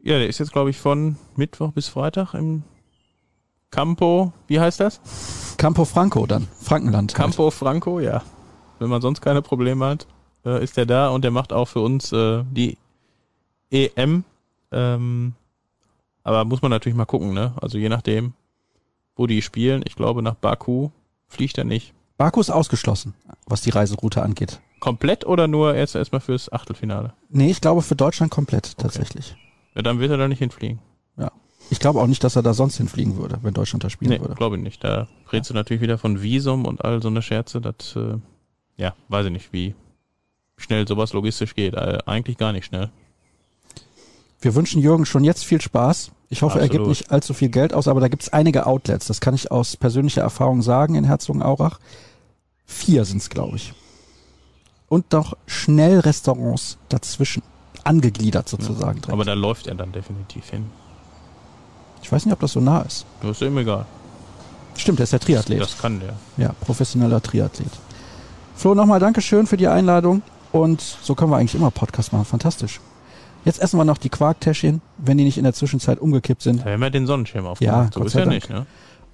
Ja, 0.00 0.18
der 0.18 0.28
ist 0.28 0.38
jetzt, 0.38 0.52
glaube 0.52 0.70
ich, 0.70 0.78
von 0.78 1.16
Mittwoch 1.34 1.72
bis 1.72 1.88
Freitag 1.88 2.34
im 2.34 2.62
Campo, 3.74 4.32
wie 4.46 4.60
heißt 4.60 4.78
das? 4.78 5.00
Campo 5.56 5.84
Franco 5.84 6.26
dann, 6.26 6.46
Frankenland. 6.60 7.12
halt. 7.12 7.20
Campo 7.20 7.50
Franco, 7.50 7.98
ja. 7.98 8.22
Wenn 8.78 8.88
man 8.88 9.02
sonst 9.02 9.20
keine 9.20 9.42
Probleme 9.42 9.84
hat, 9.84 10.06
äh, 10.46 10.62
ist 10.62 10.76
der 10.76 10.86
da 10.86 11.08
und 11.08 11.24
der 11.24 11.32
macht 11.32 11.52
auch 11.52 11.66
für 11.66 11.80
uns 11.80 12.12
äh, 12.12 12.44
die 12.52 12.78
EM. 13.72 14.22
Ähm, 14.70 15.34
aber 16.22 16.44
muss 16.44 16.62
man 16.62 16.70
natürlich 16.70 16.96
mal 16.96 17.04
gucken, 17.04 17.34
ne? 17.34 17.52
Also 17.60 17.76
je 17.76 17.88
nachdem, 17.88 18.34
wo 19.16 19.26
die 19.26 19.42
spielen. 19.42 19.82
Ich 19.84 19.96
glaube, 19.96 20.22
nach 20.22 20.36
Baku 20.36 20.90
fliegt 21.26 21.58
er 21.58 21.64
nicht. 21.64 21.94
Baku 22.16 22.40
ist 22.40 22.50
ausgeschlossen, 22.50 23.14
was 23.46 23.62
die 23.62 23.70
Reiseroute 23.70 24.22
angeht. 24.22 24.60
Komplett 24.78 25.26
oder 25.26 25.48
nur 25.48 25.74
erst 25.74 25.96
erstmal 25.96 26.20
fürs 26.20 26.52
Achtelfinale? 26.52 27.12
Nee, 27.28 27.50
ich 27.50 27.60
glaube 27.60 27.82
für 27.82 27.96
Deutschland 27.96 28.30
komplett 28.30 28.78
tatsächlich. 28.78 29.34
Ja, 29.74 29.82
dann 29.82 29.98
wird 29.98 30.12
er 30.12 30.16
da 30.16 30.28
nicht 30.28 30.38
hinfliegen. 30.38 30.78
Ja. 31.74 31.76
Ich 31.76 31.80
glaube 31.80 32.00
auch 32.00 32.06
nicht, 32.06 32.22
dass 32.24 32.36
er 32.36 32.42
da 32.42 32.54
sonst 32.54 32.76
hinfliegen 32.76 33.16
würde, 33.16 33.38
wenn 33.42 33.52
Deutschland 33.54 33.84
da 33.84 33.90
spielen 33.90 34.10
Nee, 34.12 34.20
würde. 34.20 34.34
glaube 34.34 34.56
ich 34.56 34.62
nicht. 34.62 34.82
Da 34.84 35.08
redest 35.32 35.50
du 35.50 35.54
natürlich 35.54 35.80
wieder 35.82 35.98
von 35.98 36.22
Visum 36.22 36.64
und 36.66 36.84
all 36.84 37.02
so 37.02 37.08
eine 37.08 37.20
Scherze. 37.22 37.60
Das, 37.60 37.96
äh, 37.96 38.16
ja, 38.76 38.94
weiß 39.08 39.26
ich 39.26 39.32
nicht, 39.32 39.52
wie 39.52 39.74
schnell 40.56 40.86
sowas 40.86 41.12
logistisch 41.12 41.54
geht. 41.54 41.74
Äh, 41.74 41.98
eigentlich 42.06 42.38
gar 42.38 42.52
nicht 42.52 42.66
schnell. 42.66 42.90
Wir 44.40 44.54
wünschen 44.54 44.80
Jürgen 44.82 45.06
schon 45.06 45.24
jetzt 45.24 45.44
viel 45.44 45.60
Spaß. 45.60 46.10
Ich 46.28 46.42
hoffe, 46.42 46.58
er 46.58 46.64
gibt 46.68 46.80
Absolut. 46.82 46.88
nicht 46.88 47.10
allzu 47.10 47.32
viel 47.34 47.48
Geld 47.48 47.72
aus, 47.74 47.88
aber 47.88 48.00
da 48.00 48.08
gibt's 48.08 48.28
einige 48.32 48.66
Outlets. 48.66 49.06
Das 49.06 49.20
kann 49.20 49.34
ich 49.34 49.50
aus 49.50 49.76
persönlicher 49.76 50.22
Erfahrung 50.22 50.62
sagen 50.62 50.94
in 50.96 51.04
Herzogenaurach. 51.04 51.78
Vier 52.66 53.04
sind's, 53.04 53.30
glaube 53.30 53.56
ich. 53.56 53.72
Und 54.88 55.12
noch 55.12 55.34
Schnellrestaurants 55.46 56.78
dazwischen. 56.88 57.42
Angegliedert 57.84 58.48
sozusagen. 58.48 59.00
direkt. 59.00 59.10
Aber 59.12 59.24
da 59.24 59.34
läuft 59.34 59.66
er 59.66 59.74
dann 59.74 59.92
definitiv 59.92 60.48
hin. 60.48 60.66
Ich 62.04 62.12
weiß 62.12 62.26
nicht, 62.26 62.32
ob 62.34 62.40
das 62.40 62.52
so 62.52 62.60
nah 62.60 62.82
ist. 62.82 63.06
Das 63.22 63.30
ist 63.32 63.40
ihm 63.42 63.56
egal. 63.58 63.86
Stimmt, 64.76 65.00
er 65.00 65.04
ist 65.04 65.12
der 65.14 65.20
Triathlet. 65.20 65.60
Das 65.60 65.78
kann 65.78 66.00
der. 66.00 66.14
Ja, 66.36 66.52
professioneller 66.60 67.22
Triathlet. 67.22 67.70
Flo, 68.54 68.74
nochmal 68.74 69.00
Dankeschön 69.00 69.46
für 69.46 69.56
die 69.56 69.68
Einladung. 69.68 70.22
Und 70.52 70.80
so 70.80 71.14
können 71.14 71.30
wir 71.32 71.38
eigentlich 71.38 71.54
immer 71.54 71.70
Podcast 71.70 72.12
machen. 72.12 72.24
Fantastisch. 72.26 72.80
Jetzt 73.44 73.60
essen 73.60 73.78
wir 73.78 73.84
noch 73.84 73.98
die 73.98 74.08
Quarktäschchen, 74.10 74.82
wenn 74.98 75.16
die 75.18 75.24
nicht 75.24 75.38
in 75.38 75.44
der 75.44 75.52
Zwischenzeit 75.54 75.98
umgekippt 75.98 76.42
sind. 76.42 76.64
Da 76.64 76.70
haben 76.70 76.80
wir 76.80 76.90
den 76.90 77.06
Sonnenschirm 77.06 77.44
Ja, 77.44 77.50
aufgemacht. 77.52 77.94
so 77.94 78.00
Gott 78.00 78.06
ist 78.08 78.12
sei 78.12 78.18
ja 78.20 78.24
Dank. 78.26 78.34
nicht, 78.34 78.50
ne? 78.50 78.66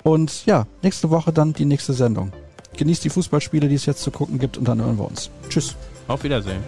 Und 0.03 0.45
ja, 0.47 0.67
nächste 0.83 1.11
Woche 1.11 1.33
dann 1.33 1.53
die 1.53 1.65
nächste 1.65 1.93
Sendung. 1.93 2.33
Genießt 2.77 3.05
die 3.05 3.11
Fußballspiele, 3.11 3.69
die 3.69 3.75
es 3.77 3.87
jetzt 3.87 4.03
zu 4.03 4.11
gucken 4.11 4.39
gibt 4.39 4.57
und 4.59 4.67
dann 4.67 4.81
hören 4.81 4.99
wir 4.99 5.07
uns. 5.07 5.31
Tschüss. 5.49 5.75
Auf 6.09 6.25
Wiedersehen. 6.25 6.63